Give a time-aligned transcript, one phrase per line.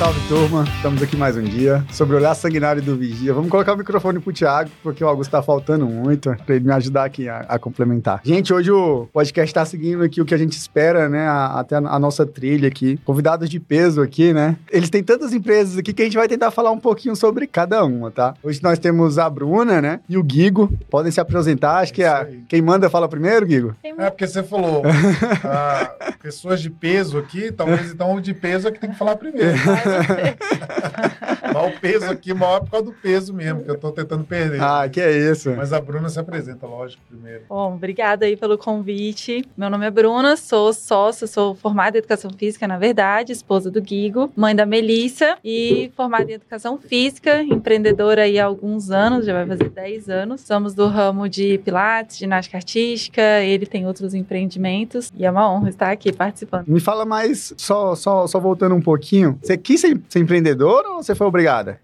[0.00, 3.34] salve turma, estamos aqui mais um dia sobre o olhar sanguinário do vigia.
[3.34, 6.72] Vamos colocar o microfone pro Thiago, porque o Augusto tá faltando muito, pra ele me
[6.72, 8.22] ajudar aqui a, a complementar.
[8.24, 11.74] Gente, hoje o podcast tá seguindo aqui o que a gente espera, né, a- até
[11.76, 12.98] a, a nossa trilha aqui.
[13.04, 14.56] Convidados de peso aqui, né?
[14.72, 17.84] Eles têm tantas empresas aqui que a gente vai tentar falar um pouquinho sobre cada
[17.84, 18.32] uma, tá?
[18.42, 20.72] Hoje nós temos a Bruna, né, e o Guigo.
[20.88, 23.76] Podem se apresentar, acho que a, quem manda fala primeiro, Guigo?
[23.84, 24.82] É porque você falou,
[25.44, 29.16] ah, pessoas de peso aqui, talvez então o de peso é que tem que falar
[29.16, 29.50] primeiro.
[29.90, 31.26] ハハハハ!
[31.62, 34.60] Mas o peso aqui maior por causa do peso mesmo, que eu tô tentando perder.
[34.62, 35.50] Ah, que é isso.
[35.56, 37.42] Mas a Bruna se apresenta, lógico, primeiro.
[37.48, 39.44] Bom, obrigada aí pelo convite.
[39.56, 43.80] Meu nome é Bruna, sou sócia, sou formada em Educação Física, na verdade, esposa do
[43.80, 49.32] Guigo, mãe da Melissa e formada em Educação Física, empreendedora aí há alguns anos, já
[49.32, 50.40] vai fazer 10 anos.
[50.42, 55.68] Somos do ramo de Pilates, ginástica artística, ele tem outros empreendimentos e é uma honra
[55.68, 56.66] estar aqui participando.
[56.66, 59.38] Me fala mais, só, só, só voltando um pouquinho.
[59.42, 61.26] Você quis ser, ser empreendedora ou você foi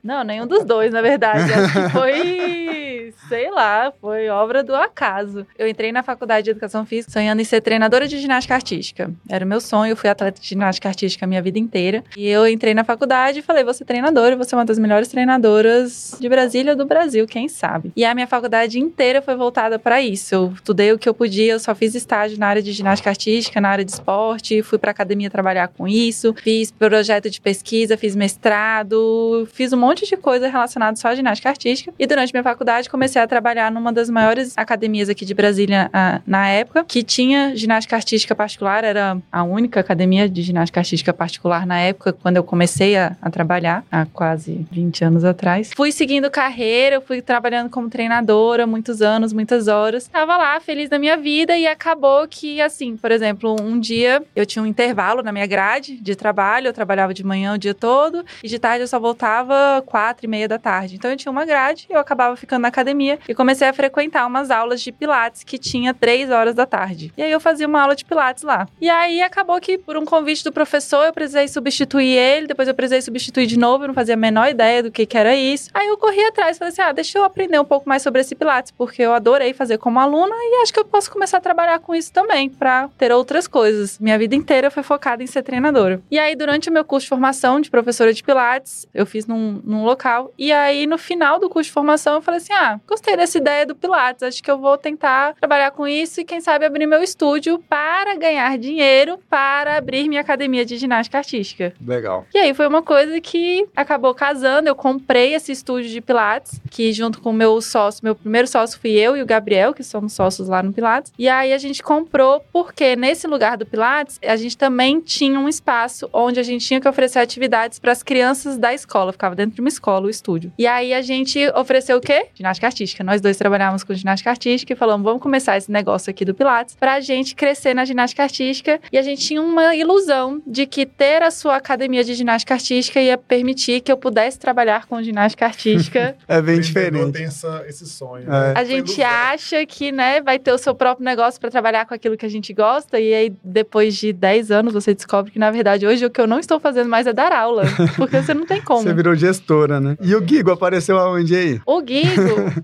[0.02, 1.52] Não, nenhum dos dois, na verdade.
[1.52, 2.85] Acho que foi,
[3.28, 5.46] sei lá, foi obra do acaso.
[5.58, 9.10] Eu entrei na faculdade de Educação Física sonhando em ser treinadora de ginástica artística.
[9.28, 12.04] Era o meu sonho, eu fui atleta de ginástica artística a minha vida inteira.
[12.16, 15.08] E eu entrei na faculdade e falei, vou ser treinadora, vou ser uma das melhores
[15.08, 17.92] treinadoras de Brasília do Brasil, quem sabe.
[17.96, 20.34] E a minha faculdade inteira foi voltada para isso.
[20.34, 23.60] Eu estudei o que eu podia, eu só fiz estágio na área de ginástica artística,
[23.60, 28.14] na área de esporte, fui para academia trabalhar com isso, fiz projeto de pesquisa, fiz
[28.16, 31.92] mestrado, fiz um monte de coisa relacionada só à ginástica artística.
[31.98, 36.22] E durante minha faculdade comecei a trabalhar numa das maiores academias aqui de Brasília ah,
[36.26, 41.66] na época, que tinha ginástica artística particular, era a única academia de ginástica artística particular
[41.66, 45.72] na época, quando eu comecei a, a trabalhar, há quase 20 anos atrás.
[45.76, 50.08] Fui seguindo carreira, fui trabalhando como treinadora, muitos anos, muitas horas.
[50.08, 54.46] Tava lá, feliz da minha vida, e acabou que, assim, por exemplo, um dia eu
[54.46, 58.24] tinha um intervalo na minha grade de trabalho, eu trabalhava de manhã o dia todo,
[58.42, 60.94] e de tarde eu só voltava quatro e meia da tarde.
[60.94, 62.85] Então eu tinha uma grade, eu acabava ficando na academia
[63.28, 67.12] e comecei a frequentar umas aulas de pilates que tinha três horas da tarde.
[67.16, 68.68] E aí eu fazia uma aula de pilates lá.
[68.80, 72.74] E aí acabou que por um convite do professor eu precisei substituir ele, depois eu
[72.74, 75.70] precisei substituir de novo, eu não fazia a menor ideia do que que era isso.
[75.72, 78.34] Aí eu corri atrás, falei assim: "Ah, deixa eu aprender um pouco mais sobre esse
[78.34, 81.78] pilates, porque eu adorei fazer como aluna e acho que eu posso começar a trabalhar
[81.78, 83.98] com isso também para ter outras coisas".
[83.98, 86.00] Minha vida inteira foi focada em ser treinadora.
[86.10, 89.60] E aí durante o meu curso de formação de professora de pilates, eu fiz num,
[89.64, 93.16] num local e aí no final do curso de formação eu falei assim: "Ah, gostei
[93.16, 96.64] dessa ideia do pilates, acho que eu vou tentar trabalhar com isso e quem sabe
[96.64, 101.72] abrir meu estúdio para ganhar dinheiro para abrir minha academia de ginástica artística".
[101.84, 102.26] Legal.
[102.34, 104.68] E aí foi uma coisa que acabou casando.
[104.68, 108.78] Eu comprei esse estúdio de Pilates, que junto com o meu sócio, meu primeiro sócio
[108.78, 111.12] fui eu e o Gabriel, que somos sócios lá no Pilates.
[111.18, 115.48] E aí a gente comprou porque nesse lugar do Pilates, a gente também tinha um
[115.48, 119.12] espaço onde a gente tinha que oferecer atividades para as crianças da escola.
[119.12, 120.52] Ficava dentro de uma escola o estúdio.
[120.58, 122.28] E aí a gente ofereceu o quê?
[122.34, 123.02] Ginástica artística.
[123.02, 126.76] Nós dois trabalhávamos com ginástica artística e falamos, vamos começar esse negócio aqui do Pilates
[126.78, 128.80] pra gente crescer na ginástica artística.
[128.92, 133.00] E a gente tinha uma ilusão de que ter a sua academia de ginástica artística
[133.00, 136.16] ia permitir que eu pudesse trabalhar com ginástica artística.
[136.28, 137.12] É bem diferente.
[137.12, 138.24] tem essa, esse sonho.
[138.24, 138.28] É.
[138.28, 138.54] né?
[138.56, 139.06] A gente ilusão.
[139.06, 142.28] acha que, né, vai ter o seu próprio negócio pra trabalhar com aquilo que a
[142.28, 146.10] gente gosta e aí depois de 10 anos você descobre que na verdade hoje o
[146.10, 147.64] que eu não estou fazendo mais é dar aula,
[147.96, 148.82] porque você não tem como.
[148.82, 149.96] Você virou gestora, né?
[150.00, 151.60] E o Guigo apareceu aonde aí?
[151.66, 152.10] O Guigo,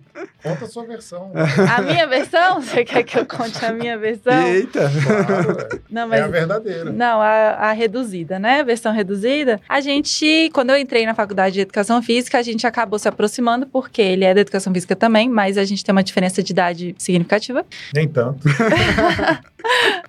[0.42, 1.32] Conta a sua versão.
[1.34, 4.46] a minha versão, você quer que eu conte a minha versão?
[4.48, 4.90] Eita!
[5.06, 5.78] Claro, é.
[5.90, 6.92] Não, é mas a verdadeira.
[6.92, 8.60] Não, a, a reduzida, né?
[8.60, 9.60] A versão reduzida.
[9.68, 13.66] A gente, quando eu entrei na faculdade de educação física, a gente acabou se aproximando,
[13.66, 16.94] porque ele é da educação física também, mas a gente tem uma diferença de idade
[16.98, 17.64] significativa.
[17.94, 18.40] Nem tanto.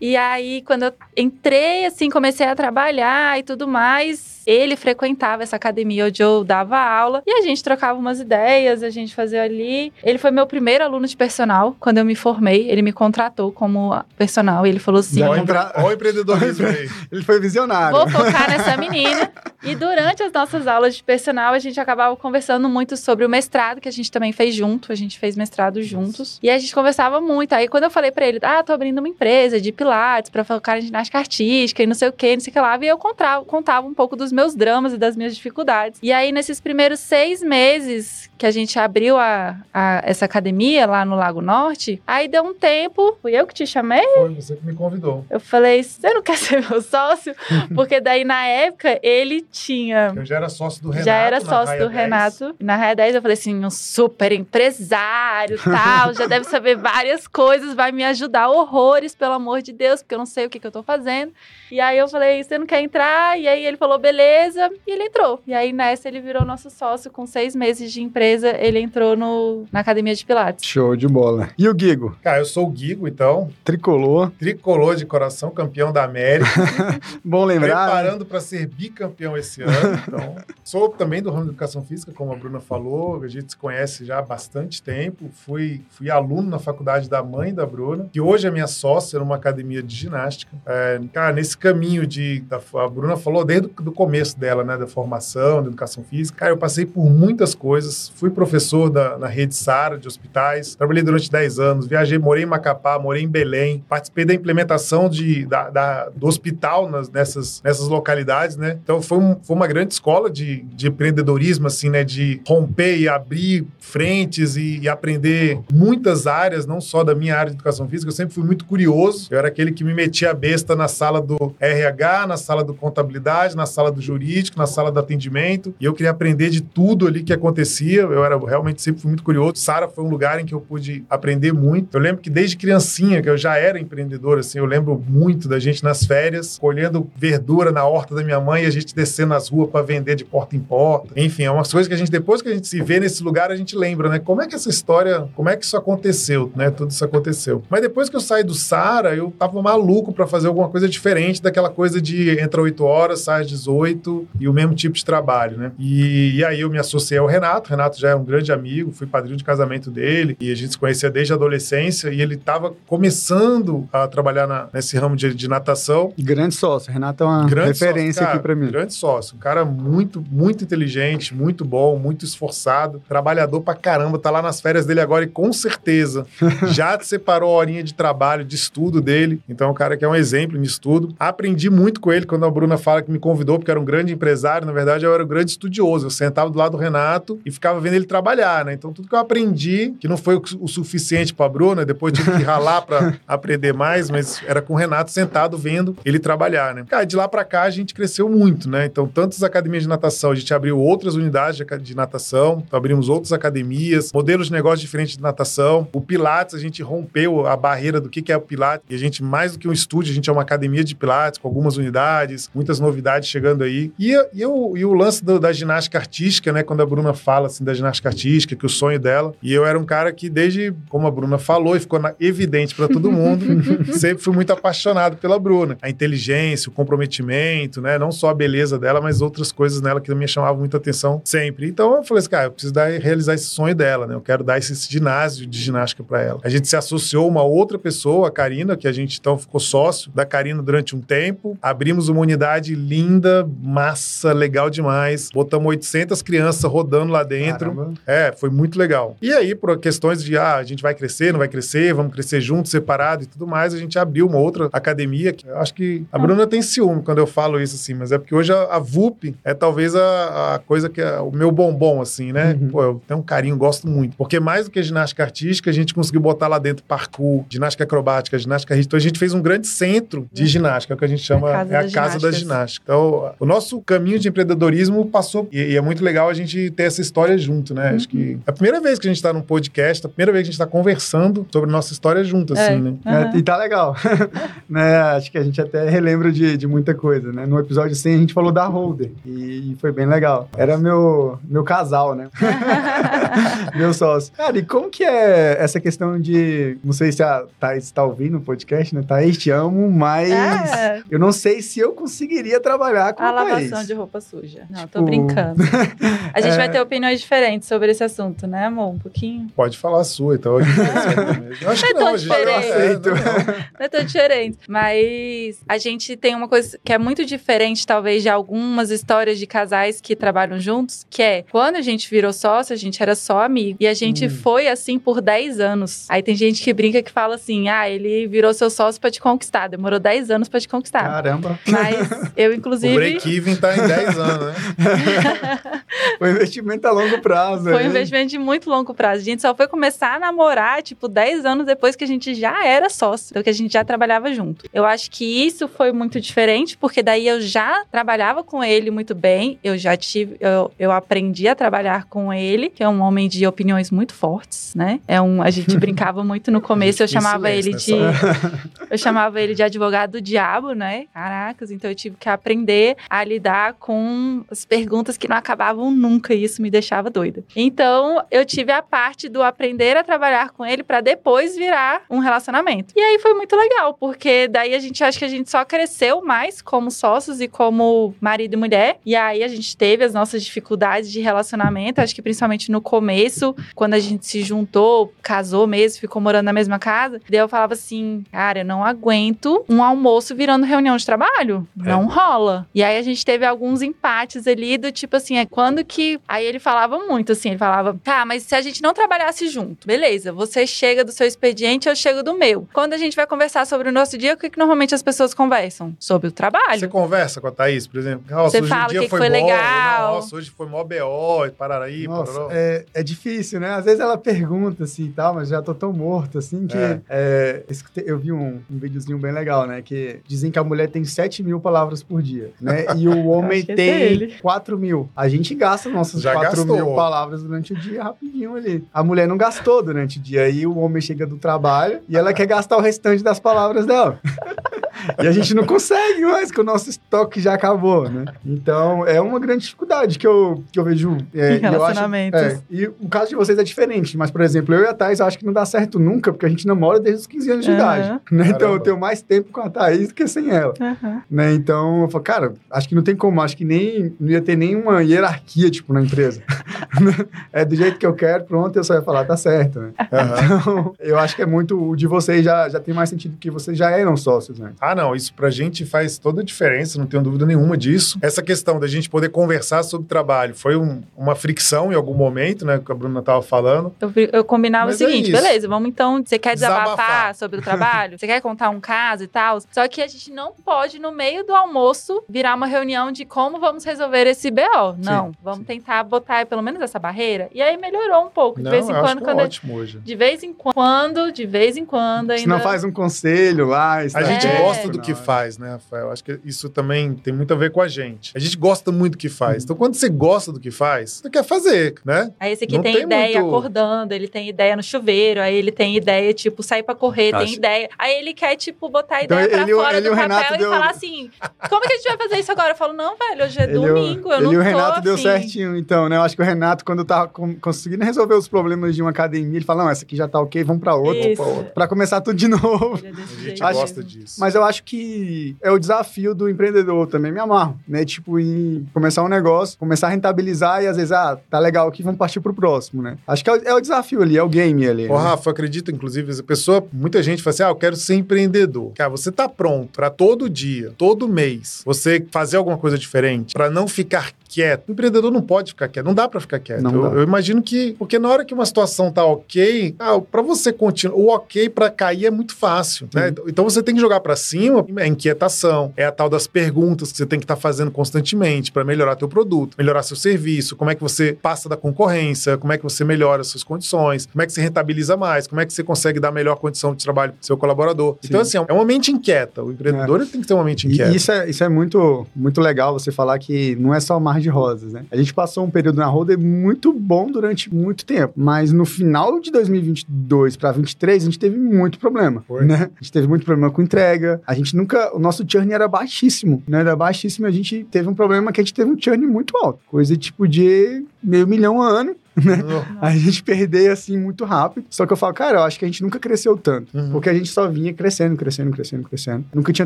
[0.02, 5.56] E aí, quando eu entrei, assim, comecei a trabalhar e tudo mais, ele frequentava essa
[5.56, 9.92] academia onde eu dava aula e a gente trocava umas ideias, a gente fazia ali.
[10.04, 12.70] Ele foi meu primeiro aluno de personal quando eu me formei.
[12.70, 15.44] Ele me contratou como personal e ele falou assim: olha
[15.78, 16.90] o empreendedorismo aí.
[17.12, 17.98] Ele foi visionário.
[17.98, 19.32] Vou focar nessa menina.
[19.64, 23.80] E durante as nossas aulas de personal, a gente acabava conversando muito sobre o mestrado,
[23.80, 24.92] que a gente também fez junto.
[24.92, 26.40] A gente fez mestrado juntos.
[26.44, 27.54] E a gente conversava muito.
[27.54, 30.78] Aí quando eu falei pra ele, ah, tô abrindo uma empresa de pilates pra focar
[30.78, 32.78] em ginástica artística e não sei o que, não sei o que lá.
[32.82, 36.00] E eu contava, contava um pouco dos meus dramas e das minhas dificuldades.
[36.04, 41.06] E aí, nesses primeiros seis meses que a gente abriu a, a- essa academia lá
[41.06, 42.02] no Lago Norte.
[42.06, 44.04] Aí deu um tempo, fui eu que te chamei.
[44.16, 45.26] Foi você que me convidou.
[45.30, 47.34] Eu falei, você não quer ser meu sócio?
[47.74, 50.12] Porque daí na época ele tinha.
[50.16, 51.06] Eu já era sócio do Renato.
[51.06, 51.92] já era sócio do 10.
[51.92, 52.56] Renato.
[52.60, 57.74] Na Raia 10 eu falei assim, um super empresário tal, já deve saber várias coisas,
[57.74, 60.66] vai me ajudar horrores, pelo amor de Deus, porque eu não sei o que, que
[60.68, 61.32] eu tô fazendo.
[61.72, 63.40] E aí eu falei, você não quer entrar?
[63.40, 65.42] E aí ele falou, beleza, e ele entrou.
[65.46, 69.66] E aí nessa ele virou nosso sócio, com seis meses de empresa, ele entrou no,
[69.72, 70.66] na academia de Pilates.
[70.66, 71.50] Show de bola.
[71.58, 72.18] E o Gigo?
[72.24, 74.32] Cara, eu sou o Guigo, então, Tricolor.
[74.40, 76.50] tricolor de coração, campeão da América,
[77.24, 77.68] Bom lembrar.
[77.68, 77.92] né?
[77.94, 79.74] preparando para ser bicampeão esse ano.
[80.08, 83.58] Então, sou também do ramo de educação física, como a Bruna falou, a gente se
[83.58, 85.30] conhece já há bastante tempo.
[85.46, 89.36] Fui, fui aluno na faculdade da mãe da Bruna, que hoje é minha sócia numa
[89.36, 90.52] academia de ginástica.
[90.66, 92.44] É, cara, nesse caminho de.
[92.76, 96.40] A Bruna falou desde o do começo dela, né, da formação, da educação física.
[96.40, 98.10] Cara, eu passei por muitas coisas.
[98.16, 102.46] Fui professor da, na rede Sara de hospitais, trabalhei durante 10 anos, viajei, morei em
[102.48, 107.88] Macapá, morei em Belém, participei da implementação de, da, da- do hospital nas- nessas, nessas
[107.88, 108.78] localidades, né?
[108.84, 112.04] Então foi, um- foi uma grande escola de, de empreendedorismo, assim, né?
[112.04, 117.52] De romper e abrir frentes e, e aprender muitas áreas, não só da minha área
[117.52, 118.10] de educação física.
[118.10, 119.28] Eu sempre fui muito curioso.
[119.32, 122.74] Eu era aquele que me metia a besta na sala do RH, na sala do
[122.74, 125.74] contabilidade, na sala do jurídico, na sala do atendimento.
[125.80, 128.02] E eu queria aprender de tudo ali que acontecia.
[128.02, 129.54] Eu era realmente sempre fui muito curioso.
[129.56, 131.96] Sara foi um lugar em que eu pude aprender muito.
[131.96, 135.60] Eu lembro que desde criancinha, que eu já era empreendedor, assim, eu lembro muito da
[135.60, 139.50] gente nas férias, colhendo verdura na horta da minha mãe e a gente descendo nas
[139.50, 141.14] ruas para vender de porta em porta.
[141.16, 143.52] Enfim, é umas coisas que a gente, depois que a gente se vê nesse lugar,
[143.52, 144.20] a gente lembra, né?
[144.20, 146.70] Como é que essa história, como é que isso aconteceu, né?
[146.70, 147.64] Tudo isso aconteceu.
[147.70, 151.42] Mas depois que eu saí do Sara, eu tava maluco para fazer alguma coisa diferente
[151.42, 155.58] daquela coisa de entra 8 horas, sai às 18 e o mesmo tipo de trabalho,
[155.58, 155.72] né?
[155.80, 157.68] E, e aí eu me associei ao Renato.
[157.68, 160.72] O Renato já é um grande amigo, fui padrinho de casamento dele e a gente
[160.72, 165.34] se conhecia desde a adolescência e ele tava começando a trabalhar na- nesse ramo de,
[165.34, 166.14] de natação.
[166.18, 166.92] Grande sócio.
[166.92, 168.68] Renato é uma Grande referência sócio, cara, aqui pra mim.
[168.72, 169.36] Grande sócio.
[169.36, 174.18] Um cara muito, muito inteligente, muito bom, muito esforçado, trabalhador pra caramba.
[174.18, 176.26] Tá lá nas férias dele agora e com certeza
[176.72, 179.42] já separou a horinha de trabalho, de estudo dele.
[179.50, 181.14] Então é um cara que é um exemplo em estudo.
[181.20, 184.14] Aprendi muito com ele quando a Bruna fala que me convidou, porque era um grande
[184.14, 184.66] empresário.
[184.66, 186.06] Na verdade, eu era um grande estudioso.
[186.06, 188.74] Eu sentava do lado do Renato e ficava vendo ele trabalhar, né?
[188.74, 192.32] Então tudo que eu aprendi, que não foi o, o suficiente pra Bruna, depois tive
[192.38, 196.86] que ralar pra aprender mais, mas era com o Renato sentado vendo ele trabalhar, né?
[196.88, 198.93] Cara, de lá pra cá a gente cresceu muito, né?
[198.94, 203.34] Então, tantas academias de natação, a gente abriu outras unidades de, natação, então abrimos outras
[203.34, 205.88] academias, modelos de negócio diferentes de natação.
[205.92, 209.24] O Pilates, a gente rompeu a barreira do que é o Pilates, e a gente,
[209.24, 212.52] mais do que um estúdio, a gente é uma academia de Pilates, com algumas unidades,
[212.54, 213.92] muitas novidades chegando aí.
[213.98, 216.62] E, e, eu- e o lance do- da ginástica artística, né?
[216.62, 219.80] Quando a Bruna fala assim da ginástica artística, que o sonho dela, e eu era
[219.80, 223.44] um cara que desde, como a Bruna falou, e ficou na- evidente para todo mundo,
[223.98, 225.78] sempre fui muito apaixonado pela Bruna.
[225.82, 227.98] A inteligência, o comprometimento, né?
[227.98, 231.68] Não só a beleza dela, mas outras coisas nela que me chamavam muita atenção sempre.
[231.68, 234.14] Então eu falei assim, cara, eu preciso dar, realizar esse sonho dela, né?
[234.14, 236.40] Eu quero dar esse ginásio de ginástica para ela.
[236.44, 240.12] A gente se associou uma outra pessoa, a Karina, que a gente então ficou sócio
[240.12, 241.58] da Karina durante um tempo.
[241.62, 245.30] Abrimos uma unidade linda, massa, legal demais.
[245.34, 247.74] Botamos 800 crianças rodando lá dentro.
[247.74, 247.94] Caramba.
[248.06, 249.16] É, foi muito legal.
[249.22, 252.42] E aí, por questões de, ah, a gente vai crescer, não vai crescer, vamos crescer
[252.42, 255.32] junto, separado e tudo mais, a gente abriu uma outra academia.
[255.34, 258.18] Que eu acho que a Bruna tem ciúme quando eu falo isso, assim, mas é
[258.18, 262.02] porque hoje a, a VUP é talvez a, a coisa que é o meu bombom,
[262.02, 262.58] assim, né?
[262.60, 262.70] Uhum.
[262.70, 264.16] Pô, eu tenho um carinho, gosto muito.
[264.18, 268.38] Porque mais do que ginástica artística, a gente conseguiu botar lá dentro parkour, ginástica acrobática,
[268.38, 268.88] ginástica rítmica.
[268.90, 271.50] Então a gente fez um grande centro de ginástica, é o que a gente chama,
[271.50, 272.84] A casa é a casa da ginástica.
[272.84, 275.48] Então, o nosso caminho de empreendedorismo passou.
[275.52, 277.90] E, e é muito legal a gente ter essa história junto, né?
[277.90, 280.44] Acho que é a primeira vez que a gente está num podcast, a primeira vez
[280.44, 282.78] que a gente está conversando sobre nossa história junto, assim, É.
[282.80, 282.94] né?
[283.06, 283.38] É, Aham.
[283.38, 283.96] e tá legal.
[284.70, 284.98] né?
[284.98, 287.46] Acho que a gente até relembra de, de muita coisa, né?
[287.46, 290.50] No episódio 100 a gente falou da Holder e foi bem legal.
[290.58, 292.30] Era meu, meu casal, né?
[293.76, 294.34] meu sócio.
[294.34, 296.78] Cara, e como que é essa questão de...
[296.84, 299.04] Não sei se a Thaís tá ouvindo o podcast, né?
[299.08, 300.32] Thaís, te amo, mas...
[300.32, 303.70] É, Eu não sei se eu conseguiria trabalhar com a a Thaís.
[303.72, 304.64] lavação de roupa suja.
[304.70, 305.64] Não, tô Tipo, brincando.
[306.34, 306.58] A gente é.
[306.58, 308.94] vai ter opiniões diferentes sobre esse assunto, né, amor?
[308.94, 309.48] Um pouquinho.
[309.56, 310.60] Pode falar a sua, então.
[310.60, 312.66] Eu acho que Não é tão não, diferente.
[312.68, 313.10] É, Aceito.
[313.10, 313.24] não, não.
[313.24, 314.58] Não é tão diferente.
[314.68, 319.48] Mas a gente tem uma coisa que é muito diferente, talvez, de algumas histórias de
[319.48, 323.42] casais que trabalham juntos, que é quando a gente virou sócio, a gente era só
[323.44, 323.78] amigo.
[323.80, 324.30] E a gente Hum.
[324.30, 326.06] foi assim por 10 anos.
[326.08, 329.20] Aí tem gente que brinca que fala assim: ah, ele virou seu sócio pra te
[329.20, 329.68] conquistar.
[329.70, 331.02] Demorou 10 anos pra te conquistar.
[331.04, 331.60] Caramba.
[331.68, 331.96] Mas
[332.38, 332.94] eu, O inclusive.
[332.94, 334.54] break-even tá em 10 anos, né?
[336.20, 337.64] Foi um investimento a longo prazo.
[337.64, 337.86] Foi um né?
[337.88, 339.22] investimento de muito longo frase.
[339.22, 342.66] A gente só foi começar a namorar, tipo, 10 anos depois que a gente já
[342.66, 344.66] era sócio, então que a gente já trabalhava junto.
[344.74, 349.16] Eu acho que isso foi muito diferente, porque daí eu já trabalhava com ele muito
[349.16, 353.28] bem, eu já tive, eu, eu aprendi a trabalhar com ele, que é um homem
[353.28, 355.00] de opiniões muito fortes, né?
[355.08, 357.94] É um, a gente brincava muito no começo, eu chamava ele né, de
[358.90, 361.06] eu chamava ele de advogado do diabo, né?
[361.14, 366.34] Caracas, então eu tive que aprender a lidar com as perguntas que não acabavam nunca
[366.34, 367.44] e isso me deixava doida.
[367.56, 372.20] Então, eu tive a parte do aprender a trabalhar com ele para depois virar um
[372.20, 372.94] relacionamento.
[372.96, 376.24] E aí foi muito legal, porque daí a gente acha que a gente só cresceu
[376.24, 379.00] mais como sócios e como marido e mulher.
[379.06, 383.56] E aí a gente teve as nossas dificuldades de relacionamento, acho que principalmente no começo,
[383.76, 387.22] quando a gente se juntou, casou mesmo, ficou morando na mesma casa.
[387.30, 391.68] Daí eu falava assim, cara, eu não aguento um almoço virando reunião de trabalho.
[391.76, 392.68] Não rola.
[392.74, 396.20] E aí a gente teve alguns empates ali do tipo assim, é quando que.
[396.28, 399.88] Aí ele falava muito assim, ele falava, tá, mas se a gente não trabalhasse junto,
[399.88, 402.68] beleza, você chega do seu expediente, eu chego do meu.
[402.74, 405.34] Quando a gente vai conversar sobre o nosso dia, o que, que normalmente as pessoas
[405.34, 405.96] conversam?
[406.00, 406.80] Sobre o trabalho.
[406.80, 408.13] Você conversa com a Thaís, por exemplo?
[408.30, 410.16] Nossa, Você hoje fala o dia que foi, foi bom, legal.
[410.16, 413.72] Nossa, hoje foi mó BO, e pararaí, Nossa, é, é difícil, né?
[413.74, 416.78] Às vezes ela pergunta assim e tal, mas já tô tão morto assim que.
[416.78, 417.00] É.
[417.10, 419.82] é, escutei- eu vi um, um videozinho bem legal, né?
[419.82, 422.86] Que dizem que a mulher tem 7 mil palavras por dia, né?
[422.98, 424.34] E o homem é tem ele.
[424.42, 425.10] 4 mil.
[425.16, 426.76] A gente gasta nossas Já 4 gastou.
[426.76, 428.84] mil palavras durante o dia rapidinho ali.
[428.94, 430.44] A mulher não gastou durante o dia.
[430.44, 434.20] Aí o homem chega do trabalho e ela quer gastar o restante das palavras dela.
[435.22, 438.26] E a gente não consegue mais, que o nosso estoque já acabou, né?
[438.46, 441.18] Então, é uma grande dificuldade que eu, que eu vejo.
[441.34, 442.42] É, Em e eu acho- relacionamentos.
[442.42, 445.20] é, e o caso de vocês é diferente, mas, por exemplo, eu e a Thaís
[445.20, 447.66] eu acho que não dá certo nunca, porque a gente namora desde os 15 anos
[447.66, 448.20] de idade.
[448.32, 448.48] né?
[448.50, 450.74] Então, eu tenho mais tempo com a Thaís do que sem ela.
[450.80, 451.22] Aham.
[451.30, 451.54] Né?
[451.54, 454.56] Então, eu falo, cara, acho que não tem como, acho que nem não ia ter
[454.56, 456.42] nenhuma hierarquia, tipo, na empresa.
[457.52, 459.92] é do jeito que eu quero, pronto, eu só ia falar, tá certo, né?
[460.12, 460.34] Aham.
[460.64, 463.50] Então, eu acho que é muito, o de vocês já, já tem mais sentido que
[463.50, 464.72] vocês já eram sócios, né?
[464.80, 468.18] Ah, não, isso pra gente faz toda a diferença, não tenho dúvida nenhuma disso.
[468.22, 472.66] Essa questão da gente poder conversar sobre trabalho foi um- uma fricção em algum momento,
[472.66, 473.94] né, que a Bruna tava falando.
[474.02, 475.42] Eu, eu combinava Mas o é seguinte, isso.
[475.42, 476.22] beleza, vamos então.
[476.26, 477.36] Você quer desabafar, Desabafar.
[477.36, 478.18] sobre o trabalho?
[478.20, 479.60] Você quer contar um caso e tal?
[479.72, 483.60] Só que a gente não pode, no meio do almoço, virar uma reunião de como
[483.60, 484.96] vamos resolver esse BO.
[484.98, 487.50] Não, vamos tentar botar pelo menos essa barreira.
[487.54, 488.58] E aí melhorou um pouco.
[488.58, 490.00] De Não, vez em quando, é quando a- ótimo hoje.
[490.04, 492.38] de vez em quando, de vez em quando ainda.
[492.44, 494.62] Se não faz um conselho lá, A gente É.
[494.62, 495.16] gosta do Não, que é.
[495.16, 496.12] faz, né, Rafael?
[496.12, 498.32] Acho que isso também tem muito a ver com a gente.
[498.36, 499.64] A gente gosta muito do que faz.
[499.64, 502.32] Então, quando você gosta do que faz, você quer fazer, né?
[502.40, 505.56] Aí esse aqui Não tem, tem ideia muito- acordando, ele tem ideia no chuveiro, aí
[505.56, 507.90] ele tem ideia, tipo, sair pra correr, tem Acho- ideia.
[507.98, 510.56] Aí ele quer, tipo, botar a Então, ideia pra ele fora ele do o papel
[510.56, 511.30] e deu- falar assim:
[511.70, 512.70] como que a gente vai fazer isso agora?
[512.72, 515.14] Eu falo, não, velho, hoje é Ele domingo, eu ele não e o Renato deu
[515.16, 515.24] afim.
[515.24, 516.18] certinho, então, né?
[516.18, 519.58] Eu acho que o Renato, quando tava com- conseguindo resolver os problemas de uma academia,
[519.58, 521.14] ele fala: não, essa aqui já tá ok, vamos pra outra.
[521.30, 521.42] Isso.
[521.42, 521.72] pra outra.
[521.74, 523.00] Pra começar tudo de novo.
[523.04, 524.40] Ele A gente Acho- gosta disso.
[524.40, 528.06] Mas eu acho que é o desafio do empreendedor também, me amarro, né?
[528.06, 532.02] Tipo, em começar um negócio, começar a rentabilizar e às vezes, ah, tá legal aqui,
[532.02, 533.18] vamos partir pro próximo, né?
[533.28, 535.10] Acho que é o, é o desafio ali, é o game ali.
[535.10, 535.24] Ô, né?
[535.24, 538.94] Rafa, acredito, inclusive, essa pessoa, muita gente fala assim: ah, eu quero ser empreendedor.
[538.96, 543.70] Cara, você tá pronto pra todo dia, todo mês, você fazer alguma coisa diferente, pra
[543.70, 544.88] não ficar quieto.
[544.88, 546.82] O empreendedor não pode ficar quieto, não dá pra ficar quieto.
[546.82, 547.16] Não eu, dá.
[547.18, 551.16] eu imagino que, porque na hora que uma situação tá ok, ah, pra você continuar,
[551.18, 553.30] o ok pra cair é muito fácil, né?
[553.30, 553.36] Sim.
[553.48, 554.53] Então você tem que jogar pra cima,
[554.98, 558.84] é inquietação, é a tal das perguntas que você tem que estar fazendo constantemente pra
[558.84, 562.78] melhorar teu produto, melhorar seu serviço, como é que você passa da concorrência, como é
[562.78, 565.84] que você melhora suas condições, como é que você rentabiliza mais, como é que você
[565.84, 568.14] consegue dar melhor condição de trabalho pro seu colaborador.
[568.22, 568.28] Sim.
[568.30, 569.64] Então, assim, é uma mente inquieta.
[569.64, 571.16] O empreendedor ele tem que ter uma mente E inquieta.
[571.16, 574.50] isso é, isso é muito, muito legal você falar que não é só mar de
[574.50, 575.06] rosas, né?
[575.12, 579.40] A gente passou um período na Roda muito bom durante muito tempo, mas no final
[579.40, 582.66] de 2022 para 2023 a gente teve muito problema, Foi.
[582.66, 582.90] né?
[583.00, 586.64] A gente teve muito problema com entrega, a gente nunca, o nosso churn era baixíssimo,
[586.68, 586.80] né?
[586.80, 589.80] Era baixíssimo, a gente teve um problema que a gente teve um churn muito alto,
[589.88, 592.16] coisa tipo de meio milhão a ano,
[593.02, 594.86] a gente perder assim muito rápido.
[594.90, 596.96] Só que eu falo, cara, eu acho que a gente nunca cresceu tanto.
[596.98, 597.12] Uhum.
[597.12, 599.46] Porque a gente só vinha crescendo, crescendo, crescendo, crescendo.
[599.54, 599.86] Nunca tinha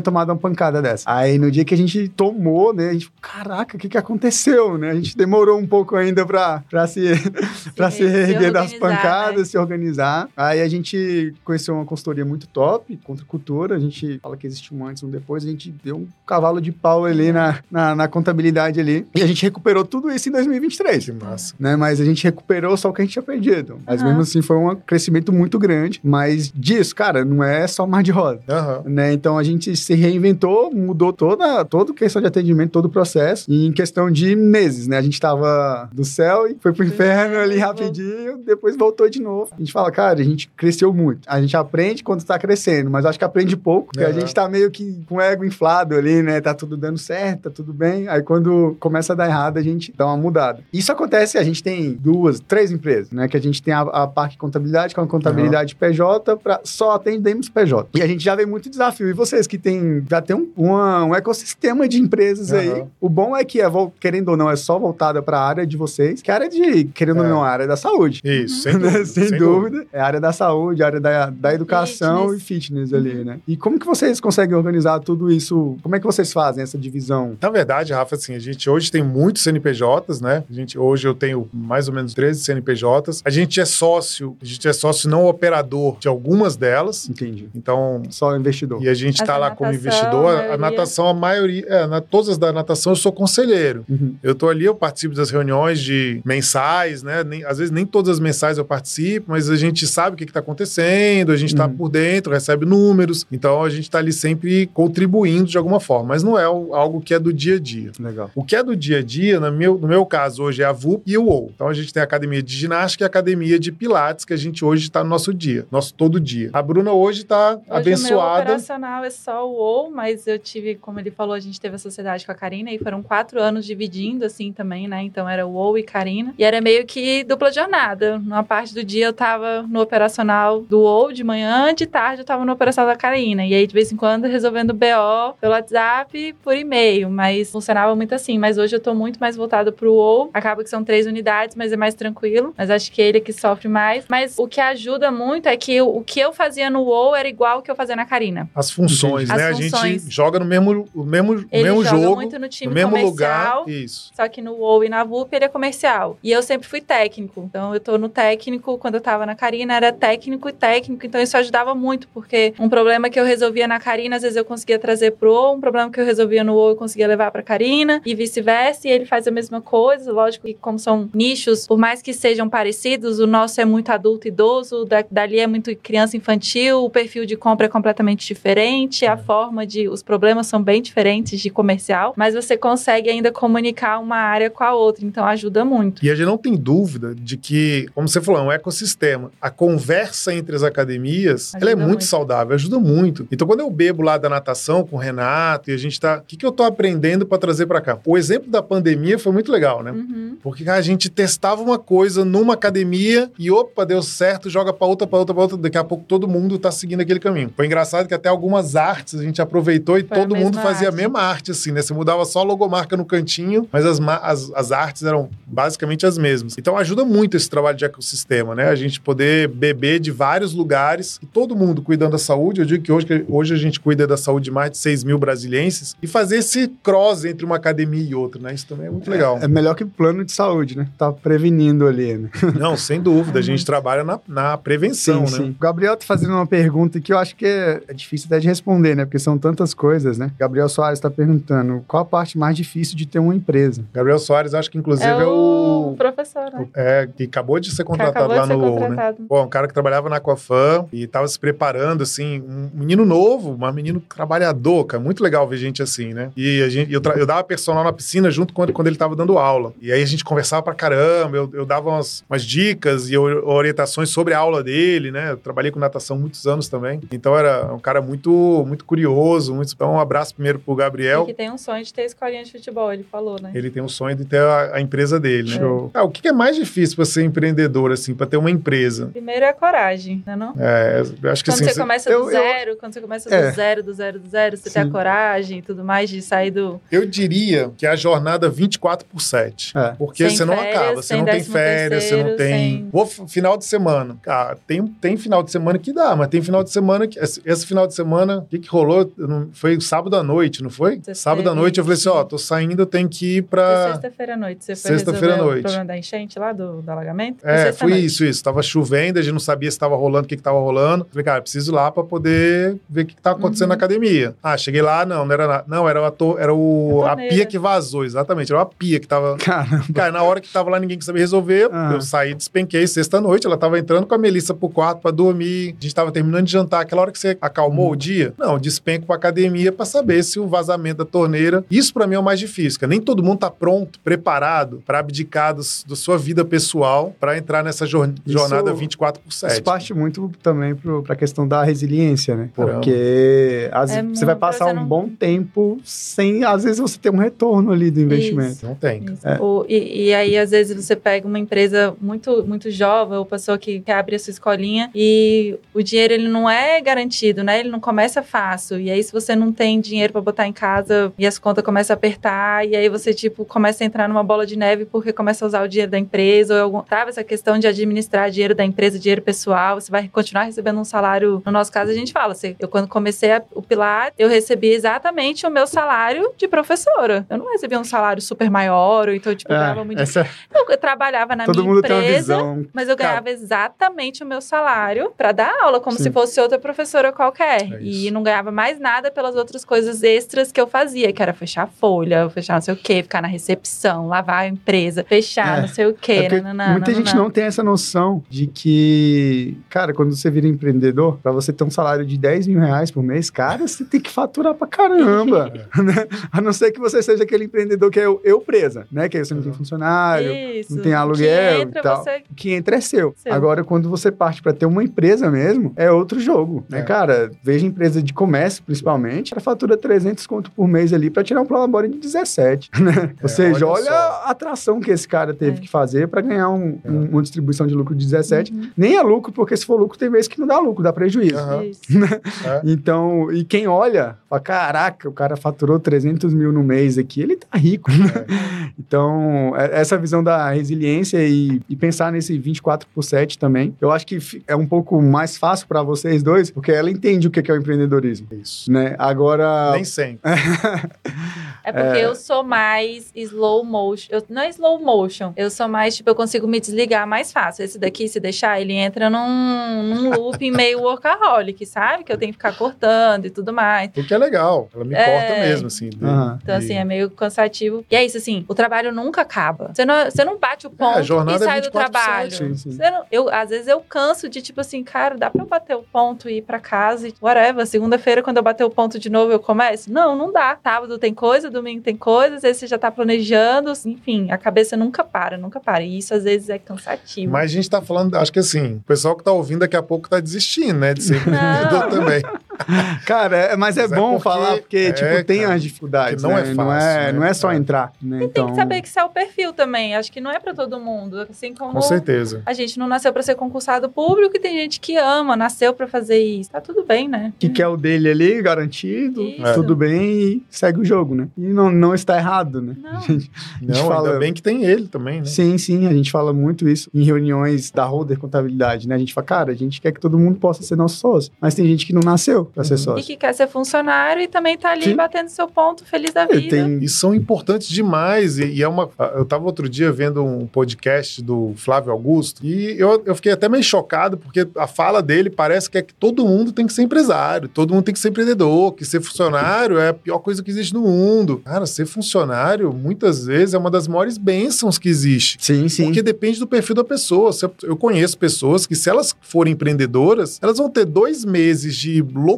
[0.00, 1.04] tomado uma pancada dessa.
[1.06, 4.78] Aí no dia que a gente tomou, né, a gente, caraca, o que que aconteceu,
[4.78, 4.90] né?
[4.90, 7.02] A gente demorou um pouco ainda pra, pra se,
[7.76, 9.44] pra se se reerguer das organizar, pancadas, né?
[9.44, 10.28] se organizar.
[10.36, 13.76] Aí a gente conheceu uma consultoria muito top, contra cultura.
[13.76, 15.44] A gente fala que existe um antes e um depois.
[15.44, 19.06] A gente deu um cavalo de pau ali na, na, na contabilidade ali.
[19.14, 21.54] E a gente recuperou tudo isso em 2023 Que massa.
[21.58, 21.76] né?
[21.76, 22.37] Mas a gente recuperou
[22.76, 23.80] só o que a gente tinha perdido.
[23.86, 24.08] Mas Aham.
[24.08, 26.00] mesmo assim foi um crescimento muito grande.
[26.02, 28.40] Mas disso, cara, não é só mar de rosa.
[28.48, 28.82] Aham.
[28.86, 29.12] Né?
[29.12, 33.50] Então a gente se reinventou, mudou toda, toda a questão de atendimento, todo o processo.
[33.50, 34.96] E em questão de meses, né?
[34.98, 39.20] A gente tava do céu e foi pro inferno ali inferno, rapidinho, depois voltou de
[39.20, 39.50] novo.
[39.52, 41.20] A gente fala, cara, a gente cresceu muito.
[41.26, 44.20] A gente aprende quando tá crescendo, mas acho que aprende pouco, porque a Aham.
[44.20, 46.40] gente tá meio que com o ego inflado ali, né?
[46.40, 48.08] Tá tudo dando certo, tá tudo bem.
[48.08, 50.60] Aí quando começa a dar errado, a gente dá uma mudada.
[50.72, 53.28] Isso acontece, a gente tem duas, três empresas, né?
[53.28, 56.92] Que a gente tem a, a parte contabilidade, que é uma contabilidade PJ, pra, só
[56.92, 57.88] atendemos PJ.
[57.94, 59.08] E a gente já vê muito desafio.
[59.08, 62.68] E vocês que tem, já tem um, uma- um ecossistema de empresas aí.
[62.70, 62.86] Aham.
[63.00, 63.66] O bom é que, é,
[64.00, 66.84] querendo ou não, é só voltada pra área de vocês, que é a área de,
[66.84, 67.28] querendo ou É.
[67.28, 68.20] não, a área da saúde.
[68.24, 68.78] Isso, sem Né?
[68.90, 69.04] dúvida.
[69.06, 69.86] Sem, dúvida.
[69.92, 72.42] É a área da saúde, a área da, da educação Fitness.
[72.42, 73.38] e fitness ali, né?
[73.46, 75.76] E como que vocês conseguem organizar tudo isso?
[75.82, 77.36] Como é que vocês fazem essa divisão?
[77.40, 80.44] Na verdade, Rafa, assim, a gente hoje tem muitos CNPJs, né?
[80.48, 83.22] A gente, hoje eu tenho mais ou menos 13 CNPJs.
[83.24, 87.08] A gente é sócio, a gente é sócio não operador de algumas delas.
[87.08, 87.48] Entendi.
[87.54, 88.82] Então, Só investidor.
[88.82, 90.34] e a gente está lá como natação, investidor.
[90.36, 93.84] a A, natação, a maioria, é, na, todas as da natação eu sou conselheiro.
[93.88, 94.16] Uhum.
[94.20, 97.22] Eu tô ali, eu participo das reuniões de mensais, né?
[97.22, 100.26] Nem- às vezes nem todas as mensais eu participo, mas a gente sabe o que,
[100.26, 101.76] que tá acontecendo, a gente tá Uhum.
[101.76, 106.24] por dentro, recebe números, então a gente tá ali sempre contribuindo de alguma forma, mas
[106.24, 107.92] não é o- algo que é do dia a dia.
[108.00, 108.28] Legal.
[108.34, 110.72] O que é do dia a dia, no meu, no meu caso, hoje é a
[110.72, 111.52] VUP e o OU.
[111.54, 114.36] Então a gente tem a academia de ginástica e a academia de pilates, que a
[114.36, 116.50] gente hoje está no nosso dia, nosso todo dia.
[116.52, 118.42] A Bruna hoje está Hoje o meu abençoada.
[118.42, 121.78] operacional é só o OU, mas eu tive, como ele falou, a gente teve a
[121.78, 125.02] sociedade com a Karina e foram quatro anos dividindo assim também, né?
[125.02, 126.34] Então era o OU e Karina.
[126.38, 128.18] E era meio que dupla jornada.
[128.18, 132.26] Numa parte do dia eu tava no operacional do OU de manhã, de tarde eu
[132.26, 133.44] tava no operacional da Karina.
[133.44, 138.14] E aí de vez em quando resolvendo BO pelo WhatsApp, por e-mail, mas funcionava muito
[138.14, 138.38] assim.
[138.38, 140.30] Mas hoje eu tô muito mais voltada pro OU.
[140.32, 142.54] Acaba que são três unidades, mas é mais tranquilo.
[142.56, 144.04] Mas acho que ele é que sofre mais.
[144.08, 147.58] Mas o que ajuda muito é que o, que eu fazia no OU era igual
[147.58, 148.48] o que eu fazia na Karina.
[148.54, 149.34] As funções, né?
[149.34, 150.02] As a funções.
[150.02, 153.64] gente joga no mesmo, o mesmo, Ele mesmo jogo, muito no time no mesmo lugar.
[153.66, 154.10] Isso.
[154.14, 156.18] Só que no WoW e na VUP ele é comercial.
[156.22, 157.42] E eu sempre fui técnico.
[157.48, 161.04] Então eu tô no técnico, quando eu tava na Karina era técnico e técnico.
[161.04, 164.44] Então isso ajudava muito, porque um problema que eu resolvia na Karina, às vezes eu
[164.44, 167.42] conseguia trazer pro WoW, um problema que eu resolvia no WoW eu conseguia levar pra
[167.42, 168.86] Karina e vice-versa.
[168.88, 170.12] E ele faz a mesma coisa.
[170.12, 174.26] Lógico que como são nichos, por mais que sejam parecidos, o nosso é muito adulto
[174.26, 179.04] e idoso, da, dali é muito criança infantil, o perfil de compra é completamente diferente,
[179.06, 179.88] a forma de.
[179.88, 184.62] Os problemas são bem diferentes de comercial, mas você consegue ainda comunicar uma área com
[184.62, 186.04] a outra, então ajuda muito.
[186.04, 189.30] E a gente não tem dúvida de que, como você falou, é um ecossistema.
[189.40, 192.04] A conversa entre as academias, ela é Ajuda muito, muito.
[192.04, 193.26] saudável, ajuda muito.
[193.30, 196.18] Então, quando eu bebo lá da natação com o Renato e a gente tá.
[196.18, 197.98] O que, que eu tô aprendendo para trazer para cá?
[198.04, 199.92] O exemplo da pandemia foi muito legal, né?
[199.92, 200.36] Uhum.
[200.42, 205.06] Porque a gente testava uma coisa numa academia e opa, deu certo, joga pra outra,
[205.06, 205.56] pra outra, pra outra.
[205.56, 207.52] Daqui a pouco todo mundo tá seguindo aquele caminho.
[207.56, 210.94] Foi engraçado que até algumas artes a gente aproveitou e Foi todo mundo fazia arte.
[210.94, 211.82] a mesma arte, assim, né?
[211.82, 216.18] Você mudava só a logomarca no cantinho, mas as, as, as artes eram basicamente as
[216.18, 216.56] mesmas.
[216.58, 218.68] Então ajuda muito esse trabalho de ecossistema, né?
[218.68, 222.60] A gente poder beber de vários lugares e todo mundo cuidando da saúde.
[222.60, 225.18] Eu digo que hoje, hoje a gente cuida da saúde de mais de 6 mil
[225.18, 228.54] brasilienses e fazer esse cross entre uma academia e outra, né?
[228.54, 229.38] Isso também é muito legal.
[229.40, 230.88] É melhor que plano de saúde, né?
[230.96, 232.28] Tá prevenindo ali, né?
[232.58, 233.38] Não, sem dúvida.
[233.38, 235.38] A gente trabalha na, na prevenção, né?
[235.40, 238.46] O Gabriel tá fazendo uma pergunta que eu acho que é, é difícil até de
[238.46, 239.04] responder, né?
[239.04, 240.30] Porque são tantas coisas, né?
[240.38, 243.84] Gabriel Soares tá perguntando qual a parte mais difícil de ter uma empresa.
[243.92, 245.96] Gabriel Soares, acho que inclusive É é o o.
[245.96, 246.66] professor, né?
[246.74, 248.88] É, que acabou de ser contratado acabou lá de ser no UOL, né?
[248.88, 249.22] contratado.
[249.28, 253.56] Pô, um cara que trabalhava na Aquafan e tava se preparando, assim, um menino novo,
[253.60, 255.02] um menino trabalhador, cara.
[255.02, 256.30] Muito legal ver gente assim, né?
[256.36, 259.16] E a gente, eu, tra- eu dava personal na piscina junto quando, quando ele tava
[259.16, 259.72] dando aula.
[259.80, 264.10] E aí a gente conversava pra caramba, eu, eu dava umas, umas dicas e orientações
[264.10, 265.32] sobre a aula dele, né?
[265.32, 267.00] Eu trabalhei com natação muitos anos também.
[267.12, 269.54] Então era um cara muito, muito curioso.
[269.54, 269.72] Muito...
[269.72, 271.24] Então um abraço primeiro pro E Gabriel.
[271.26, 273.50] que tem um sonho de ter escolinha de futebol, ele falou, né?
[273.54, 275.90] Ele tem o sonho de ter a, a empresa dele, né?
[275.94, 279.06] Ah, o que é mais difícil pra ser empreendedor, assim, pra ter uma empresa?
[279.06, 280.54] Primeiro é a coragem, né não?
[280.58, 281.72] É, eu acho que Quando assim.
[281.72, 283.50] você começa eu- do eu- zero, quando você começa É.
[283.50, 284.88] do zero, do zero, do zero, você tem Sim.
[284.88, 286.80] a coragem e tudo mais de sair do.
[286.90, 289.76] Eu diria que é a jornada 24 por 7.
[289.76, 289.94] É.
[289.98, 292.88] Porque Sem você não férias, acaba, você não tem décimo férias, você não terceiro, tem.
[292.92, 294.16] Vou final de semana.
[294.22, 297.18] Cara, tem, tem final de semana que dá, mas tem final de semana que.
[297.18, 299.10] Esse, esse final de semana, o que, que rolou?
[299.16, 301.00] Não- Foi sábado à noite, não foi?
[301.02, 303.92] Você sábado à noite eu falei assim: ó, tô saindo, eu tenho que ir pra.
[303.92, 304.64] sexta-feira à noite.
[304.64, 305.58] Você foi Sexta-feira à noite.
[305.60, 307.46] o problema da enchente lá, do, do alagamento?
[307.46, 308.04] É, foi noite.
[308.06, 308.42] isso, isso.
[308.42, 311.06] Tava chovendo, a gente não sabia se tava rolando, o que que tava rolando.
[311.10, 313.68] Falei, cara, preciso ir lá pra poder ver o que que tá acontecendo Uhum.
[313.68, 314.34] na academia.
[314.42, 315.64] Ah, cheguei lá, não, não era nada.
[315.66, 318.52] Não, era, a to- era o, A a pia que vazou, exatamente.
[318.52, 319.36] Era uma pia que tava.
[319.38, 319.84] Caramba.
[319.94, 321.68] Cara, na hora que tava lá, ninguém sabia resolver.
[321.72, 321.90] Ah.
[321.94, 323.46] Eu saí, despenquei sexta-noite.
[323.46, 325.74] Ela tava entrando com a Melissa pro quarto pra dormir.
[325.78, 326.80] A gente tava terminando de jantar.
[326.80, 328.32] Aquela hora que você acalmou o dia?
[328.38, 331.64] Não, despenco pra academia pra saber se o vazamento da torneira.
[331.70, 335.54] Isso pra mim é o mais difícil, nem todo mundo tá pronto, preparado pra abdicar
[335.54, 339.52] dos- da sua vida pessoal pra entrar nessa jor- jornada 24 por 7.
[339.52, 342.48] Isso parte muito também pro, pra questão da resiliência, né?
[342.54, 347.10] Porque às É você vai passar um não- bom tempo sem, às vezes, você ter
[347.10, 348.64] um retorno ali do investimento.
[348.66, 349.04] Não tem.
[349.04, 349.26] Isso.
[349.26, 349.38] É.
[349.40, 353.58] O- e, e aí, às vezes, você pega uma empresa muito, muito jovem, ou pessoa
[353.58, 357.58] que quer abrir a sua escolinha, e o dinheiro ele não é garantido, né?
[357.60, 358.80] Ele não começa fácil.
[358.80, 361.94] E aí, se você não tem dinheiro para botar em casa e as contas começam
[361.94, 365.44] a apertar, e aí você, tipo, começa a entrar numa bola de neve porque começa
[365.44, 367.10] a usar o dinheiro da empresa, ou algum, sabe?
[367.10, 371.42] Essa questão de administrar dinheiro da empresa, dinheiro pessoal, você vai continuar recebendo um salário.
[371.44, 374.68] No nosso caso, a gente fala, assim, eu quando comecei a- o Pilar, eu recebi
[374.68, 377.26] exatamente o meu salário de professora.
[377.30, 380.00] Eu não recebia um salário super maior, ou então, tipo, eu ganhava muito.
[380.00, 382.36] essa, Eu, eu trabalhava na todo minha mundo tem uma empresa.
[382.36, 382.66] visão.
[382.72, 386.04] Mas eu Cara- ganhava exatamente o meu salário pra dar aula, como Sim.
[386.04, 387.72] se fosse outra professora qualquer.
[387.72, 391.32] É e não ganhava mais nada pelas outras coisas extras que eu fazia, que era
[391.32, 395.58] fechar a folha, fechar não sei o quê, ficar na recepção, lavar a empresa, fechar
[395.58, 395.60] É.
[395.62, 396.28] não sei o É quê.
[396.40, 401.32] nananã, muita gente não tem essa noção de que, cara, quando você vira empreendedor, pra
[401.32, 404.54] você ter um salário de 10 mil reais por mês, cara, você tem que faturar
[404.54, 405.52] pra caramba.
[405.82, 406.06] né?
[406.30, 409.08] A não ser que você seja aquele empreendedor que é eu, eu presa, né?
[409.08, 410.74] Que aí você não tem funcionário, Isso.
[410.74, 412.02] não tem Que aluguel entra, e tal.
[412.04, 413.14] você- o que entra é seu.
[413.16, 413.32] Seu.
[413.32, 416.82] Agora, quando você parte pra ter uma empresa mesmo, é outro jogo, né, É.
[416.82, 417.30] cara?
[417.42, 421.46] Veja empresa de comércio, principalmente, ela fatura 300 conto por mês ali pra tirar um
[421.46, 423.12] prolabore de 17, né?
[423.22, 425.60] Ou seja, olha olha, a atração que esse cara teve É.
[425.60, 426.90] que fazer pra ganhar um- É.
[426.90, 428.52] um- uma distribuição de lucro de 17.
[428.52, 428.70] Uhum.
[428.76, 431.38] Nem é lucro, porque se for lucro, tem vezes que não dá lucro, dá prejuízo.
[431.38, 431.64] Aham.
[431.64, 431.80] Isso.
[432.44, 432.60] É.
[432.64, 437.36] Então, e quem olha, fala, caraca, o cara faturou 300 mil no mês aqui, ele
[437.36, 437.90] tá rico.
[438.78, 440.87] então, é- essa visão da resiliência
[441.28, 445.36] e, e pensar nesse 24 por 7 também, eu acho que é um pouco mais
[445.36, 448.70] fácil para vocês dois, porque ela entende o que que é o empreendedorismo, Isso.
[448.70, 448.94] né?
[448.98, 449.72] Agora...
[449.72, 450.20] Nem sempre.
[451.68, 454.08] É porque eu sou mais slow motion.
[454.10, 455.32] Eu, não é slow motion.
[455.36, 457.64] Eu sou mais, tipo, eu consigo me desligar mais fácil.
[457.64, 462.04] Esse daqui, se deixar, ele entra num, num looping meio workaholic, sabe?
[462.04, 463.90] Que eu tenho que ficar cortando e tudo mais.
[463.96, 464.68] O que é legal.
[464.74, 465.04] Ela me É.
[465.04, 465.90] corta mesmo, assim.
[465.90, 466.38] de- Aham.
[466.42, 467.84] Então, de- assim, é meio cansativo.
[467.90, 469.70] E é isso, assim, o trabalho nunca acaba.
[469.74, 471.92] Você não, você não bate o ponto É, a jornada e é sai do 24
[471.92, 472.30] por trabalho.
[472.30, 472.70] 7, Sim, sim.
[472.72, 475.76] Você não- eu, às vezes eu canso de, tipo assim, cara, dá pra eu bater
[475.76, 477.66] o ponto e ir pra casa e whatever.
[477.66, 479.92] Segunda-feira, quando eu bater o ponto de novo, eu começo?
[479.92, 480.58] Não, não dá.
[480.62, 483.72] Sábado tem coisa, domingo tem coisa, às vezes você já tá planejando.
[483.86, 485.82] Enfim, a cabeça nunca para, nunca para.
[485.82, 487.32] E isso, às vezes, é cansativo.
[487.32, 489.82] Mas a gente tá falando, acho que assim, o pessoal que tá ouvindo daqui a
[489.82, 490.94] pouco tá desistindo, né?
[490.94, 492.22] De ser empreendedor também.
[493.06, 495.62] Cara, é- mas é Mas é bom porque- falar, porque, é, tipo, tem cara, as
[495.62, 496.40] dificuldades, não né?
[496.40, 497.12] é não, fácil, é, né?
[497.12, 497.56] não é só É.
[497.56, 498.28] entrar, né?
[498.28, 499.94] Tem que saber que isso é o perfil também.
[499.94, 501.26] Acho que não é pra todo mundo.
[501.30, 502.42] Assim como Com certeza.
[502.44, 505.86] a gente não nasceu pra ser concursado público e tem gente que ama, nasceu pra
[505.86, 506.50] fazer isso.
[506.50, 507.32] Tá tudo bem, né?
[507.38, 509.54] que quer o dele ali, garantido, Isso.
[509.54, 511.28] tudo bem e segue o jogo, né?
[511.36, 512.74] E não, não está errado, né?
[512.80, 513.00] Não.
[513.08, 513.30] Gente,
[513.62, 515.26] Não, fala- ainda bem que tem ele também, né?
[515.26, 518.94] Sim, sim, a gente fala muito isso em reuniões da Holder Contabilidade, né?
[518.94, 521.54] A gente fala, cara, a gente quer que todo mundo possa ser nosso sócio, mas
[521.54, 522.78] tem gente que não nasceu pra ser Uhum.
[522.80, 523.04] E sócio.
[523.06, 524.96] que quer ser funcionário e também tá ali Sim.
[524.96, 526.50] batendo seu ponto, feliz da É, vida.
[526.56, 528.38] tem- E são importantes demais.
[528.38, 528.88] E, e é uma.
[529.14, 533.48] Eu tava outro dia vendo um podcast do Flávio Augusto e eu, eu fiquei até
[533.48, 536.82] meio chocado, porque a fala dele parece que é que todo mundo tem que ser
[536.82, 540.50] empresário, todo mundo tem que ser empreendedor, que ser funcionário é a pior coisa que
[540.50, 541.42] existe no mundo.
[541.44, 545.38] Cara, ser funcionário, muitas vezes, é uma das maiores bênçãos que existe.
[545.40, 545.84] Sim, sim.
[545.84, 547.30] Porque depende do perfil da pessoa.
[547.62, 552.37] Eu conheço pessoas que, se elas forem empreendedoras, elas vão ter dois meses de loucura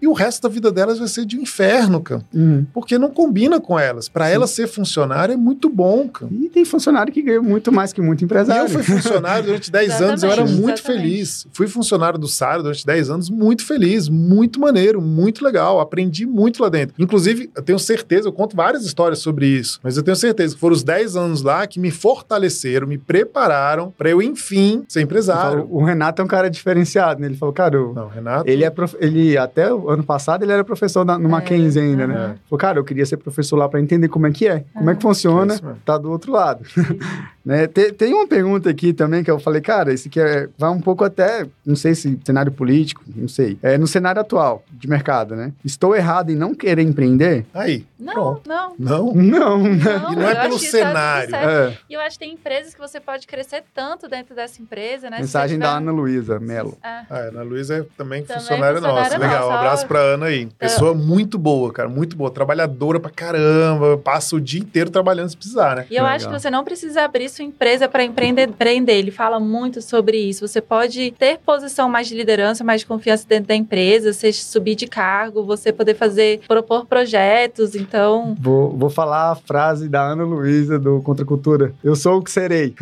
[0.00, 2.22] e o resto da vida delas vai ser de inferno, cara.
[2.34, 2.66] Uhum.
[2.72, 4.08] Porque não combina com elas.
[4.08, 4.32] Pra Sim.
[4.34, 6.30] ela ser funcionário é muito bom, cara.
[6.32, 8.64] E tem funcionário que ganha muito mais que muito E empresário.
[8.64, 10.82] eu fui funcionário durante 10 anos, eu era muito exatamente.
[10.82, 11.46] feliz.
[11.52, 15.80] Fui funcionário do Sara durante 10 anos, muito feliz, muito maneiro, muito legal.
[15.80, 16.94] Aprendi muito lá dentro.
[16.98, 20.60] Inclusive, eu tenho certeza, eu conto várias histórias sobre isso, mas eu tenho certeza que
[20.60, 25.62] foram os 10 anos lá que me fortaleceram, me prepararam pra eu, enfim, ser empresário.
[25.62, 27.26] falou, o Renato é um cara diferenciado, né?
[27.26, 28.48] Ele falou, cara, eu- Não, Renato.
[28.48, 28.96] ele é prof...
[29.00, 32.14] ele até o ano passado ele era professor na, no É, Mackenzie ainda, né?
[32.14, 32.34] aham.
[32.48, 34.94] Falou, cara, eu queria ser professor lá pra entender como é que é, como é
[34.94, 35.76] que É funciona, mesmo.
[35.84, 36.64] tá do outro lado.
[37.44, 37.66] né?
[37.66, 40.80] Tem, tem uma pergunta aqui também que eu falei, cara, esse aqui é, vai um
[40.80, 43.58] pouco até, não sei se cenário político, não sei.
[43.62, 45.52] É no cenário atual de mercado, né?
[45.64, 47.44] Estou errado em não querer empreender?
[47.54, 48.42] Aí, Não, Pronto.
[48.48, 48.74] não.
[48.78, 49.12] não.
[49.14, 49.98] Não, né?
[50.02, 51.34] Não, E não é pelo tá cenário.
[51.34, 55.08] É, E eu acho que tem empresas que você pode crescer tanto dentro dessa empresa,
[55.10, 55.18] né?
[55.20, 56.76] Mensagem você da tiver- Ana Luísa Melo.
[56.82, 56.88] É.
[56.88, 59.18] Ah, a Ana Luísa é também, Também funcionária nossa.
[59.22, 60.46] Legal, um abraço pra Ana aí.
[60.58, 62.30] Pessoa muito boa, cara, muito boa.
[62.30, 65.86] Trabalhadora pra caramba, passa o dia inteiro trabalhando se precisar, né?
[65.90, 66.16] E eu Legal.
[66.16, 68.92] acho que você não precisa abrir sua empresa para empreender, empreender.
[68.94, 70.46] Ele fala muito sobre isso.
[70.46, 74.74] Você pode ter posição mais de liderança, mais de confiança dentro da empresa, você subir
[74.74, 77.74] de cargo, você poder fazer, propor projetos.
[77.74, 81.72] Então, Vou, vou falar a frase da Ana Luísa do Contra Cultura.
[81.82, 82.74] Eu sou o que serei.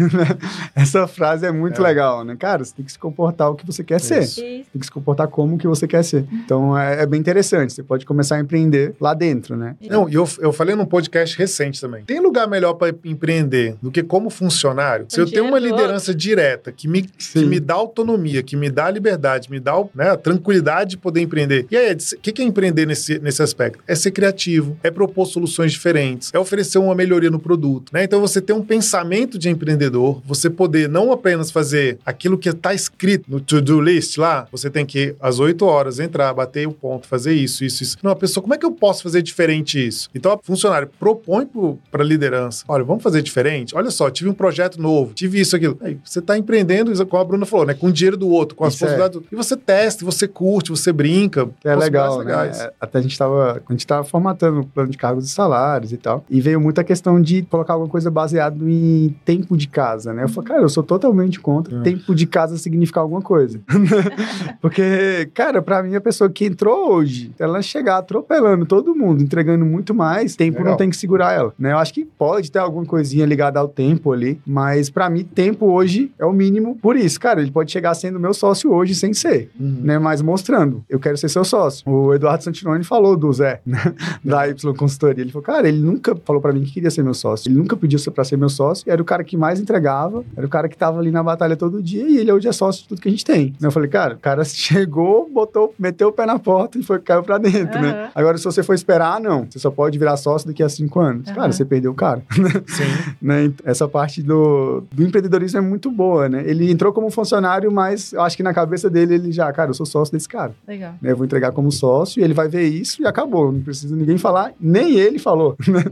[0.75, 1.85] Essa frase é muito É.
[1.85, 2.37] legal, né?
[2.39, 4.23] Cara, você tem que se comportar o que você quer ser.
[4.23, 4.41] Isso.
[4.45, 4.71] isso.
[4.73, 6.20] Tem que se comportar como que você quer ser.
[6.33, 7.73] Então é, é bem interessante.
[7.73, 9.77] Você pode começar a empreender lá dentro, né?
[9.89, 12.05] Não, e eu, eu falei num podcast recente também.
[12.05, 15.07] Tem lugar melhor para empreender do que como funcionário?
[15.09, 18.91] Se eu tenho uma liderança direta que me, que me dá autonomia, que me dá
[18.91, 21.67] liberdade, me dá né, a tranquilidade de poder empreender.
[21.71, 23.83] E aí, o que que é empreender nesse, nesse aspecto?
[23.87, 27.91] É ser criativo, é propor soluções diferentes, é oferecer uma melhoria no produto.
[27.93, 28.05] Né?
[28.05, 32.75] Então, você ter um pensamento de empreendedor, você poder não apenas fazer aquilo que está
[32.75, 37.07] escrito no to-do list lá, você tem que, às 8 horas, entrar, bater o ponto,
[37.07, 37.97] fazer isso, isso, isso.
[38.03, 40.09] Não, a pessoa, como é que eu posso fazer diferente isso?
[40.15, 41.49] Então, o funcionário propõe
[41.91, 43.75] para a liderança: olha, vamos fazer diferente?
[43.77, 45.79] Olha só, tive um projeto novo, tive isso, aquilo.
[45.81, 47.75] Aí, você está empreendendo, como a Bruna falou, né?
[47.75, 48.79] Com o dinheiro do outro, com as é.
[48.79, 49.21] possibilidades.
[49.21, 51.49] do- E você testa, você curte, você brinca.
[51.65, 52.33] É legal, né?
[52.49, 55.93] É, Até a gente tava, a gente tava formatando o plano de cargos e salários
[55.93, 56.25] e tal.
[56.29, 60.25] E veio muita questão de colocar alguma coisa baseado em tempo de casa, né?
[60.25, 61.83] Eu falei, cara, eu sou totalmente contra Hum.
[61.83, 63.61] tempo de casa significar alguma coisa.
[64.61, 69.65] Porque, cara, pra mim, a pessoa que entrou hoje, ela chegar atropelando todo mundo, entregando
[69.65, 70.73] muito mais, tempo Legal.
[70.73, 71.73] não tem que segurar ela, né?
[71.73, 75.67] Eu acho que pode ter alguma coisinha ligada ao tempo ali, mas pra mim, tempo
[75.67, 77.21] hoje é o mínimo por isso.
[77.21, 79.81] Cara, ele pode chegar sendo meu sócio hoje sem ser Uhum.
[79.83, 81.89] né, mas mostrando, eu quero ser seu sócio.
[81.91, 83.79] O Eduardo Santinoni falou do Zé, né,
[84.25, 85.23] da Y Consultoria.
[85.23, 87.49] Ele falou, cara, ele nunca falou pra mim que queria ser meu sócio.
[87.51, 88.91] Ele nunca pediu pra ser meu sócio.
[88.91, 91.83] Era o cara que mais entregava, era o cara que tava ali na batalha todo
[91.83, 93.55] dia e ele hoje é sócio de tudo que a gente tem.
[93.61, 94.43] Eu falei, cara, o cara
[94.75, 97.91] chegou, botou, meteu o pé na porta e foi, caiu pra dentro, né?
[97.91, 98.11] Aham.
[98.15, 99.47] Agora, se você for esperar, não.
[99.51, 101.27] Você só pode virar sócio daqui a cinco anos.
[101.27, 101.53] Cara, Aham.
[101.53, 102.85] você perdeu o cara Sim.
[103.21, 103.53] né?
[103.65, 106.43] Essa parte do, do empreendedorismo é muito boa, né?
[106.47, 109.75] Ele entrou como funcionário, mas eu acho que na cabeça dele ele já, cara, eu
[109.75, 110.53] sou sócio desse cara.
[110.67, 110.95] Legal.
[111.03, 111.13] né?
[111.13, 113.51] Eu vou entregar como sócio e ele vai ver isso e acabou.
[113.53, 115.85] Não precisa ninguém falar, nem ele falou, né?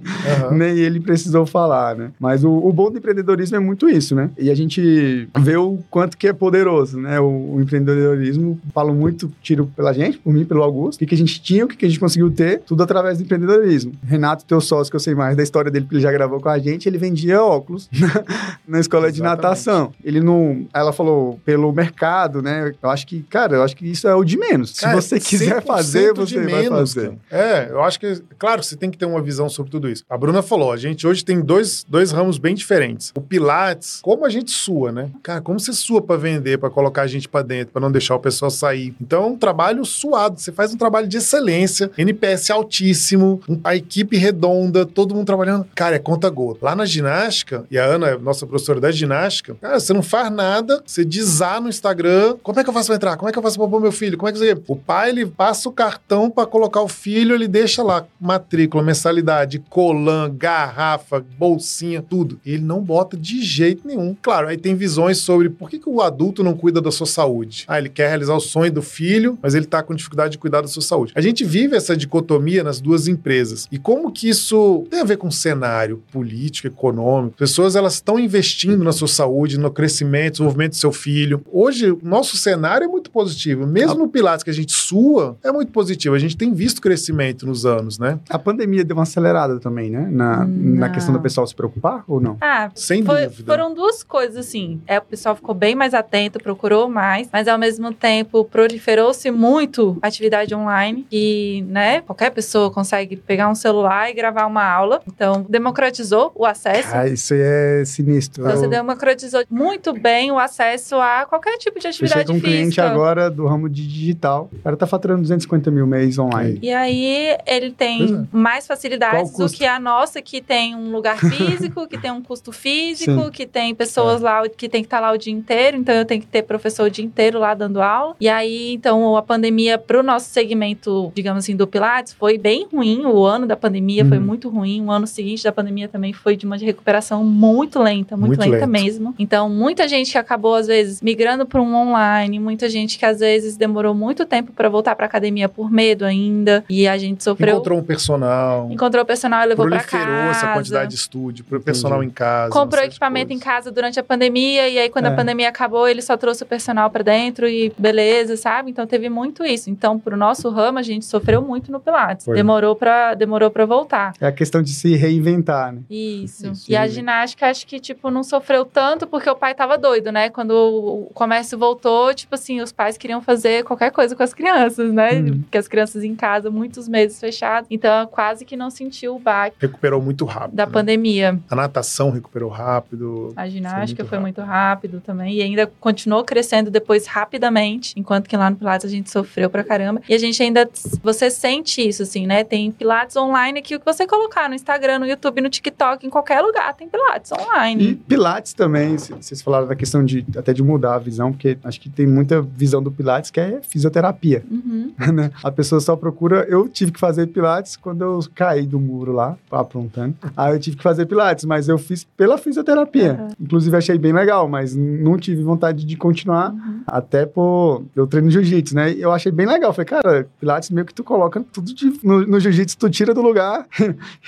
[0.45, 0.57] Aham.
[0.57, 2.11] nem ele precisou falar, né?
[2.21, 4.31] Mas o, o bom do empreendedorismo é muito isso, né?
[4.39, 7.19] E a gente vê o quanto que é poderoso, né?
[7.21, 11.15] O, o empreendedorismo, falo muito, tiro pela gente, por mim, pelo Augusto, o que, que
[11.15, 13.93] a gente tinha, o que, que a gente conseguiu ter, tudo através do empreendedorismo.
[14.05, 16.49] Renato, teu sócio, que eu sei mais da história dele, porque ele já gravou com
[16.49, 17.89] a gente, ele vendia óculos
[18.67, 19.43] na escola de Exatamente.
[19.43, 19.93] natação.
[20.05, 20.67] Ele não...
[20.73, 22.73] Ela falou, pelo mercado, né?
[22.83, 24.71] Eu acho que, cara, eu acho que isso é o de menos.
[24.77, 27.13] Se você quiser 100% fazer, de você vai menos, fazer.
[27.29, 27.43] cara.
[27.43, 30.05] É, eu acho que, claro, você tem que ter uma visão sobre tudo isso.
[30.09, 33.13] A Bruna falou, a gente hoje tem dois, dois ramos bem diferentes.
[33.17, 35.11] O Pilates, como a gente sua, né?
[35.23, 38.15] Cara, como você sua pra vender, pra colocar a gente pra dentro, pra não deixar
[38.15, 38.95] o pessoal sair.
[39.01, 44.17] Então é um trabalho suado, você faz um trabalho de excelência, NPS altíssimo, a equipe
[44.17, 45.67] redonda, todo mundo trabalhando.
[45.75, 46.65] Cara, é conta gota.
[46.65, 50.31] Lá na ginástica, e a Ana é nossa professora da ginástica, cara, você não faz
[50.31, 53.17] nada, você dizar no Instagram, como é que eu faço pra entrar?
[53.17, 54.17] Como é que eu faço pra pôr meu filho?
[54.17, 54.57] Como é que você...
[54.67, 59.59] O pai, ele passa o cartão pra colocar o filho, ele deixa lá matrícula, mensalidade,
[59.71, 62.41] colan, garrafa, bolsinha, tudo.
[62.45, 64.17] Ele não bota de jeito nenhum.
[64.21, 67.65] Claro, aí tem visões sobre por que, que o adulto não cuida da sua saúde.
[67.69, 70.61] Ah, ele quer realizar o sonho do filho, mas ele tá com dificuldade de cuidar
[70.63, 71.13] da sua saúde.
[71.15, 73.67] A gente vive essa dicotomia nas duas empresas.
[73.71, 77.37] E como que isso tem a ver com cenário político, econômico?
[77.37, 81.43] Pessoas, elas estão investindo na sua saúde, no crescimento, desenvolvimento do seu filho.
[81.51, 83.67] Hoje, o nosso cenário é muito positivo.
[83.67, 86.15] Mesmo no Pilates que a gente sua, é muito positivo.
[86.15, 88.19] A gente tem visto crescimento nos anos, né?
[88.29, 90.09] A pandemia deu uma acelerada também, né?
[90.11, 92.37] Na, na questão do pessoal se preocupar ou não?
[92.41, 93.45] Ah, Sem Foi- dúvida.
[93.53, 94.81] foram duas coisas, assim.
[94.87, 99.58] É, o pessoal ficou bem mais atento, procurou mais, mas ao mesmo tempo proliferou-se muito
[100.03, 105.01] a atividade online e, né, qualquer pessoa consegue pegar um celular e gravar uma aula.
[105.07, 106.89] Então, democratizou o acesso.
[106.93, 108.45] Ah, isso aí é sinistro.
[108.45, 112.67] Então, você democratizou muito bem o acesso a qualquer tipo de atividade com um cliente
[112.67, 112.89] física.
[112.89, 114.49] agora do ramo de digital.
[114.53, 116.59] O cara tá faturando 250 mil mês online.
[116.63, 118.37] E aí ele tem é.
[118.37, 122.53] mais facilidades do que a nossa, que tem um lugar físico, que tem um custo
[122.53, 123.31] físico, Sim.
[123.31, 126.21] que tem pessoas lá que tem que estar lá o dia inteiro, então eu tenho
[126.21, 128.15] que ter professor o dia inteiro lá dando aula.
[128.21, 129.38] E aí, então, a pandemia
[129.87, 133.05] pro nosso segmento, digamos assim, do Pilates, foi bem ruim.
[133.07, 134.25] O ano da pandemia foi Uhum.
[134.25, 134.85] muito ruim.
[134.85, 138.67] O ano seguinte da pandemia também foi de uma recuperação muito lenta, muito, Muito lenta
[138.67, 138.69] lento.
[138.71, 139.15] mesmo.
[139.19, 143.21] Então, muita gente que acabou, às vezes, migrando para um online, muita gente que às
[143.21, 146.65] vezes demorou muito tempo para voltar para academia por medo ainda.
[146.69, 147.55] E a gente sofreu.
[147.57, 148.69] Encontrou um personal.
[148.71, 149.89] Encontrou o personal e levou pra casa.
[150.05, 152.51] proliferou essa quantidade de estúdio, pro personal em casa.
[152.53, 155.09] Comprou equipamento em casa durante a pandemia e aí quando É.
[155.09, 158.71] a pandemia acabou, ele só trouxe o personal pra dentro e beleza, sabe?
[158.71, 159.71] Então teve muito isso.
[159.71, 162.25] Então, pro nosso ramo, a gente sofreu muito no Pilates.
[162.25, 162.37] Foi.
[162.37, 164.13] Demorou pra, demorou pra voltar.
[164.21, 165.81] É a questão de se reinventar, né?
[165.91, 166.47] Isso.
[166.51, 166.95] Isso, E a sim.
[166.95, 170.31] ginástica, acho que, tipo, não sofreu tanto porque o pai tava doido, né?
[170.31, 174.93] Quando o comércio voltou, tipo assim, os pais queriam fazer qualquer coisa com as crianças,
[174.93, 175.15] né?
[175.15, 175.41] Hum.
[175.43, 177.69] Porque as crianças em casa, muitos meses fechados.
[177.71, 180.55] Então, quase que não sentiu o baque Recuperou muito rápido.
[180.57, 180.73] da né?
[180.73, 181.39] pandemia.
[181.51, 183.33] A natação recuperou rápido.
[183.37, 185.35] A ginástica muito foi muito rápido também.
[185.35, 187.93] E ainda continuou crescendo depois rapidamente.
[187.97, 189.18] Enquanto que lá no Pilates a gente sofreu
[189.51, 190.01] pra caramba.
[190.09, 190.69] E a gente ainda.
[191.03, 192.45] Você sente isso, assim, né?
[192.45, 196.11] Tem Pilates online que o que você colocar no Instagram, no YouTube, no TikTok, em
[196.11, 197.95] qualquer lugar tem Pilates E online.
[198.09, 201.89] Pilates também, vocês falaram da questão de até de mudar a visão, porque acho que
[201.89, 204.93] tem muita visão do Pilates que é fisioterapia, Uhum.
[205.13, 205.31] né?
[205.43, 206.47] A pessoa só procura.
[206.49, 210.15] Eu tive que fazer Pilates quando eu caí do muro lá, aprontando.
[210.37, 213.15] Aí eu tive que fazer Pilates, mas eu fiz pela fisioterapia.
[213.21, 213.29] Uhum.
[213.41, 216.53] Inclusive achei bem legal, mas não tive vontade de continuar.
[216.53, 216.81] Uhum.
[216.87, 217.83] Até por.
[217.95, 218.93] Eu treino jiu-jitsu, né?
[218.93, 219.73] E eu achei bem legal.
[219.73, 221.99] Falei, cara, Pilates meio que tu coloca tudo de.
[222.03, 223.67] No, no jiu-jitsu tu tira do lugar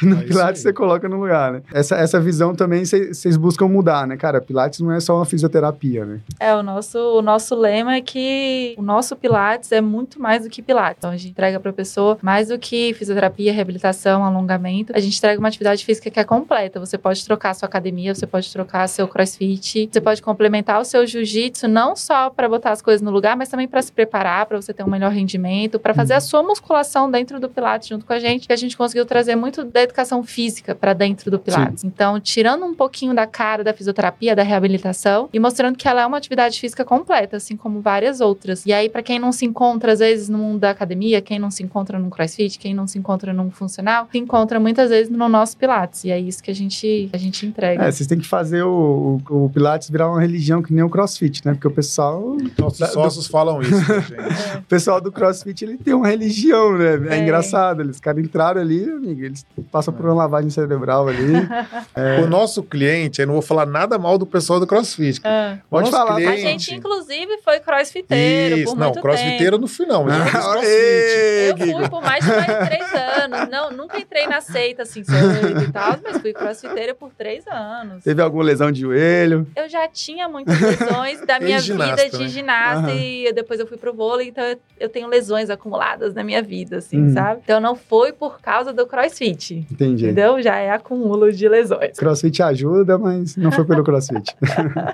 [0.02, 1.62] e no É Pilates você coloca no lugar, né?
[1.72, 4.16] Essa, essa visão também vocês buscam mudar, né?
[4.16, 6.20] Cara, Pilates não é só uma fisioterapia, né?
[6.38, 10.50] É, o nosso, o nosso lema é que o nosso Pilates é muito mais do
[10.50, 10.98] que Pilates.
[10.98, 14.92] Então, a gente entrega para a pessoa mais do que fisioterapia, reabilitação, alongamento.
[14.94, 16.80] A gente entrega uma atividade física que é completa.
[16.80, 21.06] Você pode trocar sua academia, você pode trocar seu crossfit, você pode complementar o seu
[21.06, 24.60] jiu-jitsu, não só para botar as coisas no lugar, mas também para se preparar, para
[24.60, 28.12] você ter um melhor rendimento, para fazer a sua musculação dentro do Pilates junto com
[28.12, 28.46] a gente.
[28.46, 31.85] Que a gente conseguiu trazer muito da educação física para dentro do Pilates.
[31.85, 36.06] Então, tirando um pouquinho da cara da fisioterapia, da reabilitação e mostrando que ela é
[36.06, 38.64] uma atividade física completa, assim como várias outras.
[38.66, 41.50] E aí, para quem não se encontra, às vezes, no mundo da academia, quem não
[41.50, 45.28] se encontra num crossfit, quem não se encontra num funcional, se encontra muitas vezes no
[45.28, 46.04] nosso Pilates.
[46.04, 47.85] E é isso que a gente, a gente entrega.
[47.85, 50.88] É, vocês têm que fazer o, o, o Pilates virar uma religião que nem o
[50.88, 51.52] CrossFit, né?
[51.54, 54.59] Porque o pessoal, Nossos sócios falam isso, né, gente?
[54.60, 57.00] o pessoal do CrossFit ele tem uma religião, né?
[57.10, 57.18] É, É.
[57.22, 57.82] engraçado.
[57.82, 61.20] Eles, caras entraram ali, amigo, eles passam por uma lavagem cerebral ali.
[62.22, 65.20] O nosso cliente, eu não vou falar nada mal do pessoal do CrossFit.
[65.20, 66.14] O Pode falar, tá?
[66.14, 70.16] A cliente- gente, inclusive, foi crossfiteiro Isso, por não, muito crossfiteiro não fui não, mas
[70.34, 70.66] eu crossfit.
[70.66, 73.48] Ei, Eu fui por mais de mais de três anos.
[73.50, 78.02] Não, nunca entrei na seita, assim, e tal, mas fui crossfiteira por três anos.
[78.04, 79.46] Teve alguma lesão de joelho?
[79.56, 82.28] Eu já tinha muitas lesões da minha vida de né?
[82.28, 84.44] ginasta e depois eu fui pro vôlei, então
[84.78, 87.12] eu, tenho lesões acumuladas na minha vida, assim, Uhum.
[87.12, 87.40] sabe?
[87.44, 90.04] Então não foi por causa do crossfit, Entendi.
[90.04, 90.40] entendeu?
[90.42, 91.96] Já é acúmulo de lesões.
[91.98, 94.34] Crossfit ajuda, mas não foi pelo CrossFit.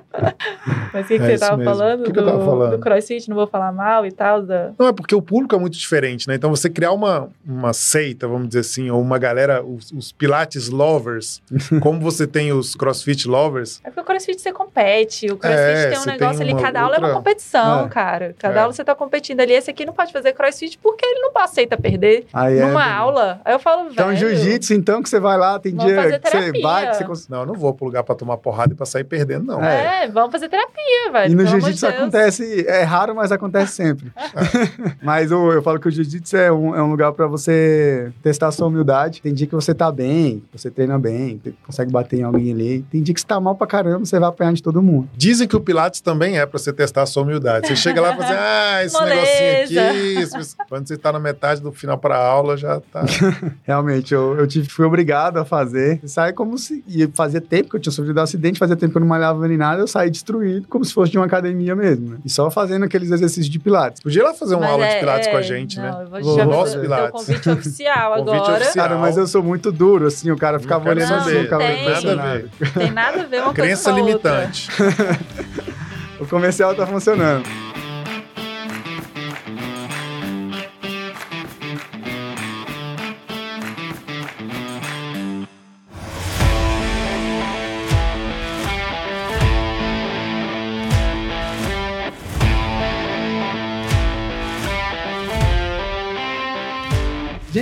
[0.93, 1.73] Mas o que, que É você isso tava mesmo.
[1.75, 2.71] falando, O que que eu do, tava falando?
[2.73, 3.29] do crossfit?
[3.29, 4.43] Não vou falar mal e tal.
[4.43, 4.71] Da...
[4.79, 6.35] Não, é porque o público é muito diferente, né?
[6.35, 10.69] Então você criar uma, uma seita, vamos dizer assim, ou uma galera, os, os Pilates
[10.69, 11.43] lovers,
[11.83, 15.27] como você tem os CrossFit lovers, É porque o crossfit você compete.
[15.31, 17.89] O crossfit É, tem um negócio tem ali, uma cada aula é uma competição, É.
[17.89, 18.35] cara.
[18.39, 18.63] Cada É.
[18.63, 19.55] aula você tá competindo ali.
[19.55, 22.27] Esse aqui não pode fazer crossfit porque ele não aceita perder.
[22.33, 23.41] Aí Numa é, aula.
[23.45, 23.93] Aí eu falo, velho.
[23.93, 26.97] Então, jiu-jitsu, então, que você vai lá, tem Vamos dia fazer que você vai, que
[26.97, 27.31] você consegue.
[27.31, 29.63] não, eu não vou pro lugar pra tomar porrada e pra sair perdendo, não.
[29.63, 30.05] É.
[30.05, 31.33] É, vamos fazer terapia, velho.
[31.33, 34.13] E no jiu-jitsu acontece, é raro, mas acontece sempre.
[35.03, 38.49] mas o- eu falo que o jiu-jitsu é um, é um lugar pra você testar
[38.49, 39.21] a sua humildade.
[39.23, 42.83] Tem dia que você tá bem, você treina bem, consegue bater em alguém ali.
[42.91, 45.09] Tem dia que você tá mal pra caramba, você vai apanhar de todo mundo.
[45.17, 47.67] Dizem que o Pilates também é pra você testar a sua humildade.
[47.69, 49.21] Você chega lá e fala assim, ah, esse Moleza.
[49.37, 53.05] Aqui, quando você tá na metade do final pra aula, já tá...
[53.65, 56.01] Realmente, eu, eu tive, fui obrigado a fazer.
[56.05, 56.83] Sai como se.
[56.89, 59.47] E fazia tempo que eu tinha sofrido um acidente, fazia tempo que eu não malhava
[59.49, 62.17] nem nada, eu saí destruído, como se fosse de uma academia mesmo, né?
[62.25, 64.03] E só fazendo aqueles exercícios de pilates.
[64.03, 65.85] Podia ir lá fazer uma Mas aula é- de Pilates é, com a gente, não,
[65.85, 65.91] né?
[66.05, 67.11] Eu vou Vou- fazer o Pilates.
[67.13, 68.55] convite oficial Convite agora.
[68.65, 68.89] oficial.
[68.89, 71.77] Cara, mas eu sou muito duro, assim, o cara ficava olhando assim, eu ficava Tem.
[71.77, 72.51] Nada a impressionado.
[72.59, 72.73] ver.
[72.73, 74.31] Tem nada a ver uma Crença coisa com a outra.
[74.41, 74.69] limitante.
[76.19, 77.45] O comercial tá funcionando.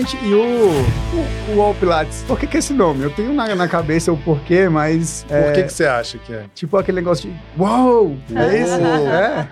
[0.05, 2.25] Gente, e o, o, o All Pilates?
[2.29, 3.03] Por que, que esse nome?
[3.03, 5.25] Eu tenho na, na cabeça o porquê, mas.
[5.27, 6.45] Por é, que, que você acha que é?
[6.55, 7.37] Tipo aquele negócio de.
[7.59, 8.17] Uou!
[8.35, 8.75] É isso?
[9.15, 9.49] É?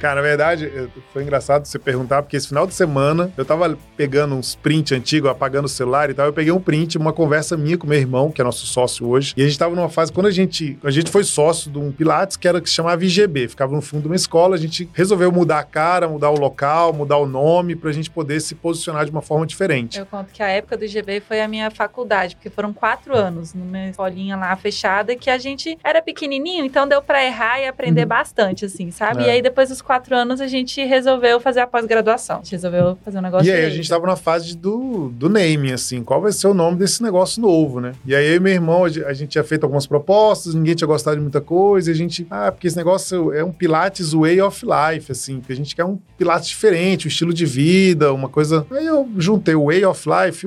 [0.00, 0.70] Cara, na verdade,
[1.12, 5.30] foi engraçado você perguntar, porque esse final de semana eu tava pegando uns print antigos,
[5.30, 6.26] apagando o celular e tal.
[6.26, 9.32] Eu peguei um print, uma conversa minha com meu irmão, que é nosso sócio hoje.
[9.36, 10.78] E a gente tava numa fase, quando a gente.
[10.84, 13.80] A gente foi sócio de um Pilates que era que se chamava IGB, ficava no
[13.80, 14.56] fundo de uma escola.
[14.56, 18.40] A gente resolveu mudar a cara, mudar o local, mudar o nome, pra gente poder
[18.40, 19.83] se posicionar de uma forma diferente.
[19.96, 23.54] Eu conto que a época do IGB foi a minha faculdade, porque foram quatro anos
[23.54, 28.02] numa escolinha lá fechada que a gente era pequenininho, então deu pra errar e aprender
[28.02, 28.08] Uhum.
[28.08, 29.24] bastante, assim, sabe?
[29.24, 29.26] É.
[29.26, 32.36] E aí depois dos quatro anos, a gente resolveu fazer a pós-graduação.
[32.36, 35.28] A gente resolveu fazer um negócio E aí a gente tava na fase do, do
[35.28, 37.92] naming, assim, qual vai ser o nome desse negócio novo, né?
[38.06, 40.86] E aí eu e meu irmão, a gente- gente tinha feito algumas propostas, ninguém tinha
[40.88, 44.40] gostado de muita coisa, e a gente, ah, porque esse negócio é um Pilates way
[44.40, 48.28] of life, assim, porque a gente quer um Pilates diferente, um estilo de vida, uma
[48.28, 48.66] coisa...
[48.70, 50.44] Aí eu juntei o way of life.
[50.44, 50.46] E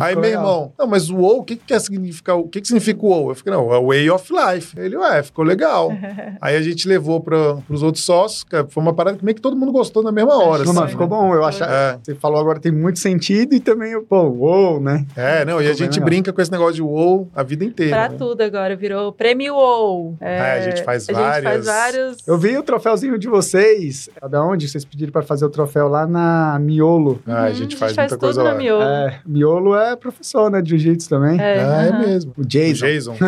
[0.00, 0.42] Aí ficou meu legal.
[0.44, 3.08] irmão, não, mas o WoW, o que que quer significar, o que que significa o
[3.08, 3.28] WoW?
[3.30, 4.78] Eu falei, não, é o way of life.
[4.78, 5.90] Ele, ué, ficou legal.
[6.40, 9.40] aí a gente levou para os outros sócios, cara, foi uma parada que meio que
[9.40, 10.64] todo mundo gostou na mesma hora.
[10.64, 11.10] Não, assim, mas ficou né?
[11.16, 11.34] bom.
[11.34, 11.64] Eu acho.
[11.64, 11.98] É.
[12.02, 15.04] Você falou agora tem muito sentido e também, pô, uou, né?
[15.16, 16.04] É, não, e a Ficou gente legal.
[16.06, 17.96] brinca com esse negócio de WoW a vida inteira.
[17.96, 18.16] Pra né?
[18.18, 20.16] tudo agora, virou prêmio WoW.
[20.20, 22.28] É, É, a gente faz a gente faz várias- vários.
[22.28, 24.08] Eu vi o troféuzinho de vocês.
[24.20, 24.68] Sabe onde?
[24.68, 27.20] Vocês pediram pra fazer o troféu lá na Miolo.
[27.26, 28.58] Ah, a Uhum, gente faz, faz muita tudo coisa na lá.
[28.58, 28.82] Miolo.
[28.82, 31.40] É, Miolo é professor, né, de jiu-jitsu também.
[31.40, 31.98] É, Ah, é aham.
[32.06, 32.32] mesmo.
[32.36, 32.86] O O Jason.
[32.86, 33.16] Jason.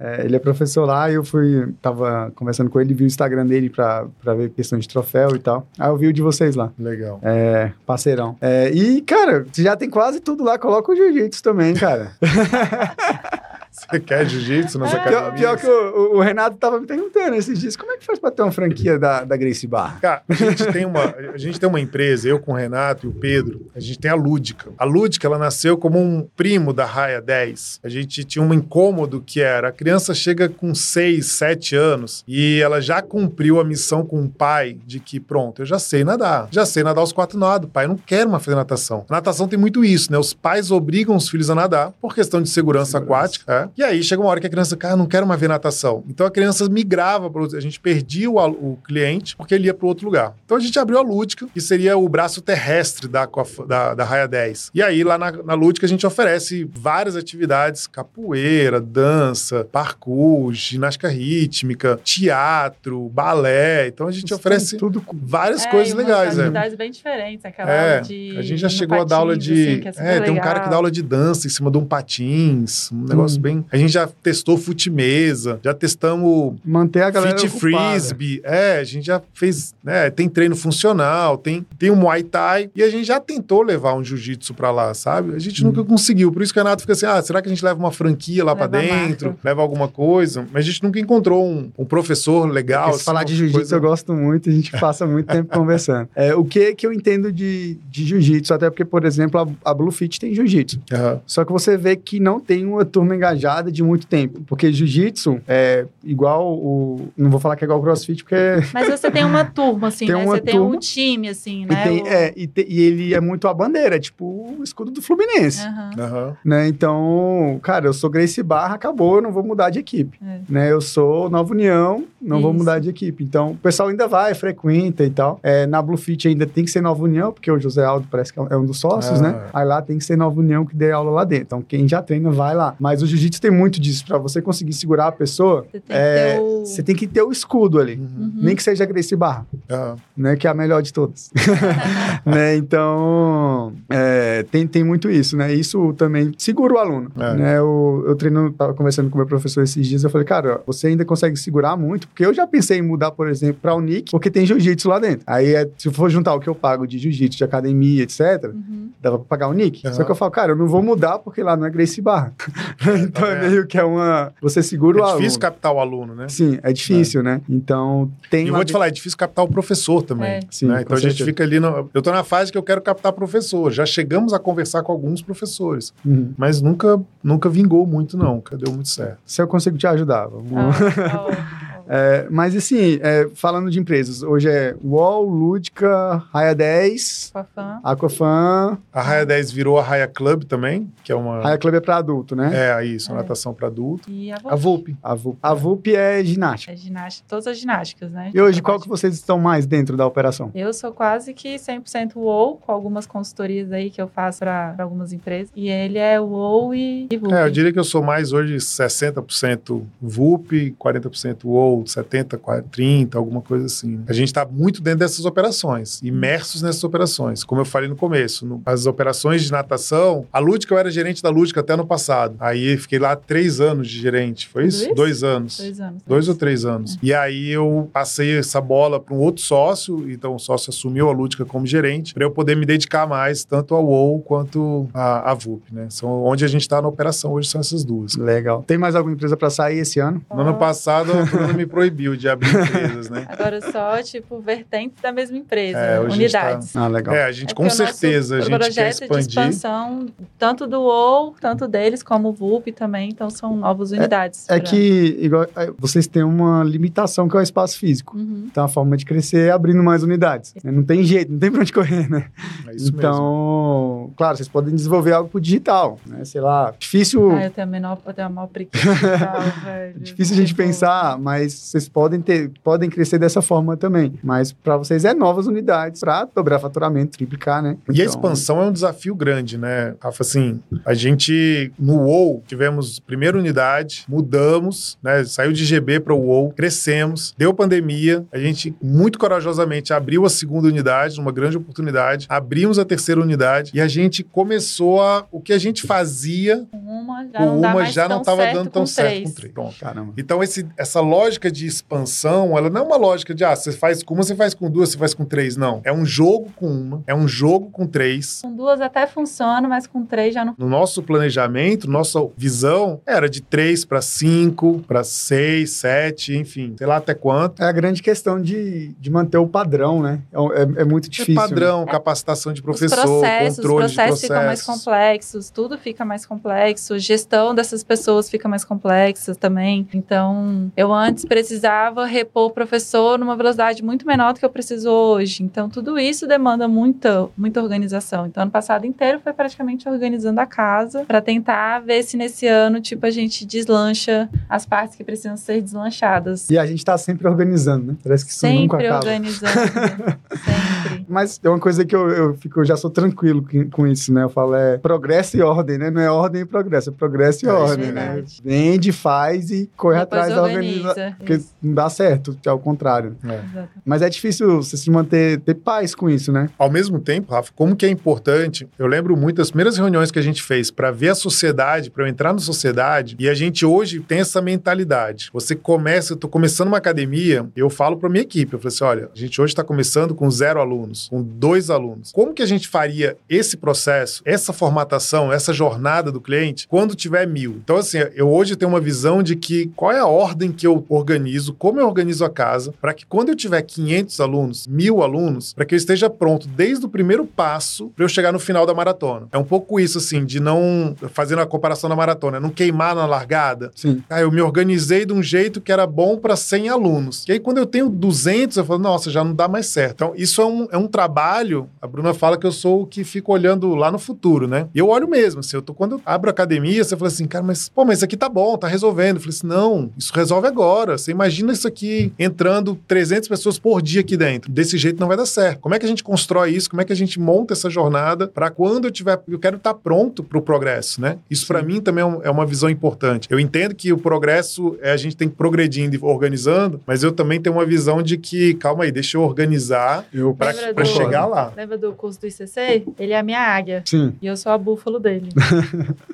[0.00, 3.44] É, ele é professor lá e eu fui, tava conversando com ele, vi o Instagram
[3.44, 5.66] dele pra, pra ver questão de troféu e tal.
[5.76, 6.70] Aí eu vi o de vocês lá.
[6.78, 7.18] Legal.
[7.20, 8.36] É, parceirão.
[8.40, 12.12] É, e, cara, você já tem quase tudo lá, coloca o jiu-jitsu também, cara.
[13.70, 14.98] Você quer jiu-jitsu nas É.
[14.98, 15.40] Pior, academias?
[15.40, 18.30] pior que o, o Renato tava me perguntando esses dias, como é que faz pra
[18.30, 19.98] ter uma franquia da, da Gracie Barra?
[20.00, 23.08] Cara, a gente, tem uma, a gente tem uma empresa, eu com o Renato e
[23.08, 24.70] o Pedro, a gente tem a Lúdica.
[24.76, 27.80] A Lúdica, ela nasceu como um primo da Raia 10.
[27.84, 32.60] A gente tinha um incômodo que era, a criança chega com 6, 7 anos e
[32.60, 36.48] ela já cumpriu a missão com o pai de que, pronto, eu já sei nadar.
[36.50, 37.68] Já sei nadar os quatro nados.
[37.68, 39.04] O pai não quer mais fazer natação.
[39.08, 40.18] A natação tem muito isso, né?
[40.18, 42.98] Os pais obrigam os filhos a nadar por questão de segurança, Segurança.
[42.98, 43.57] aquática.
[43.64, 43.68] É.
[43.76, 46.04] E aí chega uma hora que a criança, cara, não quero mais ver natação.
[46.08, 49.86] Então a criança migrava, pro, a gente perdia o, o cliente porque ele ia para
[49.86, 50.34] outro lugar.
[50.44, 53.28] Então a gente abriu a Lúdica, que seria o braço terrestre da,
[53.66, 54.70] da, da Raia 10.
[54.74, 61.08] E aí lá na, na Lúdica a gente oferece várias atividades: capoeira, dança, parkour, ginástica
[61.08, 63.88] rítmica, teatro, balé.
[63.88, 66.38] Então a gente oferece tudo várias É, coisas e legais.
[66.38, 66.42] É.
[66.42, 67.44] atividades bem diferentes.
[67.44, 68.36] Aquela É, aula de.
[68.38, 69.88] a gente já chegou a dar aula patins, de.
[69.88, 71.84] assim, é, é, tem um cara que dá aula de dança em cima de um
[71.84, 73.42] patins, um negócio Hum.
[73.42, 73.47] bem.
[73.70, 74.56] A gente já testou
[74.92, 78.40] fute-mesa, já testamos Manter a galera fit frisbee.
[78.44, 79.74] É, a gente já fez.
[79.82, 82.70] né, tem treino funcional, tem, tem um muay thai.
[82.74, 85.34] E a gente já tentou levar um jiu-jitsu pra lá, sabe?
[85.34, 85.68] A gente Hum.
[85.68, 86.30] nunca conseguiu.
[86.32, 88.44] Por isso que o Renato fica assim: ah, será que a gente leva uma franquia
[88.44, 89.28] lá pra Leva a dentro?
[89.28, 89.40] marca.
[89.48, 90.46] Leva alguma coisa?
[90.52, 92.90] Mas a gente nunca encontrou um, um professor legal.
[92.90, 96.08] Assim, falar de jiu-jitsu coisa- eu gosto muito, a gente passa muito tempo conversando.
[96.14, 99.74] É, o que que eu entendo de, de jiu-jitsu, até porque, por exemplo, a, a
[99.74, 100.80] Bluefit tem jiu-jitsu.
[100.92, 101.20] Aham.
[101.26, 103.37] Só que você vê que não tem uma turma engajada
[103.72, 104.40] de muito tempo.
[104.46, 107.08] Porque jiu-jitsu é igual o.
[107.16, 108.36] Não vou falar que é igual o crossfit, porque.
[108.74, 110.22] Mas você tem uma turma, assim, Tem né?
[110.24, 110.76] uma Você tem turma.
[110.76, 111.82] um time, assim, E, né?
[111.84, 114.24] tem- O- é, e, te- e ele é muito a bandeira, é tipo
[114.58, 115.60] o escudo do Fluminense.
[115.60, 115.90] Aham.
[115.98, 116.36] Aham.
[116.44, 116.68] Né?
[116.68, 120.18] Então, cara, eu sou Grace Barra, acabou, eu não vou mudar de equipe.
[120.24, 120.40] É.
[120.48, 120.72] Né?
[120.72, 122.58] Eu sou Nova União, não vou Isso.
[122.58, 123.22] mudar de equipe.
[123.22, 125.38] Então, o pessoal ainda vai, frequenta e tal.
[125.42, 128.38] É, na Bluefit ainda tem que ser Nova União, porque o José Aldo parece que
[128.38, 129.22] é um dos sócios, Ah.
[129.32, 129.40] né?
[129.52, 131.44] Aí lá tem que ser Nova União que dê aula lá dentro.
[131.48, 132.74] Então, quem já treina, vai lá.
[132.78, 134.04] Mas o jiu-jitsu tem muito disso.
[134.06, 136.60] Pra você conseguir segurar a pessoa, Você tem É, que ter o.
[136.66, 137.94] você tem que ter o escudo ali.
[137.96, 138.06] Uhum.
[138.18, 138.32] Uhum.
[138.36, 139.96] Nem que seja Grace Barra, Aham.
[140.16, 140.36] né?
[140.36, 141.30] Que é a melhor de todas.
[142.24, 142.56] né?
[142.56, 145.52] Então, é, tem, tem muito isso, né?
[145.52, 147.10] Isso também segura o aluno.
[147.16, 147.34] É.
[147.34, 147.58] Né?
[147.58, 150.88] Eu, eu treino, tava conversando com o meu professor esses dias, eu falei, cara, você
[150.88, 154.30] ainda consegue segurar muito, porque eu já pensei em mudar, por exemplo, pra Unic, porque
[154.30, 155.22] tem jiu-jitsu lá dentro.
[155.26, 158.18] Aí, é, se eu for juntar o que eu pago de jiu-jitsu, de academia, etc.,
[158.48, 158.90] Uhum.
[159.00, 159.82] dava pra pagar o Nick.
[159.92, 162.32] Só que eu falo, cara, eu não vou mudar porque lá não é Grace Barra.
[163.02, 163.50] então tá é vendo?
[163.50, 164.32] meio que é uma.
[164.40, 165.18] Você segura o É aluno.
[165.18, 166.28] difícil captar o aluno, né?
[166.28, 167.40] Sim, é difícil, né?
[167.48, 168.46] Então tem.
[168.46, 170.28] E vou te falar, é difícil captar o professor também.
[170.30, 170.40] É.
[170.50, 170.82] Sim, né?
[170.82, 171.58] Então a gente fica ali.
[171.60, 171.88] No...
[171.92, 173.70] Eu tô na fase que eu quero captar professor.
[173.72, 176.32] Já chegamos a conversar com alguns professores, Uhum.
[176.36, 178.42] mas nunca, nunca vingou muito, não.
[178.52, 179.18] Deu muito certo.
[179.26, 180.26] Se eu consigo te ajudar.
[180.28, 180.52] Vamos...
[180.56, 181.57] Ah, ó.
[181.88, 187.80] É, mas assim, é, falando de empresas, hoje é UOL, Lúdica, Raia 10, Fafã.
[187.82, 191.40] Aquafan, A Raia 10 virou a Raia Club também, que é uma.
[191.42, 192.50] Raia Club é para adulto, né?
[192.54, 193.14] É, isso, É.
[193.14, 194.10] natação para adulto.
[194.10, 194.96] E a A VUP.
[195.02, 195.38] A VUP.
[195.42, 196.72] A VUP é ginástica.
[196.72, 198.30] É ginástica, todas as ginásticas, né?
[198.34, 200.50] E hoje, qual que vocês estão mais dentro da operação?
[200.54, 205.12] Eu sou quase que 100% WoW, com algumas consultorias aí que eu faço para algumas
[205.12, 205.50] empresas.
[205.56, 207.32] E ele é WoW e, e VUP.
[207.32, 213.14] É, eu diria que eu sou mais hoje 60% VUP, 40% WOW, 70%, 40%, 30%,
[213.16, 214.00] alguma coisa assim.
[214.06, 217.44] A gente está muito dentro dessas operações, imersos nessas operações.
[217.44, 221.22] Como eu falei no começo, no- as operações de natação, a Lúdica, eu era gerente
[221.22, 222.36] da Lúdica até ano passado.
[222.40, 224.84] Aí fiquei lá três anos de gerente, foi isso?
[224.86, 224.94] isso?
[224.94, 225.58] Dois anos.
[225.58, 226.02] Dois anos.
[226.06, 226.98] Dois ou três anos.
[227.02, 231.12] E aí eu passei essa bola para um outro sócio, então o sócio assumiu a
[231.12, 235.34] Lúdica como gerente, para eu poder me dedicar mais tanto ao WoW quanto à, à
[235.34, 235.86] VUP, né?
[235.90, 238.16] São onde a gente está na operação hoje são essas duas.
[238.16, 238.62] Legal.
[238.66, 240.22] Tem mais alguma empresa para sair esse ano?
[240.32, 243.26] No ano passado, a Bruna me proibiu de abrir empresas, né?
[243.30, 246.76] Agora só, tipo, vertentes da mesma empresa, É, tá- unidades.
[246.76, 247.14] Ah, legal.
[247.14, 249.28] É, a gente É com certeza a gente quer projeto de expandir.
[249.28, 250.06] expansão,
[250.38, 254.44] tanto do UOL, tanto deles, como o VUP também, então são novas unidades.
[254.48, 258.16] É pra- que igual, é, vocês têm uma limitação que é o espaço físico.
[258.16, 258.44] Uhum.
[258.50, 260.54] Então a forma de crescer é abrindo mais unidades.
[260.62, 260.70] né?
[260.70, 262.26] Não tem jeito, não tem pra onde correr, né?
[262.66, 262.98] É isso mesmo.
[262.98, 266.24] então, claro, vocês podem desenvolver algo pro digital, né?
[266.24, 267.30] Sei lá, difícil.
[267.32, 269.96] Ah, eu tenho a menor, eu tenho a maior preguiça e tal, velho.
[269.96, 274.14] É difícil a gente Tipo, pensar, mas vocês podem ter, podem crescer dessa forma também.
[274.22, 277.76] Mas para vocês é novas unidades para dobrar faturamento, triplicar, né?
[277.88, 280.22] E a Então, expansão é um desafio grande, né, Rafa?
[280.22, 285.24] Assim, a gente no UOL tivemos primeira unidade, mudamos, né?
[285.24, 290.28] Saiu de GB para o UOL, crescemos, deu pandemia, a gente muito corajosamente abriu a
[290.28, 295.40] segunda unidade, uma grande oportunidade, abrimos a terceira unidade e a gente começou a o
[295.40, 299.32] que a gente fazia, Com uma já com não estava certo dando tão certo com
[299.32, 299.52] três.
[299.52, 299.76] Pronto.
[299.78, 300.12] Caramba.
[300.16, 304.02] Então, esse, essa lógica de expansão, ela não é uma lógica de, ah, você faz
[304.02, 305.56] com uma, você faz com duas, você faz com três.
[305.56, 305.80] Não.
[305.84, 308.40] É um jogo com uma, é um jogo com três.
[308.42, 310.54] Com duas até funciona, mas com três já não.
[310.58, 316.86] No nosso planejamento, nossa visão era de três para cinco, para seis, sete, enfim, sei
[316.86, 317.62] lá até quanto.
[317.62, 320.20] É a grande questão de, de manter o padrão, né?
[320.32, 321.34] É, é- é muito É difícil.
[321.34, 321.40] né?
[321.40, 324.84] padrão, capacitação de Os professor, processos, os controle de processos ficam mais processos.
[324.84, 329.86] complexos, tudo fica mais complexo, gestão dessas pessoas fica mais complexa também.
[329.94, 334.90] Então, eu antes precisava repor o professor numa velocidade muito menor do que eu preciso
[334.90, 335.44] hoje.
[335.44, 338.26] Então, tudo isso demanda muita, muita organização.
[338.26, 342.80] Então, ano passado inteiro foi praticamente organizando a casa para tentar ver se nesse ano,
[342.80, 346.50] tipo, a gente deslancha as partes que precisam ser deslanchadas.
[346.50, 347.96] E a gente tá sempre organizando, né?
[348.02, 348.98] Parece que isso nunca Sempre acaba.
[348.98, 349.52] organizando.
[350.44, 351.06] sempre.
[351.08, 354.24] Mas é uma coisa que eu, eu fico, eu já sou tranquilo com, isso, né?
[354.24, 355.90] Eu falo, é progresso e ordem, né?
[355.90, 358.06] Não é ordem e progresso, é progresso e É, ordem, né?
[358.06, 358.40] verdade.
[358.44, 361.14] Vende, faz e corre Depois atrás da organização.
[361.18, 361.54] Porque Isso.
[361.62, 363.16] não dá certo, é o contrário.
[363.24, 363.64] É.
[363.84, 366.48] Mas é difícil você se manter, ter paz com isso, né?
[366.56, 370.18] Ao mesmo tempo, Rafa, como que é importante, eu lembro muito das primeiras reuniões que
[370.18, 373.66] a gente fez para ver a sociedade, para eu entrar na sociedade, e a gente
[373.66, 375.30] hoje tem essa mentalidade.
[375.32, 378.84] Você começa, eu tô começando uma academia, eu falo para minha equipe, eu falei assim,
[378.84, 382.12] olha, a gente hoje está começando com zero alunos, com dois alunos.
[382.12, 387.26] Como que a gente faria esse processo, essa formatação, essa jornada do cliente quando tiver
[387.26, 387.60] mil?
[387.62, 390.84] Então, assim, eu hoje tenho uma visão de que qual é a ordem que eu
[390.88, 391.07] organizo,
[391.56, 395.64] como eu organizo a casa, para que quando eu tiver 500 alunos, mil alunos, para
[395.64, 399.26] que eu esteja pronto desde o primeiro passo para eu chegar no final da maratona.
[399.32, 403.06] É um pouco isso, assim, de não, fazendo a comparação da maratona, não queimar na
[403.06, 403.70] largada.
[403.74, 404.02] Sim.
[404.08, 407.24] Ah, eu me organizei de um jeito que era bom para 100 alunos.
[407.28, 409.94] E aí, quando eu tenho 200, eu falo, nossa, já não dá mais certo.
[409.94, 411.68] Então, isso é um, é um trabalho.
[411.80, 414.68] A Bruna fala que eu sou o que fica olhando lá no futuro, né?
[414.74, 415.40] E eu olho mesmo.
[415.40, 417.98] Assim, eu tô, quando eu abro a academia, você fala assim, cara, mas, pô, mas
[417.98, 419.16] isso aqui tá bom, tá resolvendo.
[419.16, 420.97] Eu falei assim, não, isso resolve agora.
[420.98, 424.50] Você imagina isso aqui entrando 300 pessoas por dia aqui dentro.
[424.50, 425.60] Desse jeito não vai dar certo.
[425.60, 426.68] Como é que a gente constrói isso?
[426.68, 429.20] Como é que a gente monta essa jornada para quando eu tiver.
[429.28, 431.18] Eu quero estar pronto para o progresso, né?
[431.30, 433.28] Isso para mim também é um- é uma visão importante.
[433.30, 437.02] Eu entendo que o progresso é a gente tem que ir progredindo e organizando, mas
[437.02, 441.26] eu também tenho uma visão de que, calma aí, deixa eu organizar Eu para chegar
[441.26, 441.52] lá.
[441.56, 442.84] Lembra do curso do ICC?
[442.98, 443.82] Ele é a minha águia.
[443.86, 444.14] Sim.
[444.20, 445.28] E eu sou a búfalo dele.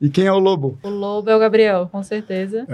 [0.00, 0.78] E quem é o lobo?
[0.82, 2.66] O lobo é o Gabriel, com certeza.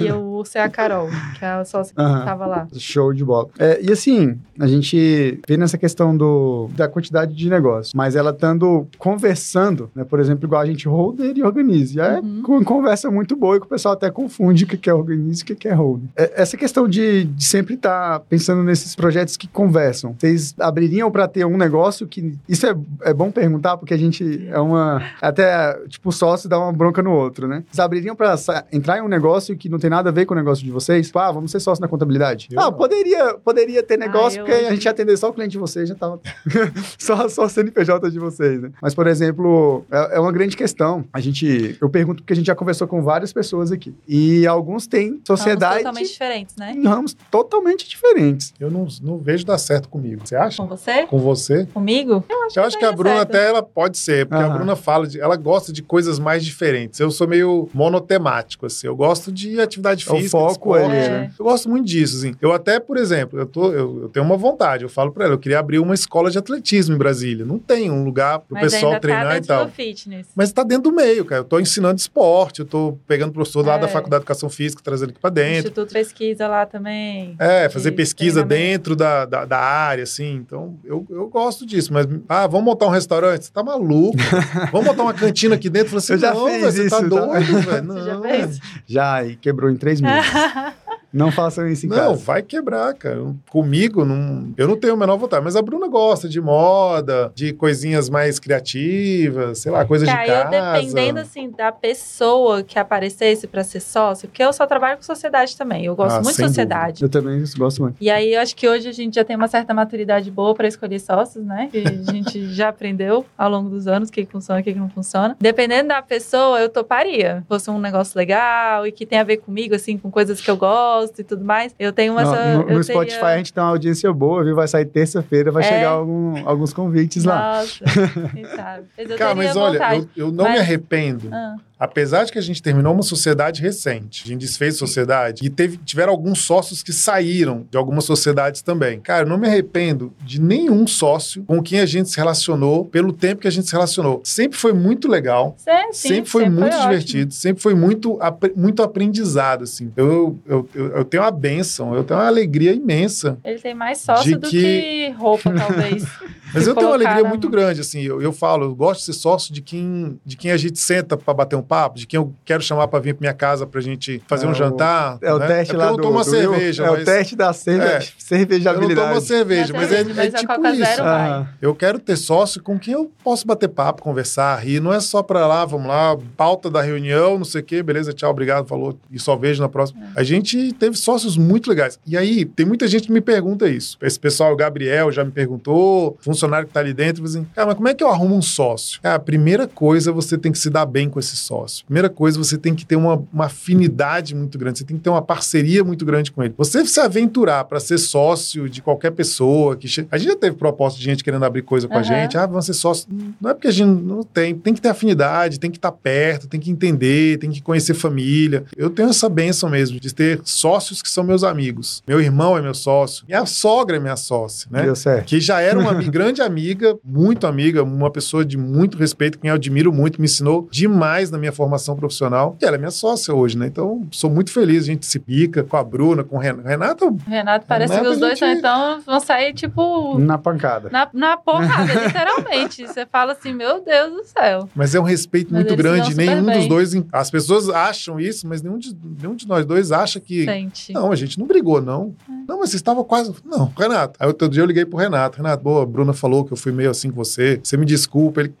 [0.00, 1.08] E o urso é a Carol,
[1.38, 2.24] que é a sócia que Aham.
[2.24, 2.68] tava lá.
[2.76, 3.48] Show de bola.
[3.58, 8.30] É, e assim, a gente vê nessa questão do, da quantidade de negócios, mas ela
[8.30, 10.04] estando conversando, né?
[10.04, 11.94] Por exemplo, igual a gente holder e organiza.
[11.96, 12.42] E é Uhum.
[12.46, 15.40] uma conversa muito boa e que o pessoal até confunde o que que é organize
[15.40, 16.08] e o que que é holder.
[16.16, 20.14] É, essa questão de, de sempre estar pensando nesses projetos que conversam.
[20.18, 22.34] Vocês abririam para ter um negócio que.
[22.48, 25.02] Isso é, é bom perguntar, porque a gente é uma.
[25.20, 27.62] Até, tipo, sócio dá uma bronca no outro, né?
[27.70, 28.34] Vocês abririam para
[28.72, 30.99] entrar em um negócio que não tem nada a ver com o negócio de vocês?
[31.08, 32.48] Tipo, ah, vamos ser sócio na contabilidade.
[32.50, 32.72] Eu ah, não.
[32.72, 35.88] poderia, poderia ter negócio, eu- porque a gente ia atender só o cliente de vocês,
[35.88, 36.20] já tava.
[36.98, 38.70] só, só o CNPJ de vocês, né?
[38.80, 41.04] Mas, por exemplo, é, é uma grande questão.
[41.12, 41.76] A gente.
[41.80, 43.94] Eu pergunto porque a gente já conversou com várias pessoas aqui.
[44.08, 46.74] E alguns têm São sociedade totalmente diferentes, né?
[46.84, 48.52] ramos totalmente diferentes.
[48.58, 50.22] Eu não, não vejo dar certo comigo.
[50.24, 50.56] Você acha?
[50.56, 51.06] Com você?
[51.06, 51.66] Com você?
[51.66, 52.24] Comigo?
[52.28, 53.28] Eu acho Eu acho que a Bruna certo.
[53.30, 54.56] até ela pode ser, porque a Aham.
[54.56, 56.98] Bruna fala de, ela gosta de coisas mais diferentes.
[57.00, 58.86] Eu sou meio monotemático assim.
[58.86, 61.10] Eu gosto de atividade É o física, foco de esporte.
[61.10, 61.30] né?
[61.38, 62.34] Eu gosto muito disso, assim.
[62.40, 65.34] Eu até, por exemplo, eu tô eu, eu tenho uma vontade, eu falo pra ela,
[65.34, 67.44] eu queria abrir uma escola de atletismo em Brasília.
[67.44, 69.68] Não tem um lugar pro Mas pessoal ainda treinar tá e tal.
[69.68, 70.26] fitness.
[70.34, 71.40] Mas tá dentro do meio, cara.
[71.40, 73.78] Eu tô ensinando esporte, eu tô pegando professor lá É.
[73.78, 75.58] da Faculdade de Educação Física, trazendo aqui pra dentro.
[75.68, 77.34] Instituto Pesquisa lá também.
[77.38, 80.34] É, fazer pesquisa dentro da, da, da área, assim.
[80.36, 81.92] Então, eu, eu gosto disso.
[81.92, 83.44] Mas, ah, vamos montar um restaurante?
[83.46, 84.16] Você tá maluco?
[84.72, 85.96] vamos montar uma cantina aqui dentro?
[85.96, 87.26] Eu falei assim, Eu já não, fiz velho, você tá isso, tá?
[87.26, 87.80] doido, velho.
[87.90, 88.22] Você já Não.
[88.22, 88.58] fez?
[88.86, 90.30] Já, e quebrou em três meses.
[91.12, 92.24] Não façam isso em Não, casa.
[92.24, 93.34] vai quebrar, cara.
[93.50, 95.42] Comigo, não, eu não tenho a menor vontade.
[95.44, 100.30] Mas a Bruna gosta de moda, de coisinhas mais criativas, sei lá, coisas Cara, de
[100.30, 100.72] eu casa.
[100.80, 105.56] dependendo assim da pessoa que aparecesse pra ser sócio, porque eu só trabalho com sociedade
[105.56, 105.84] também.
[105.84, 107.02] Eu gosto Ah, muito de sociedade.
[107.02, 107.96] Eu também gosto muito.
[108.00, 110.68] E aí eu acho que hoje a gente já tem uma certa maturidade boa pra
[110.68, 111.68] escolher sócios, né?
[111.70, 114.72] Que a gente já aprendeu ao longo dos anos o que funciona e o que
[114.72, 115.36] que não funciona.
[115.40, 117.38] Dependendo da pessoa, eu toparia.
[117.42, 120.50] Se fosse um negócio legal e que tem a ver comigo, assim, com coisas que
[120.50, 121.74] eu gosto e tudo mais.
[121.78, 122.22] Eu tenho uma.
[122.22, 124.54] No, essa- no- eu no teria- Spotify a gente tem uma audiência boa, viu?
[124.54, 125.66] Vai sair terça-feira, vai É.
[125.66, 127.58] chegar algum- alguns convites lá.
[127.60, 127.84] Nossa,
[128.34, 128.84] quem sabe?
[128.98, 130.08] Mas eu Cara, teria mas olha, vontade.
[130.16, 131.28] eu, eu não Mas- me arrependo.
[131.32, 135.48] Ah, Apesar de que a gente terminou uma sociedade recente, a gente desfez sociedade e
[135.48, 139.00] teve, tiveram alguns sócios que saíram de algumas sociedades também.
[139.00, 143.14] Cara, eu não me arrependo de nenhum sócio com quem a gente se relacionou pelo
[143.14, 144.20] tempo que a gente se relacionou.
[144.22, 145.54] Sempre foi muito legal.
[145.56, 146.82] sim, sim, sempre foi muito ótimo.
[146.82, 148.18] divertido, sempre foi muito,
[148.54, 149.90] muito aprendizado, assim.
[149.96, 153.38] Eu, eu, eu, eu tenho uma bênção, eu tenho uma alegria imensa.
[153.44, 156.04] Ele tem mais sócio do que- que roupa, talvez.
[156.54, 158.00] Mas eu tenho uma alegria muito grande, assim.
[158.02, 161.16] Eu, eu falo, eu gosto de ser sócio de quem, de quem a gente senta
[161.16, 163.80] para bater um papo, de quem eu quero chamar para vir para minha casa pra
[163.80, 165.18] gente fazer É um o- jantar.
[165.22, 165.46] É o né?
[165.46, 165.96] teste é lá eu do...
[165.96, 167.84] não tomo uma do cerveja, É mas o teste da cerve...
[167.84, 167.96] É.
[167.96, 168.94] eu não cervejabilidade.
[169.00, 171.02] tomo uma cerveja, é mas é, cerveja, é mas a tipo isso.
[171.02, 174.80] Ah, Eu quero ter sócio com quem eu posso bater papo, conversar, rir.
[174.80, 178.12] Não é só pra lá, vamos lá, pauta da reunião, não sei o quê, beleza,
[178.12, 180.00] tchau, obrigado, falou, e só vejo na próxima.
[180.16, 180.20] É.
[180.20, 181.98] A gente teve sócios muito legais.
[182.06, 183.96] E aí, tem muita gente que me pergunta isso.
[184.02, 187.76] Esse pessoal, o Gabriel já me perguntou, funcionário que tá ali dentro, assim, cara, mas
[187.76, 189.00] como é que eu arrumo um sócio?
[189.00, 191.84] Cara, a primeira coisa, você tem que se dar bem com esse sócio.
[191.84, 195.10] Primeira coisa, você tem que ter uma, uma afinidade muito grande, você tem que ter
[195.10, 196.54] uma parceria muito grande com ele.
[196.56, 200.06] Você se aventurar pra ser sócio de qualquer pessoa que che...
[200.10, 202.04] A gente já teve proposta de gente querendo abrir coisa com a Aham.
[202.04, 203.06] gente, ah, vamos ser sócio.
[203.40, 206.46] Não é porque a gente não tem, tem que ter afinidade, tem que estar perto,
[206.48, 208.64] tem que entender, tem que conhecer família.
[208.76, 212.02] Eu tenho essa benção mesmo de ter sócios que são meus amigos.
[212.06, 214.82] Meu irmão é meu sócio, minha sogra é minha sócia, né?
[214.82, 215.26] Deu certo.
[215.26, 219.48] que já era uma ami- grande amiga, muito amiga, uma pessoa de muito respeito, quem
[219.50, 222.56] eu admiro muito, me ensinou demais na minha formação profissional.
[222.60, 223.66] E ela é minha sócia hoje, né?
[223.66, 224.84] Então, sou muito feliz.
[224.84, 226.68] A gente se pica com a Bruna, com o Renato.
[226.68, 230.88] Renato, Renato parece Renato, que os dois gente- então vão sair, tipo, Na pancada.
[230.90, 232.86] na, na porrada, literalmente.
[232.86, 234.68] Você fala assim, meu Deus do céu.
[234.74, 236.14] mas é um respeito Mas muito grande.
[236.14, 236.92] Nenhum dos dois.
[237.12, 240.44] As pessoas acham isso, mas nenhum de, nenhum de nós dois acha que.
[240.44, 240.92] Sente.
[240.92, 242.14] Não, a gente não brigou, não.
[242.48, 243.34] Não, mas você estava quase.
[243.44, 244.14] Não, Renato.
[244.20, 245.36] Aí outro dia eu liguei pro Renato.
[245.36, 247.60] Renato, boa, Bruna falou que eu fui meio assim com você.
[247.62, 248.40] Você me desculpa.
[248.40, 248.54] Ele.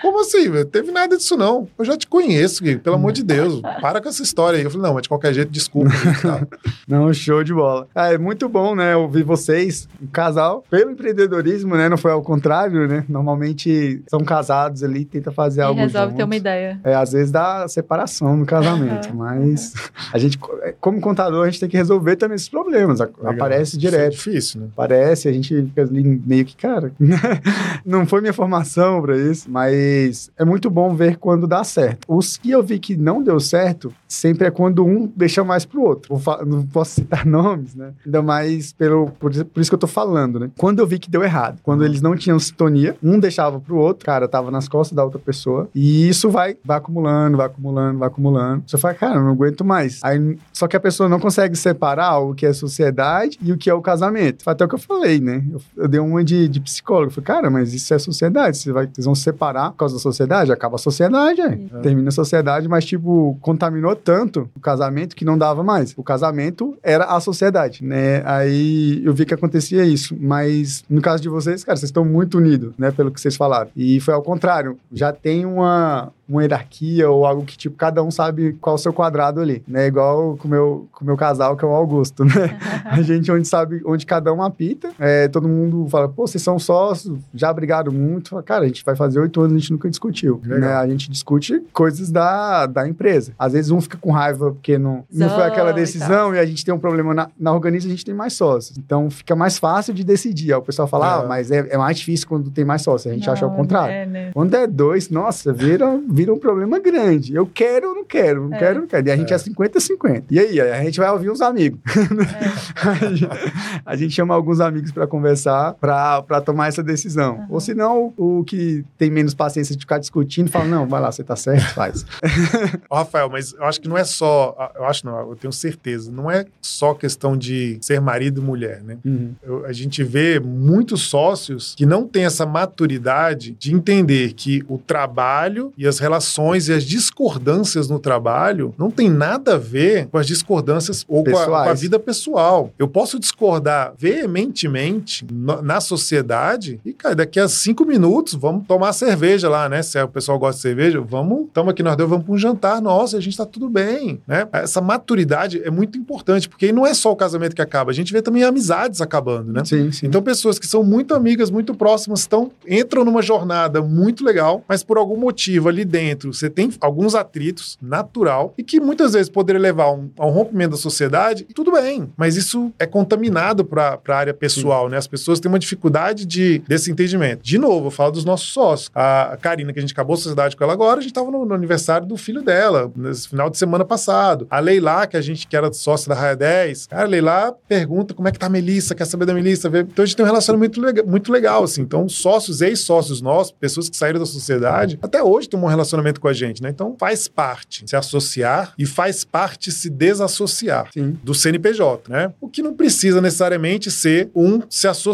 [0.00, 0.64] Como assim, velho?
[0.64, 1.68] Teve nada disso, não.
[1.78, 3.60] Eu já te conheço, Gui, pelo amor de Deus.
[3.80, 4.64] Para com essa história aí.
[4.64, 5.90] Eu falei, não, mas de qualquer jeito, desculpa.
[6.22, 6.46] Tá?
[6.86, 7.86] Não, show de bola.
[7.94, 12.20] Ah, é muito bom, né, ouvir vocês, um casal, pelo empreendedorismo, né, não foi ao
[12.22, 16.36] contrário, né, normalmente são casados ali, tenta fazer E algo resolve ter uma juntos.
[16.38, 16.80] ideia.
[16.82, 19.14] É, às vezes dá separação no casamento, Aham.
[19.16, 19.72] mas
[20.12, 20.38] a gente,
[20.80, 22.98] como contador, a gente tem que resolver também esses problemas.
[23.00, 23.14] Legal.
[23.32, 24.12] Aparece Isso é direto.
[24.12, 24.66] difícil, né?
[24.72, 26.92] Aparece, a gente ali meio que, cara,
[27.84, 32.06] não foi minha formação pra isso, mas é muito bom ver quando dá certo.
[32.08, 35.82] Os que eu vi que não deu certo, sempre é quando um deixa mais pro
[35.82, 36.20] outro.
[36.46, 37.92] Não posso citar nomes, né?
[38.04, 40.50] Ainda mais pelo, por, por isso que eu tô falando, né?
[40.58, 44.04] Quando eu vi que deu errado, quando eles não tinham sintonia, um deixava pro outro,
[44.04, 48.08] cara, tava nas costas da outra pessoa, e isso vai, vai acumulando, vai acumulando, vai
[48.08, 48.64] acumulando.
[48.66, 50.00] Você fala, cara, não aguento mais.
[50.02, 53.70] Aí, só que a pessoa não consegue separar o que é sociedade e o que
[53.70, 54.42] é o casamento.
[54.42, 55.44] Foi até o que eu falei, né?
[55.50, 57.10] Eu, eu dei uma de, de psicólogo.
[57.10, 58.58] Falei, cara, mas isso é sociedade.
[58.58, 60.52] Você vai, vocês vão separar por causa da sociedade?
[60.52, 61.68] Acaba a sociedade, aí.
[61.72, 61.78] É.
[61.80, 65.94] Termina a sociedade, mas, tipo, contaminou tanto o casamento que não dava mais.
[65.96, 68.22] O casamento era a sociedade, né?
[68.24, 70.16] Aí eu vi que acontecia isso.
[70.20, 72.90] Mas no caso de vocês, cara, vocês estão muito unidos, né?
[72.90, 73.70] Pelo que vocês falaram.
[73.76, 74.78] E foi ao contrário.
[74.92, 78.78] Já tem uma, uma hierarquia ou algo que, tipo, cada um sabe qual é o
[78.78, 79.86] seu quadrado ali, né?
[79.86, 82.58] Igual com o meu, com o meu casal, que é o Augusto, né?
[82.84, 86.58] A gente onde sabe, onde cada um apita, é, todo mundo fala, pô, vocês são
[86.58, 88.30] sócios, já brigaram muito.
[88.30, 90.40] Fala, Cara, a gente vai fazer oito anos, a gente nunca discutiu.
[90.44, 90.60] Legal.
[90.60, 90.74] Né?
[90.74, 93.32] A gente discute coisas da, da empresa.
[93.38, 96.46] Às vezes um fica com raiva porque não, não foi aquela e decisão e, a
[96.46, 98.76] gente tem um problema na, na organiza, a gente tem mais sócios.
[98.78, 100.52] Então fica mais fácil de decidir.
[100.52, 101.24] Aí o pessoal fala, É.
[101.24, 103.10] ah, mas é, é mais difícil quando tem mais sócios.
[103.10, 103.92] A gente acha ao Não, contrário.
[103.94, 104.30] É, né?
[104.32, 107.34] Quando é dois, nossa, vira, vira um problema grande.
[107.34, 108.58] Eu quero ou não quero, não É.
[108.58, 109.06] quero ou não quero.
[109.08, 109.38] E a gente é É.
[109.38, 110.24] 50-50.
[110.30, 111.78] E aí, a gente vai ouvir os amigos.
[111.86, 113.80] É.
[113.84, 117.34] A gente chama alguns amigos para conversar, para tomar essa decisão.
[117.34, 117.46] Aham.
[117.50, 121.22] Ou senão, o que tem menos paciência de ficar discutindo, fala, não, vai lá, você
[121.22, 122.04] tá certo, faz.
[122.90, 124.72] Rafael, mas eu acho que não é só.
[124.74, 126.10] Eu acho não, eu tenho certeza.
[126.10, 128.98] Não é só questão de ser marido e mulher, né?
[129.42, 134.78] Eu- a gente vê muitos sócios que não têm essa maturidade de entender que o
[134.78, 140.18] trabalho e as relações e as discordâncias no trabalho não tem nada a ver com
[140.18, 142.72] as discordâncias ou com a, com a, vida pessoal.
[142.78, 149.48] Eu posso discordar veementemente na sociedade e, cara, daqui a cinco minutos vamos tomar cerveja
[149.48, 149.82] lá, né?
[149.82, 152.80] Se o pessoal gosta de cerveja, vamos, estamos aqui nós dois, vamos para um jantar
[152.80, 154.46] nossa, a gente está tudo bem, né?
[154.52, 157.94] Essa maturidade é muito importante, porque aí não é só o casamento que acaba, a
[157.94, 159.64] gente vê também amizades acabando, né?
[159.64, 160.06] Sim, sim.
[160.06, 164.82] Então, pessoas que são muito amigas, muito próximas, estão, entram numa jornada muito legal, mas
[164.82, 169.60] por algum motivo ali dentro você tem alguns atritos natural e que muitas vezes poderia
[169.60, 174.14] levar um, a um rompimento da sociedade, tudo bem, mas isso é contaminado para a
[174.14, 174.92] área pessoal, sim.
[174.92, 174.96] né?
[174.96, 177.42] As pessoas têm uma dificuldade de, desse entendimento.
[177.42, 178.90] De novo, eu falo dos nossos sócios.
[178.94, 181.44] A Karina, que a gente acabou a sociedade com ela agora, a gente estava no,
[181.44, 184.46] no, aniversário do filho dela, nesse final de semana passado.
[184.50, 188.14] A Leila, que a gente que era sócia da Raia 10, cara, a Leila pergunta
[188.14, 189.68] como é que tá a Melissa, quer saber da Melissa.
[189.68, 191.82] Então a gente tem um relacionamento muito legal, muito legal assim.
[191.82, 196.28] Então, sócios, ex-sócios nossos, pessoas que saíram da sociedade, até hoje tem um relacionamento com
[196.28, 196.70] a gente, né?
[196.70, 201.18] Então faz parte se associar e faz parte se desassociar Sim.
[201.22, 202.32] do CNPJ, né?
[202.40, 205.09] O que não precisa necessariamente ser um se associar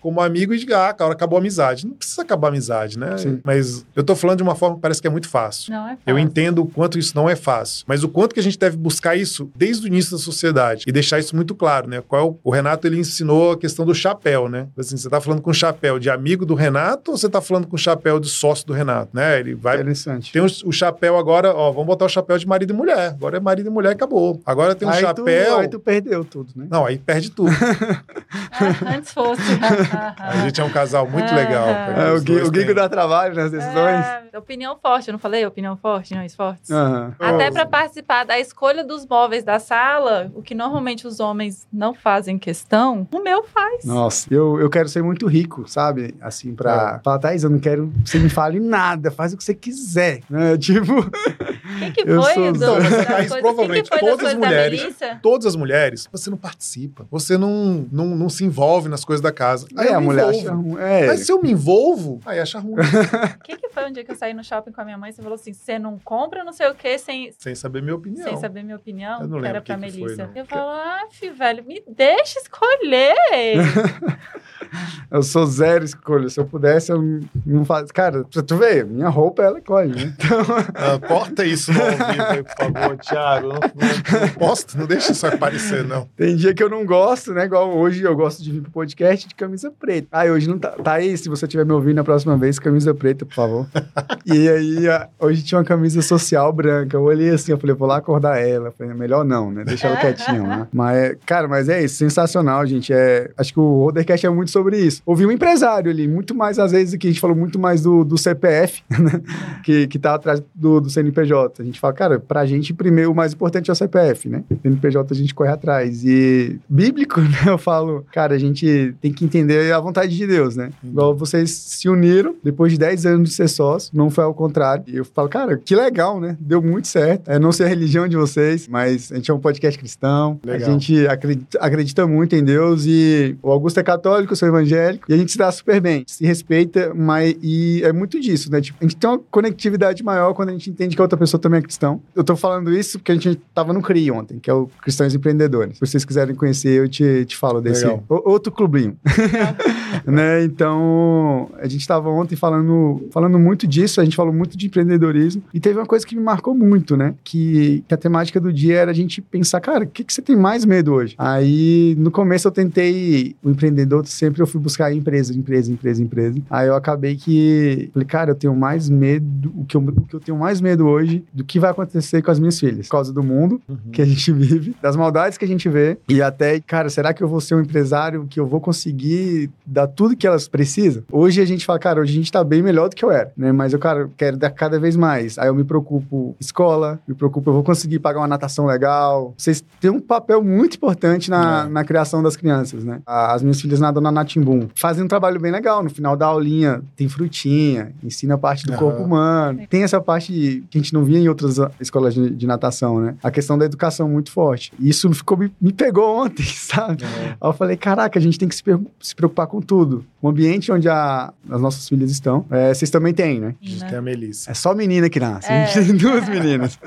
[0.00, 1.86] como amigo e dizer, ah, cara, acabou a amizade.
[1.86, 3.16] Não precisa acabar a amizade, né?
[3.18, 3.40] Sim.
[3.44, 5.72] Mas eu tô falando de uma forma que parece que é muito fácil.
[5.72, 6.02] Não é fácil.
[6.06, 8.76] Eu entendo o quanto isso não é fácil, mas o quanto que a gente deve
[8.76, 12.02] buscar isso desde o início da sociedade e deixar isso muito claro, né?
[12.06, 14.68] Qual é o Renato ele ensinou a questão do chapéu, né?
[14.78, 17.76] Assim, você tá falando com chapéu de amigo do Renato ou você tá falando com
[17.76, 19.38] chapéu de sócio do Renato, né?
[19.38, 20.32] Ele vai Interessante.
[20.32, 23.08] Tem o, o chapéu agora, ó, vamos botar o chapéu de marido e mulher.
[23.10, 24.40] Agora é marido e mulher e acabou.
[24.44, 25.54] Agora tem um aí chapéu.
[25.54, 26.66] Tu, aí tu perdeu tudo, né?
[26.70, 27.50] Não, aí perde tudo.
[28.50, 29.12] ah, antes
[30.18, 31.68] a gente é um casal muito legal.
[31.68, 34.04] É, o, Gui, o Guigo dá trabalho nas decisões.
[34.32, 35.44] É, opinião forte, eu não falei?
[35.46, 36.70] Opinião forte, não, fortes.
[36.70, 37.12] Uhum.
[37.18, 41.94] Até para participar da escolha dos móveis da sala, o que normalmente os homens não
[41.94, 43.84] fazem questão, o meu faz.
[43.84, 46.14] Nossa, eu, eu quero ser muito rico, sabe?
[46.20, 47.04] Assim, pra é.
[47.04, 50.20] falar, Thaís, eu não quero que você me fale nada, faz o que você quiser,
[50.28, 50.56] né?
[50.62, 50.92] Tipo...
[51.00, 52.58] O que, que foi, Edu?
[53.06, 57.86] Thaís, provavelmente que que todas as mulheres, todas as mulheres, você não participa, você não,
[57.90, 59.66] não, não se envolve nas coisas da casa.
[59.76, 60.38] Aí é, a mulher envolvo.
[60.40, 60.80] acha ruim.
[60.80, 61.06] É.
[61.06, 62.74] Mas se eu me envolvo, aí acha ruim.
[62.74, 65.12] O que, que foi um dia que eu saí no shopping com a minha mãe,
[65.12, 67.32] você falou assim, você não compra não sei o quê sem...
[67.38, 68.24] Sem saber minha opinião.
[68.24, 70.28] Sem saber minha opinião, eu não que era pra que Melissa.
[70.28, 73.14] Foi, eu falo, ah, filho, velho, me deixa escolher.
[75.10, 76.28] eu sou zero escolha.
[76.28, 77.92] Se eu pudesse, eu não faço.
[77.92, 80.14] Cara, pra tu ver, minha roupa ela escolhe, né?
[80.18, 80.42] Então...
[80.74, 83.48] Ah, corta isso no vivo aí, por favor, Thiago.
[83.48, 86.08] Não, não, não posto, não deixa isso aparecer, não.
[86.16, 87.44] Tem dia que eu não gosto, né?
[87.44, 90.08] Igual hoje eu gosto de vir pro podcast de camisa preta.
[90.12, 90.70] Ah, hoje não tá.
[90.70, 93.66] Tá aí, se você estiver me ouvindo na próxima vez, camisa preta, por favor.
[94.24, 94.76] e aí,
[95.18, 96.96] hoje tinha uma camisa social branca.
[96.96, 98.70] Eu olhei assim, eu falei, vou lá acordar ela.
[98.70, 99.64] falei, melhor não, né?
[99.64, 100.68] Deixa ela quietinha lá.
[100.72, 102.92] Mas, cara, mas é isso, sensacional, gente.
[102.92, 105.02] É, acho que o Rodercast é muito sobre isso.
[105.04, 108.04] Ouvi um empresário ali, muito mais às vezes que a gente falou muito mais do,
[108.04, 109.20] do CPF, né?
[109.62, 111.62] que, que tá atrás do, do CNPJ.
[111.62, 114.44] A gente fala, cara, pra gente, primeiro, o mais importante é o CPF, né?
[114.62, 116.04] CNPJ a gente corre atrás.
[116.04, 117.28] E bíblico, né?
[117.46, 120.70] Eu falo, cara, a gente tem que entender a vontade de Deus, né?
[120.82, 120.90] Uhum.
[120.90, 124.84] Igual vocês se uniram depois de 10 anos de ser sócio, não foi ao contrário.
[124.86, 126.36] E eu falo, cara, que legal, né?
[126.40, 127.30] Deu muito certo.
[127.30, 130.40] É, não sei a religião de vocês, mas a gente é um podcast cristão.
[130.44, 130.68] Legal.
[130.68, 135.10] A gente acredita, acredita muito em Deus e o Augusto é católico, eu sou evangélico,
[135.10, 138.60] e a gente se dá super bem, se respeita, mas e é muito disso, né?
[138.60, 141.40] Tipo, a gente tem uma conectividade maior quando a gente entende que a outra pessoa
[141.40, 142.00] também é cristão.
[142.14, 145.14] Eu tô falando isso porque a gente tava no CRI ontem, que é o Cristãos
[145.14, 145.78] Empreendedores.
[145.78, 148.96] Se vocês quiserem conhecer, eu te, te falo desse o, outro clubinho.
[150.06, 150.44] né?
[150.44, 155.42] Então, a gente tava ontem falando, falando muito disso, a gente falou muito de empreendedorismo,
[155.52, 157.14] e teve uma coisa que me marcou muito, né?
[157.24, 160.22] Que, que a temática do dia era a gente pensar, cara, o que, que você
[160.22, 161.14] tem mais medo hoje?
[161.18, 166.40] Aí, no começo eu tentei, o empreendedor sempre eu fui buscar empresa, empresa, empresa, empresa.
[166.50, 170.14] Aí eu acabei que, falei, cara, eu tenho mais medo, o que eu, o que
[170.14, 173.12] eu tenho mais medo hoje do que vai acontecer com as minhas filhas, por causa
[173.12, 173.76] do mundo uhum.
[173.92, 177.22] que a gente vive, das maldades que a gente vê, e até, cara, será que
[177.22, 181.02] eu vou ser um empresário que eu vou conseguir dar tudo que elas precisam?
[181.10, 183.32] Hoje a gente fala, cara, hoje a gente tá bem melhor do que eu era,
[183.36, 183.52] né?
[183.52, 185.38] Mas eu, cara, quero dar cada vez mais.
[185.38, 189.34] Aí eu me preocupo escola, me preocupo, eu vou conseguir pagar uma natação legal.
[189.36, 191.68] Vocês têm um papel muito importante na, é.
[191.68, 193.00] na criação das crianças, né?
[193.06, 194.68] As minhas filhas nadam na Natimbum.
[194.74, 195.82] Fazem um trabalho bem legal.
[195.82, 198.78] No final da aulinha tem frutinha, ensina a parte do uhum.
[198.78, 199.60] corpo humano.
[199.68, 200.32] Tem essa parte
[200.70, 203.14] que a gente não via em outras escolas de, de natação, né?
[203.22, 204.72] A questão da educação muito forte.
[204.78, 207.04] E isso ficou, me, me pegou ontem, sabe?
[207.04, 207.10] Uhum.
[207.40, 208.62] Aí eu falei, caraca, a gente tem que se,
[209.00, 209.71] se preocupar com tudo.
[210.20, 212.46] O ambiente onde a- as nossas filhas estão.
[212.50, 213.54] É, vocês também têm, né?
[213.60, 214.50] A gente tem a Melissa.
[214.50, 215.50] É só menina que nasce.
[215.50, 215.62] É.
[215.64, 216.78] A gente tem duas meninas.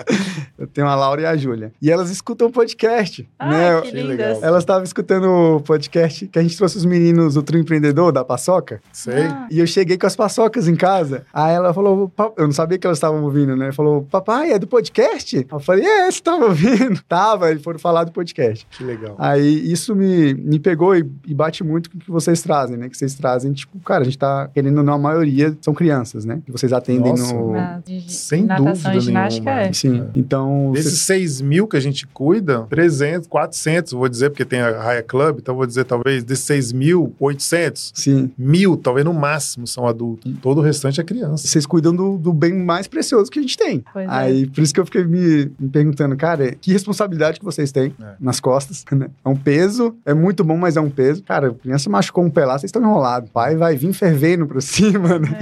[0.58, 1.74] Eu tenho a Laura e a Júlia.
[1.82, 3.82] E elas escutam podcast, Ai, né?
[3.82, 4.40] que Que legal.
[4.42, 8.24] Elas estavam escutando o podcast que a gente trouxe os meninos do Trio Empreendedor, da
[8.24, 8.80] Paçoca.
[8.94, 9.24] Sei.
[9.24, 11.26] Ah, E eu cheguei com as paçocas em casa.
[11.34, 13.72] Aí ela falou, eu não sabia que elas estavam ouvindo, né?
[13.74, 15.46] Falou, papai, é do podcast?
[15.52, 17.02] Eu falei, é, você tava ouvindo?
[17.08, 18.66] Tava, eles foram falar do podcast.
[18.72, 19.16] Que legal.
[19.18, 22.90] Aí isso me, me pegou e, e bate muito com o que vocês trazem, né?
[22.90, 26.26] Que vocês trazem, tipo, cara, a gente tá querendo, ou não, a maioria são crianças,
[26.26, 26.42] né?
[26.46, 27.34] Que vocês atendem Nossa.
[27.34, 27.52] no.
[27.54, 29.68] na- de- Sem natação dúvida e ginástica nenhuma.
[29.70, 29.74] é.
[29.74, 30.08] Sim.
[30.16, 30.72] Então.
[30.74, 31.02] Desses vocês-
[31.36, 35.38] 6 mil que a gente cuida, 300, 400, vou dizer, porque tem a Raia Club,
[35.40, 38.32] então vou dizer talvez desses 6 mil, 800, Sim.
[38.38, 40.32] mil, talvez no máximo, são adultos.
[40.42, 41.48] Todo o restante é criança.
[41.48, 43.84] Vocês cuidam do, do bem mais precioso que a gente tem.
[43.94, 44.12] Pois é.
[44.12, 47.94] Aí, por isso que eu fiquei me, me perguntando, cara, que responsabilidade que vocês têm
[48.02, 48.14] É.
[48.20, 49.08] nas costas, né?
[49.24, 51.24] É um peso, é muito bom, mas é um peso.
[51.24, 53.30] Cara, a criança machucou um pé lá, vocês estão enrolados.
[53.30, 55.38] O pai vai vir fervendo pra cima, né?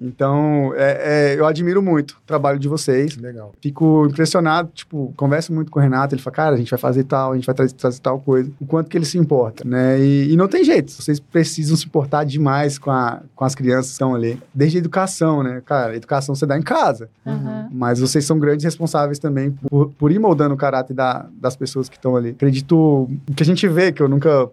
[0.00, 3.16] Então, é, é, eu admiro muito o trabalho de vocês.
[3.16, 3.52] Legal.
[3.60, 7.04] Fico impressionado, tipo, converso muito com o Renato, ele fala, cara, a gente vai fazer
[7.04, 8.50] tal, a gente vai trazer, trazer tal coisa.
[8.60, 10.00] O quanto que ele se importa, né?
[10.00, 13.86] E, e não tem jeito, vocês precisam se importar demais com, a, com as crianças
[13.86, 14.40] que estão ali.
[14.52, 15.62] Desde a educação, né?
[15.64, 17.08] Cara, a educação você dá em casa.
[17.24, 17.68] Aham.
[17.70, 21.88] Mas vocês são grandes responsáveis também por, por ir moldando o caráter da- das pessoas
[21.88, 22.30] que estão ali.
[22.30, 24.48] Acredito o que a gente vê, que eu nunca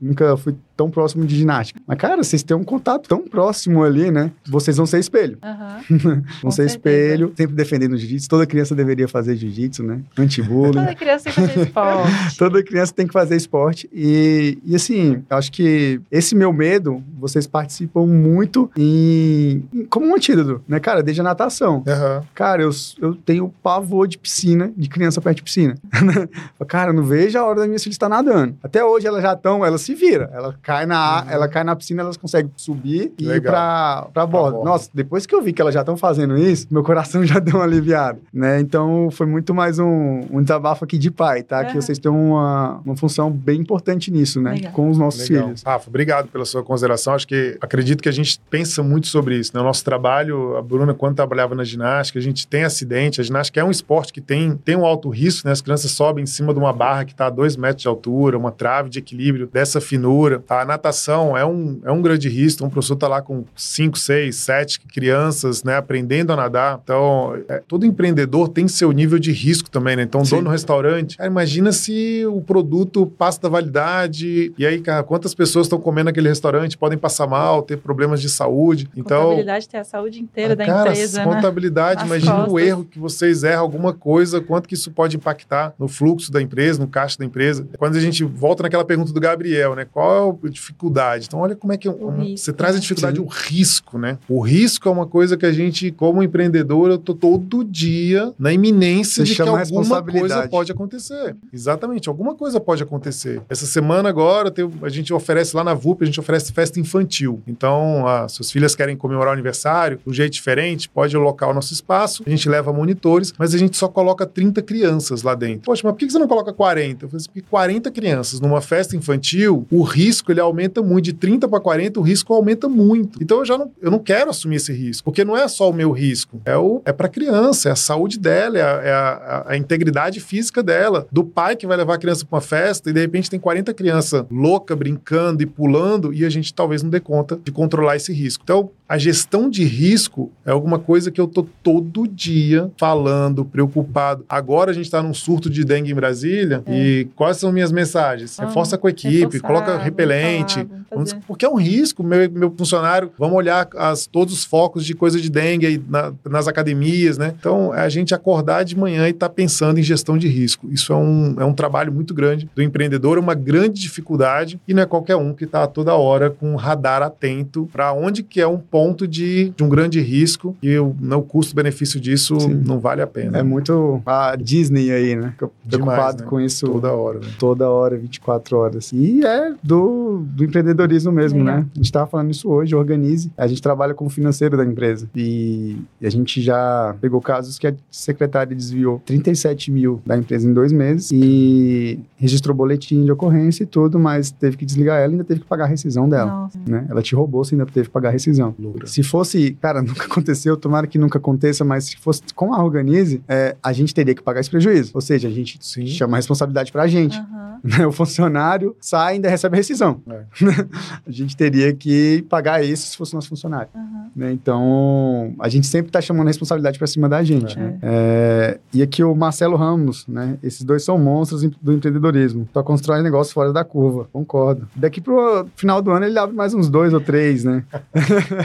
[0.00, 1.80] nunca fui tão próximo de ginástica.
[1.86, 4.32] Mas, cara, vocês têm um contato tão próximo ali, né?
[4.44, 5.38] Vocês vão ser espelho.
[5.42, 5.78] Aham.
[6.02, 6.76] Vão Com ser certeza.
[6.76, 8.28] espelho, sempre defendendo o jiu-jitsu.
[8.28, 10.00] Toda criança deveria fazer jiu-jitsu, né?
[10.18, 10.72] Anti-bullying.
[10.72, 12.12] Toda criança tem que fazer esporte.
[12.38, 13.88] Toda criança tem que fazer esporte.
[13.92, 20.06] E, e assim, eu acho que esse meu medo, vocês participam muito em, em- como
[20.06, 21.02] um antídoto, né, cara?
[21.02, 21.84] Desde a natação.
[21.86, 22.22] Aham.
[22.34, 22.70] Cara, eu,
[23.00, 25.74] eu tenho pavor de piscina, de criança perto de piscina.
[26.66, 28.56] cara, eu não vejo a hora da minha filha estar nadando.
[28.62, 30.30] Até hoje elas já estão, ela se vira.
[30.32, 31.30] Ela cai na, Uhum.
[31.30, 33.52] ela cai na piscina, elas conseguem subir e ir Legal.
[33.52, 34.58] pra, pra borda.
[34.64, 37.56] Nossa, depois que eu vi que elas já estão fazendo isso, meu coração já deu
[37.56, 38.60] uma aliviada, né?
[38.60, 41.64] Então, foi muito mais um, um desabafo aqui de pai, tá?
[41.64, 41.80] Que Aham.
[41.80, 44.52] vocês têm uma, uma função bem importante nisso, né?
[44.52, 44.72] Legal.
[44.72, 45.44] Com os nossos Legal.
[45.46, 45.62] filhos.
[45.62, 47.14] Rafa, obrigado pela sua consideração.
[47.14, 49.52] Acho que acredito que a gente pensa muito sobre isso.
[49.54, 49.60] Né?
[49.60, 53.20] O nosso trabalho, a Bruna, quando trabalhava na ginástica, a gente tem acidente.
[53.20, 55.52] A ginástica é um esporte que tem, tem um alto risco, né?
[55.52, 58.36] As crianças sobem em cima de uma barra que está a dois metros de altura,
[58.38, 60.42] uma trave de equilíbrio dessa finura.
[60.60, 62.58] A natação é um, é um grande risco.
[62.58, 65.76] Então, o professor está lá com cinco, seis, sete crianças, né?
[65.76, 66.78] Aprendendo a nadar.
[66.82, 70.02] Então, é, todo empreendedor tem seu nível de risco também, né?
[70.02, 70.36] Então, Sim.
[70.36, 75.34] dono do restaurante, cara, imagina se o produto passa da validade e aí, cara, quantas
[75.34, 78.88] pessoas estão comendo naquele restaurante podem passar mal, ter problemas de saúde.
[78.96, 81.34] Então, Contabilidade tem a saúde inteira da cara, empresa, né?
[81.34, 82.68] contabilidade, imagina o costas.
[82.68, 86.78] erro que vocês erram alguma coisa, quanto que isso pode impactar no fluxo da empresa,
[86.78, 87.66] no caixa da empresa.
[87.78, 89.86] Quando a gente volta naquela pergunta do Gabriel, né?
[89.90, 91.26] Qual é a dificuldade?
[91.26, 92.80] Então, olha como é que O um- você traz a né?
[92.82, 93.22] dificuldade, Sim.
[93.22, 94.18] o risco, né?
[94.28, 98.52] O risco é uma coisa que a gente, como empreendedor, eu tô todo dia na
[98.52, 101.36] iminência Você de que alguma coisa pode acontecer.
[101.52, 103.42] Exatamente, alguma coisa pode acontecer.
[103.48, 107.42] Essa semana agora a gente oferece lá na VUP, a gente oferece festa infantil.
[107.46, 111.54] Então, ah, suas filhas querem comemorar o aniversário de um jeito diferente, pode alocar o
[111.54, 115.62] nosso espaço, a gente leva monitores, mas a gente só coloca 30 crianças lá dentro.
[115.66, 117.04] Poxa, mas por que você não coloca 40?
[117.04, 121.04] Eu falei assim, porque 40 crianças numa festa infantil, o risco ele aumenta muito.
[121.04, 123.22] De 30 para 40, o risco aumenta muito.
[123.22, 125.72] Então eu já não, eu não quero assumir esse risco, porque não é só o
[125.72, 128.92] meu risco, é, o, é para a criança, é a saúde dela, é, a, é
[128.92, 132.90] a- a integridade física dela, do pai que vai levar a criança para uma festa
[132.90, 136.90] e de repente tem 40 crianças louca brincando e pulando e a gente talvez não
[136.90, 138.42] dê conta de controlar esse risco.
[138.44, 144.22] Então, a gestão de risco é alguma coisa que eu tô todo dia falando, preocupado.
[144.28, 146.74] Agora a gente está num surto de dengue em Brasília É.
[146.78, 148.38] e quais são minhas mensagens?
[148.38, 151.14] Ah, Reforça com a equipe, coloca repelente, vamos.
[151.26, 155.18] Porque é um risco, meu, meu funcionário, vamos olhar as, todos os focos de coisa
[155.18, 157.32] de dengue aí na- nas academias, né?
[157.40, 160.68] Então, é a gente acordar de manhã e estar pensando em gestão de risco.
[160.70, 164.74] Isso é um, é um trabalho muito grande do empreendedor, é uma grande dificuldade e
[164.74, 168.38] não é qualquer um que está toda hora com um radar atento para onde que
[168.38, 172.62] é um ponto de, de um grande risco e o, não, o custo-benefício disso Sim.
[172.66, 173.38] não vale a pena.
[173.38, 175.34] É muito a Disney aí, né?
[175.38, 176.28] Demais, preocupado né?
[176.28, 177.26] com isso Toda hora, né?
[177.38, 178.92] toda hora, 24 horas.
[178.92, 181.56] E é do, do empreendedorismo mesmo, Legal.
[181.56, 181.66] né?
[181.72, 183.30] A gente estava falando isso hoje, organize.
[183.36, 185.08] A gente trabalha como financeiro da empresa.
[185.14, 190.48] E, e a gente já pegou casos que a secretária desviou 37 mil da empresa
[190.48, 195.12] em dois meses e registrou boletim de ocorrência e tudo, mas teve que desligar ela
[195.12, 196.30] e ainda teve que pagar a rescisão dela.
[196.30, 196.58] Nossa.
[196.66, 196.86] Né?
[196.88, 198.54] Ela te roubou, você ainda teve que pagar a rescisão.
[198.86, 203.22] Se fosse, cara, nunca aconteceu, tomara que nunca aconteça, mas se fosse com a Organize,
[203.28, 204.90] é, a gente teria que pagar esse prejuízo.
[204.94, 205.86] Ou seja, a gente Sim.
[205.86, 207.20] chama a responsabilidade pra gente.
[207.62, 207.86] Né?
[207.86, 210.02] O funcionário sai e ainda recebe a rescisão.
[210.10, 210.24] É.
[211.06, 213.68] a gente teria que pagar isso se fosse nosso funcionário.
[213.72, 214.10] Aham.
[214.16, 214.32] né?
[214.32, 217.56] Então, a gente sempre tá chamando a responsabilidade pra cima da gente.
[217.56, 217.62] É.
[217.62, 217.78] né?
[217.80, 220.38] É, e aqui o Marcelo Ramos, né?
[220.42, 222.48] Esses dois são monstros do empreendedorismo.
[222.52, 224.08] Só constrói negócio fora da curva.
[224.12, 224.68] Concordo.
[224.74, 227.62] Daqui pro final do ano ele abre mais uns dois ou três, né?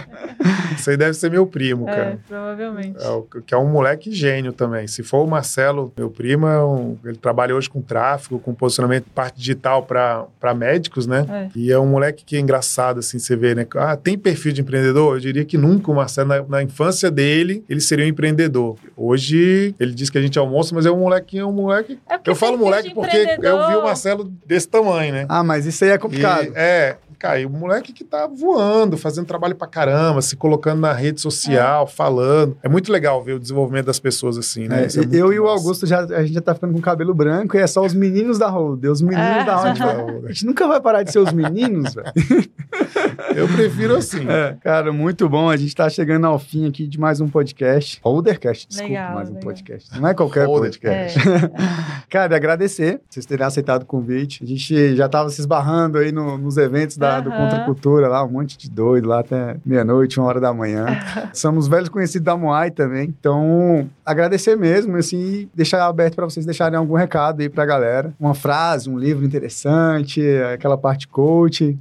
[0.78, 2.20] Isso aí deve ser meu primo, É, cara.
[2.28, 2.98] provavelmente.
[3.04, 4.88] É, o- que é um moleque gênio também.
[4.88, 9.06] Se for o Marcelo, meu primo, é um- ele trabalha hoje com tráfego, com posicionamento,
[9.14, 11.26] parte digital para médicos, né?
[11.30, 11.50] É.
[11.56, 13.66] E é um moleque que é engraçado, assim, você vê, né?
[13.76, 15.16] Ah, tem perfil de empreendedor?
[15.16, 18.78] Eu diria que nunca o Marcelo, na, na infância dele, ele seria um empreendedor.
[18.96, 22.00] Hoje, ele diz que a gente é monstro, mas é um moleque, é um moleque...
[22.10, 25.26] É Eu falo moleque de porque eu vi o Marcelo desse tamanho, né?
[25.30, 26.46] Ah, mas isso aí é complicado.
[26.48, 30.80] E, é, cara, e o moleque que tá voando, fazendo trabalho pra caramba, se colocando
[30.82, 32.58] na rede social, falando.
[32.64, 34.84] É muito legal ver o desenvolvimento das pessoas assim, né?
[34.84, 35.56] É, Isso é muito eu e o massa.
[35.56, 38.38] Augusto, já, a gente já tá ficando com cabelo branco e é só os meninos
[38.38, 38.92] da Holder.
[38.92, 39.44] Os meninos É.
[39.44, 40.26] da Holder.
[40.26, 42.12] A gente nunca vai parar de ser os meninos, velho.
[43.36, 44.28] Eu prefiro assim.
[44.30, 45.50] É, cara, muito bom.
[45.50, 48.00] A gente tá chegando ao fim aqui de mais um podcast.
[48.04, 49.44] Holdercast, desculpa, Legal, mais um legal.
[49.44, 50.00] podcast.
[50.00, 50.72] Não é qualquer Holder.
[50.72, 51.20] podcast.
[51.20, 51.52] É.
[52.10, 54.44] Cara, agradecer vocês terem aceitado o convite.
[54.44, 57.38] A gente já tava se esbarrando aí no- nos eventos da, do Aham.
[57.38, 60.86] Contra Cultura lá, um monte de doido lá até meia-noite, uma hora da manhã.
[61.34, 63.14] Somos velhos conhecidos da Moai também.
[63.20, 68.14] Então, agradecer mesmo, assim, e deixar aberto para vocês deixarem algum recado aí pra galera.
[68.20, 70.22] Uma frase, um livro interessante,
[70.54, 71.78] aquela parte coach.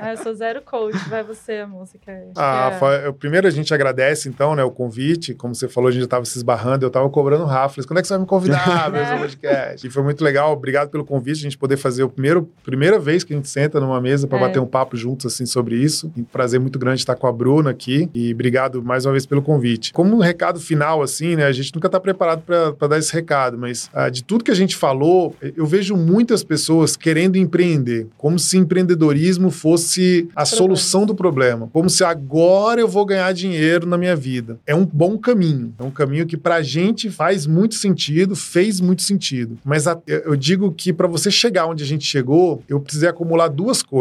[0.00, 2.12] Ah, eu sou zero coach, vai você, a música.
[2.36, 2.70] Ah,
[3.04, 5.34] é- primeiro a gente agradece, então, né, o convite.
[5.34, 7.82] Como você falou, a gente já estava se esbarrando, eu estava cobrando Rafa.
[7.84, 9.86] Quando é que você vai me convidar esse podcast?
[9.86, 13.24] E foi muito legal, obrigado pelo convite, a gente poder fazer o primeiro, primeira vez
[13.24, 14.40] que a gente senta numa mesa para É.
[14.42, 16.12] bater um papo juntos, assim, sobre isso.
[16.16, 19.40] Um prazer muito grande estar com a Bruna aqui e obrigado mais uma vez pelo
[19.40, 19.92] convite.
[19.92, 23.56] Como um recado final, assim, né, a gente nunca está preparado para dar esse recado,
[23.56, 28.38] mas ah, de tudo que a gente falou, eu vejo muitas pessoas querendo empreender, como
[28.38, 30.56] se empreendedorismo fosse a Problema.
[30.56, 34.58] solução do problema, como se agora eu vou ganhar dinheiro na minha vida.
[34.66, 39.02] É um bom caminho, é um caminho que pra gente faz muito sentido, fez muito
[39.02, 39.56] sentido.
[39.64, 43.48] Mas a- eu digo que pra você chegar onde a gente chegou, eu precisei acumular
[43.48, 43.91] duas coisas: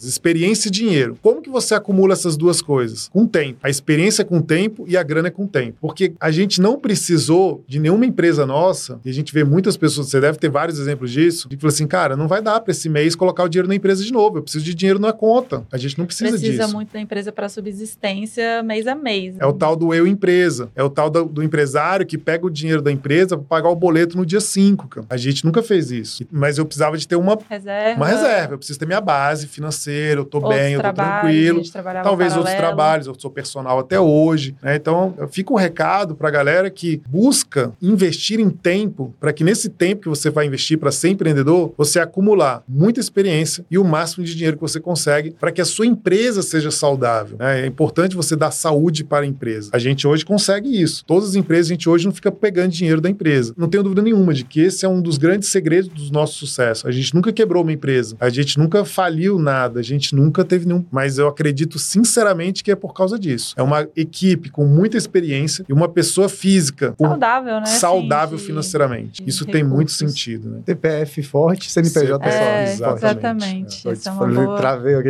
[0.00, 1.18] experiência e dinheiro.
[1.22, 3.08] Como que você acumula essas duas coisas?
[3.08, 3.58] Com tempo.
[3.62, 5.76] A experiência é com tempo e a grana é com tempo.
[5.80, 10.08] Porque a gente não precisou de nenhuma empresa nossa, e a gente vê muitas pessoas,
[10.08, 12.70] você deve ter vários exemplos disso, de que fala assim, cara, não vai dar pra
[12.70, 14.38] esse mês colocar o dinheiro na empresa de novo.
[14.38, 15.64] Eu preciso de dinheiro na conta.
[15.72, 16.74] A gente não precisa, Precisa disso.
[16.74, 19.36] muito da empresa para subsistência mês a mês.
[19.38, 20.70] É o tal do eu empresa.
[20.74, 23.76] É o tal do, do empresário que pega o dinheiro da empresa para pagar o
[23.76, 24.88] boleto no dia 5.
[24.88, 25.06] cara.
[25.08, 26.24] A gente nunca fez isso.
[26.30, 27.96] Mas eu precisava de ter uma, reserva.
[27.96, 28.54] uma reserva.
[28.54, 31.62] Eu preciso ter minha base financeira, eu tô outros bem, eu tô tranquilo.
[32.02, 34.54] Talvez outros trabalhos, eu sou personal até hoje.
[34.62, 34.76] né?
[34.76, 39.68] Então, fica um recado para a galera que busca investir em tempo, para que nesse
[39.68, 44.24] tempo que você vai investir para ser empreendedor, você acumular muita experiência e o máximo
[44.24, 47.36] de dinheiro que você consegue para que a sua empresa seja saudável.
[47.38, 47.62] né?
[47.62, 49.70] É importante você dar saúde para a empresa.
[49.72, 51.04] A gente hoje consegue isso.
[51.04, 53.54] Todas as empresas, a gente hoje não fica pegando dinheiro da empresa.
[53.56, 56.86] Não tenho dúvida nenhuma de que esse é um dos grandes segredos do nosso sucesso.
[56.86, 58.16] A gente nunca quebrou uma empresa.
[58.20, 59.80] A gente nunca faliu nada.
[59.80, 60.84] A gente nunca teve nenhum.
[60.90, 63.54] Mas eu acredito sinceramente que é por causa disso.
[63.56, 67.66] É uma equipe com muita experiência e uma pessoa física Saudável, né?
[67.66, 69.22] saudável assim, de- financeiramente.
[69.22, 69.98] de Isso tem muito recursos.
[69.98, 70.60] sentido, né?
[70.66, 72.70] CPF forte, CNPJ É, forte.
[72.72, 73.04] Exatamente.
[73.04, 73.88] exatamente.
[73.88, 73.92] É.
[73.92, 74.56] Essa é uma boa...
[74.56, 75.08] Travei aqui.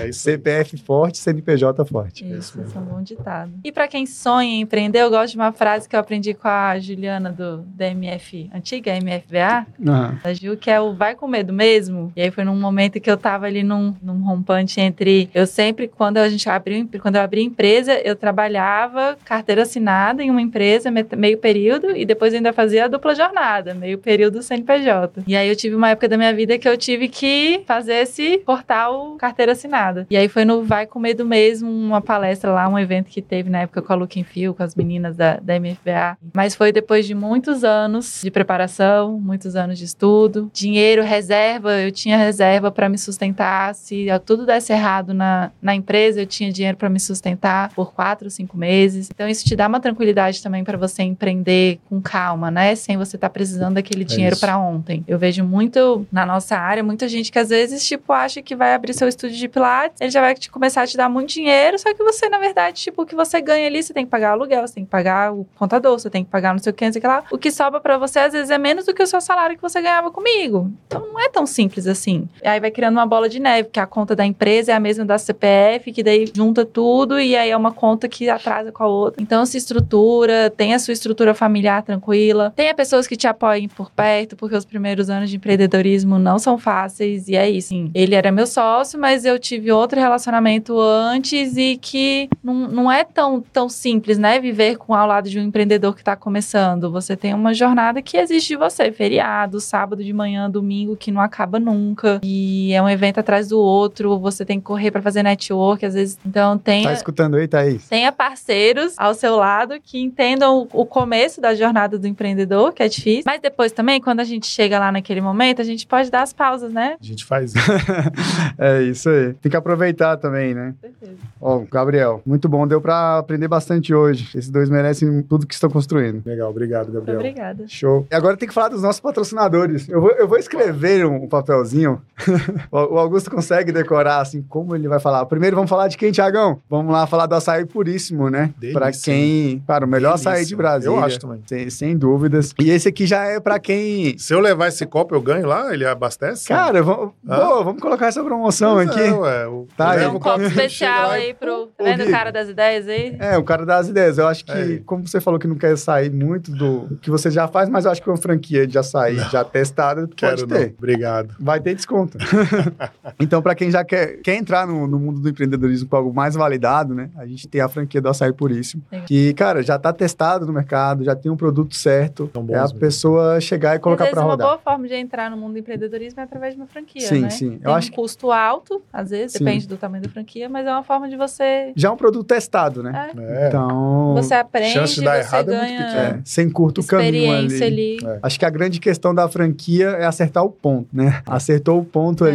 [0.00, 0.34] É isso aí.
[0.34, 2.24] CPF forte, CNPJ forte.
[2.24, 3.52] Isso, esse é um bom ditado.
[3.64, 6.48] E para quem sonha em empreender, eu gosto de uma frase que eu aprendi com
[6.48, 10.18] a Juliana do DMF, antiga MFBA, Aham.
[10.22, 12.12] da Ju, que é o vai com medo mesmo.
[12.16, 15.28] E aí foi num momento que eu tava ali num, num rompante entre.
[15.34, 20.30] Eu sempre, quando a gente abriu, quando eu abri empresa, eu trabalhava carteira assinada em
[20.30, 25.22] uma empresa, meio período, e depois ainda fazia a dupla jornada, meio período CNPJ.
[25.26, 28.38] E aí eu tive uma época da minha vida que eu tive que fazer esse
[28.38, 30.06] portal carteira assinada.
[30.10, 33.50] E aí foi no Vai com Medo mesmo, uma palestra lá, um evento que teve
[33.50, 36.16] na época com a Look Feel, com as meninas da, da MFBA.
[36.34, 41.90] Mas foi depois de muitos anos de preparação, muitos anos de estudo, dinheiro, reserva, eu
[41.90, 43.39] tinha reserva para me sustentar.
[43.74, 48.30] Se tudo desse errado na, na empresa, eu tinha dinheiro para me sustentar por quatro,
[48.30, 49.10] cinco meses.
[49.12, 52.74] Então isso te dá uma tranquilidade também para você empreender com calma, né?
[52.74, 54.40] Sem você estar precisando daquele dinheiro isso.
[54.40, 55.04] para ontem.
[55.06, 58.74] Eu vejo muito na nossa área, muita gente que às vezes tipo acha que vai
[58.74, 61.78] abrir seu estúdio de pilates, ele já vai te começar a te dar muito dinheiro,
[61.78, 64.32] só que você na verdade, tipo, o que você ganha ali, você tem que pagar
[64.32, 66.84] aluguel, você tem que pagar o contador, você tem que pagar não sei o que,
[66.84, 67.24] não sei o que lá.
[67.30, 69.62] O que sobra para você às vezes é menos do que o seu salário que
[69.62, 70.70] você ganhava comigo.
[70.86, 72.28] Então não é tão simples assim.
[72.42, 74.80] E aí vai criando uma bola de neve, que a conta da empresa é a
[74.80, 78.82] mesma da CPF, que daí junta tudo e aí é uma conta que atrasa com
[78.82, 79.22] a outra.
[79.22, 83.90] Então se estrutura, tem a sua estrutura familiar tranquila, tenha pessoas que te apoiem por
[83.90, 87.68] perto, porque os primeiros anos de empreendedorismo não são fáceis e é isso.
[87.68, 92.92] Sim, ele era meu sócio, mas eu tive outro relacionamento antes e que não, não
[92.92, 94.38] é tão, tão simples, né?
[94.40, 96.90] Viver com ao lado de um empreendedor que está começando.
[96.90, 101.20] Você tem uma jornada que exige de você, feriado, sábado de manhã, domingo, que não
[101.20, 102.20] acaba nunca.
[102.22, 105.94] E é um evento atrás do outro, você tem que correr para fazer network, às
[105.94, 106.18] vezes.
[106.24, 106.84] Então tem.
[106.84, 107.88] Tá escutando aí, Thaís?
[107.88, 112.88] Tenha parceiros ao seu lado que entendam o começo da jornada do empreendedor, que é
[112.88, 113.24] difícil.
[113.26, 116.32] Mas depois também, quando a gente chega lá naquele momento, a gente pode dar as
[116.32, 116.96] pausas, né?
[117.00, 117.70] A gente faz isso.
[118.58, 119.34] é isso aí.
[119.34, 120.74] Tem que aproveitar também, né?
[120.80, 121.16] Certeza.
[121.40, 122.66] Ó, Gabriel, muito bom.
[122.66, 124.28] Deu para aprender bastante hoje.
[124.36, 126.22] Esses dois merecem tudo que estão construindo.
[126.24, 127.18] Legal, obrigado, Gabriel.
[127.18, 127.64] Obrigada.
[127.66, 128.06] Show.
[128.10, 129.88] E agora tem que falar dos nossos patrocinadores.
[129.88, 132.02] Eu vou, eu vou escrever um, papelzinho.
[132.70, 135.24] o Augusto consegue decorar, assim, como ele vai falar.
[135.26, 136.60] Primeiro vamos falar de quem, Tiagão?
[136.68, 138.52] Vamos lá falar do açaí puríssimo, né?
[138.72, 139.62] Para quem...
[139.66, 140.32] Cara, o melhor Delícia.
[140.32, 140.94] açaí de Brasília.
[140.94, 141.42] Eu acho também.
[141.46, 142.54] Sem, sem dúvidas.
[142.58, 144.16] E esse aqui já é para quem...
[144.18, 145.72] Se eu levar esse copo, eu ganho lá?
[145.72, 146.48] Ele abastece?
[146.48, 147.36] Cara, vamos, ah.
[147.36, 149.00] boa, vamos colocar essa promoção pois aqui.
[149.00, 150.06] É, ué, o, tá aí.
[150.06, 151.68] um copo especial aí pro...
[151.76, 153.16] Tá vendo o cara das ideias aí?
[153.18, 154.18] É, o cara das ideias.
[154.18, 154.82] Eu acho que, é.
[154.84, 157.90] como você falou que não quer sair muito do que você já faz, mas eu
[157.90, 159.28] acho que uma franquia de açaí não.
[159.30, 160.66] já testada pode ter.
[160.66, 160.74] Não.
[160.78, 161.34] Obrigado.
[161.38, 162.18] Vai ter desconto.
[163.18, 166.34] então, para quem já quer, quer entrar no, no, mundo do empreendedorismo com algo mais
[166.34, 167.10] validado, né?
[167.16, 169.06] A gente tem a franquia do Açaí Puríssimo, Legal.
[169.06, 172.30] que, cara, já tá testado no mercado, já tem um produto certo.
[172.34, 172.78] é a mesmo.
[172.78, 174.46] pessoa chegar e colocar para rodar.
[174.46, 177.20] uma boa forma de entrar no mundo do empreendedorismo é através de uma franquia, sim,
[177.20, 177.30] né?
[177.30, 177.60] Sim, sim.
[177.62, 179.44] Eu acho um custo alto, às vezes, sim.
[179.44, 181.72] depende do tamanho da franquia, mas é uma forma de você...
[181.76, 183.10] Já é um produto testado, né?
[183.16, 183.48] É.
[183.48, 184.14] Então...
[184.14, 185.62] Você aprende, Chance de dar errado ganha...
[185.62, 186.18] é muito pequena.
[186.18, 187.62] É, sem curto caminho ali.
[187.62, 187.98] ali.
[188.04, 188.18] É.
[188.22, 191.22] Acho que a grande questão da franquia é acertar o ponto, né?
[191.26, 192.30] Acertou o ponto é.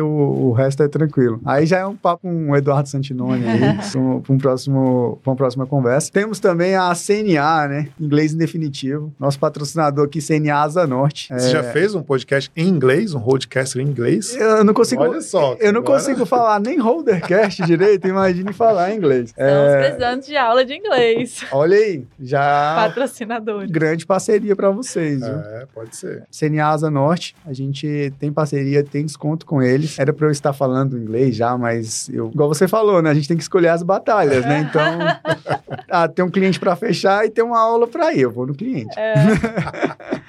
[0.00, 1.40] O, o, resto é tranquilo.
[1.44, 3.60] Aí já é um papo com o Eduardo Santinoni aí,
[4.22, 6.10] para um próximo, uma próxima conversa.
[6.12, 7.88] Temos também a CNA, né?
[8.00, 9.12] Inglês em definitivo.
[9.18, 11.28] Nosso patrocinador aqui, CNA Asa Norte.
[11.32, 11.50] Você é...
[11.50, 14.34] já fez um podcast em inglês, um roadcast em inglês?
[14.36, 15.02] Eu não consigo.
[15.02, 15.56] Olha só.
[15.60, 15.98] Eu não agora...
[15.98, 19.30] consigo falar nem holdercast direito, imagine falar em inglês.
[19.30, 19.78] Estamos é...
[19.80, 21.40] precisando de aula de inglês.
[21.52, 22.74] Olha aí, já.
[22.76, 23.66] Patrocinador.
[23.68, 25.20] Grande parceria para vocês.
[25.20, 25.36] Viu?
[25.36, 26.24] É, pode ser.
[26.30, 29.85] CNA Asa Norte, a gente tem parceria, tem desconto com eles.
[29.98, 33.10] Era para eu estar falando inglês já, mas eu, igual você falou, né?
[33.10, 34.66] A gente tem que escolher as batalhas, né?
[34.68, 34.82] Então,
[35.90, 38.20] ah, tem um cliente para fechar e tem uma aula para ir.
[38.20, 38.98] Eu vou no cliente.
[38.98, 39.14] É.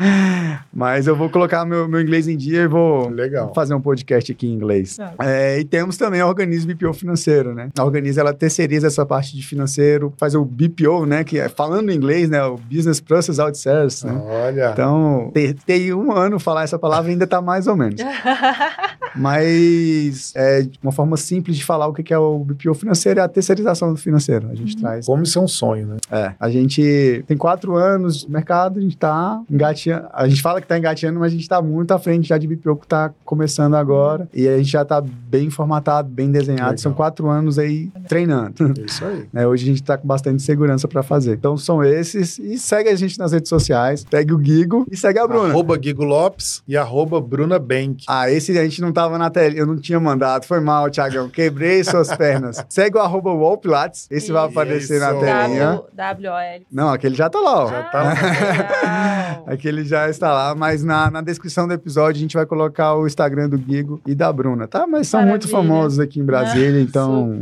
[0.74, 3.54] mas eu vou colocar meu, meu inglês em dia e vou Legal.
[3.54, 4.98] fazer um podcast aqui em inglês.
[5.20, 7.70] É, e temos também a Organismo BPO Financeiro, né?
[7.78, 11.24] A Organismo, ela terceiriza essa parte de financeiro, faz o BPO, né?
[11.24, 12.44] Que é, falando em inglês, né?
[12.44, 14.22] O Business Process Outsource, né?
[14.26, 14.72] Olha.
[14.72, 15.32] Então,
[15.66, 18.02] ter um ano falar essa palavra ainda tá mais ou menos.
[19.18, 23.28] Mas é uma forma simples de falar o que é o BPO financeiro é a
[23.28, 24.50] terceirização do financeiro.
[24.50, 24.82] A gente uhum.
[24.82, 25.06] traz.
[25.06, 25.98] Como isso é um sonho, né?
[26.12, 26.34] É.
[26.40, 30.08] A gente tem quatro anos no mercado, a gente tá engateando.
[30.14, 32.48] A gente fala que tá engateando, mas a gente tá muito à frente já de
[32.48, 34.28] BPO que tá começando agora.
[34.34, 36.80] E a gente já tá bem formatado, bem desenhado.
[36.80, 38.54] São quatro anos aí treinando.
[38.86, 39.18] Isso aí.
[39.38, 41.34] É, hoje a gente tá com bastante segurança para fazer.
[41.34, 42.40] Então são esses.
[42.40, 44.06] E segue a gente nas redes sociais.
[44.10, 45.50] Segue o Gigo e segue a Bruna.
[45.50, 48.06] Arroba Gigo Lopes e arroba Bruna Bank.
[48.08, 49.56] Ah, esse a gente não tava na tela.
[49.56, 50.46] Eu não tinha mandado.
[50.46, 51.30] Foi mal, Thiagão.
[51.30, 52.64] Quebrei suas pernas.
[52.70, 54.08] Segue o arroba Wallpilates.
[54.12, 54.34] Esse Isso.
[54.34, 55.82] vai aparecer na telinha.
[55.94, 56.68] W-O-L.
[56.72, 57.70] Não, aquele já tá lá, ó.
[57.70, 59.44] Já tá lá.
[59.48, 60.56] aquele já está lá.
[60.56, 64.14] Mas na, na descrição do episódio a gente vai colocar o Instagram do Gigo e
[64.14, 64.86] da Bruna, tá?
[64.86, 65.32] Mas são Maravilha.
[65.32, 67.38] muito famosos aqui em Brasília, ah, então...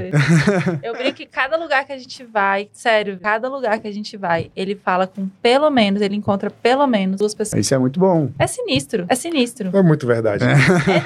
[0.84, 4.18] Eu brinco que cada lugar que a gente vai, sério, cada lugar que a gente
[4.18, 7.59] vai, ele fala com pelo menos, ele encontra pelo menos duas pessoas.
[7.59, 8.30] Isso é muito bom.
[8.38, 9.70] É sinistro, é sinistro.
[9.74, 10.43] É muito verdade.
[10.43, 10.53] Né?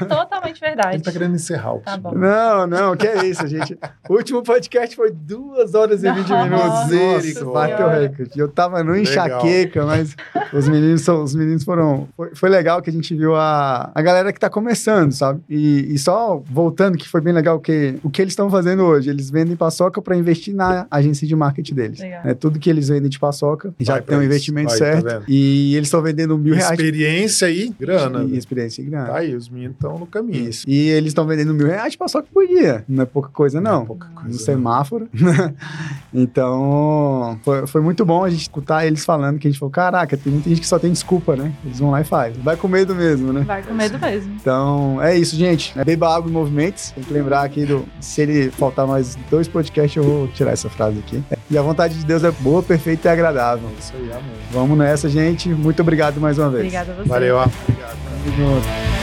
[0.02, 0.96] É totalmente verdade.
[0.96, 2.14] Ele tá querendo encerrar o tá bom.
[2.14, 3.78] Não, não, que é isso, gente.
[4.10, 7.40] O último podcast foi duas horas e vinte minutos.
[7.40, 8.40] Nossa, bateu o recorde.
[8.40, 10.16] Eu tava no enxaqueca, mas
[10.54, 12.08] os meninos, são, os meninos foram...
[12.16, 15.42] Foi, foi, legal que a gente viu a, a galera que tá começando, sabe?
[15.50, 19.10] E, e só voltando, que foi bem legal, que o que eles estão fazendo hoje,
[19.10, 22.00] eles vendem paçoca para investir na agência de marketing deles.
[22.00, 22.22] Legal.
[22.26, 25.06] É tudo que eles vendem de paçoca, já Vai tem um investimento Vai, tá certo.
[25.06, 26.72] Tá e eles estão vendendo mil reais.
[26.72, 28.24] Experiência e grana.
[28.24, 29.08] E experiência e grana.
[29.08, 30.39] Tá aí, os meninos estão no caminho.
[30.42, 30.70] Isso.
[30.70, 32.84] E eles estão vendendo mil reais de paçoca por dia.
[32.88, 33.72] Não é pouca coisa, não.
[33.72, 34.30] não é pouca coisa.
[34.30, 35.10] No semáforo.
[36.14, 40.18] então, foi, foi muito bom a gente escutar eles falando que a gente falou: caraca,
[40.18, 41.52] tem muita gente que só tem desculpa, né?
[41.66, 42.36] Eles vão lá e faz.
[42.38, 43.42] Vai com medo mesmo, né?
[43.42, 44.34] Vai com medo mesmo.
[44.36, 45.74] Então, é isso, gente.
[45.84, 46.92] Beba água em movimentos.
[46.92, 47.86] Tem que lembrar aqui do.
[48.00, 51.24] Se ele faltar mais dois podcasts, eu vou tirar essa frase aqui.
[51.50, 53.70] E a vontade de Deus é boa, perfeita e agradável.
[53.80, 54.24] Isso aí, amém.
[54.52, 55.50] Vamos nessa, gente.
[55.50, 56.62] Muito obrigado mais uma vez.
[56.62, 57.10] Obrigada a você.
[57.10, 57.46] Valeu, ó.
[57.46, 57.98] Obrigado.
[58.24, 58.99] Tamo junto.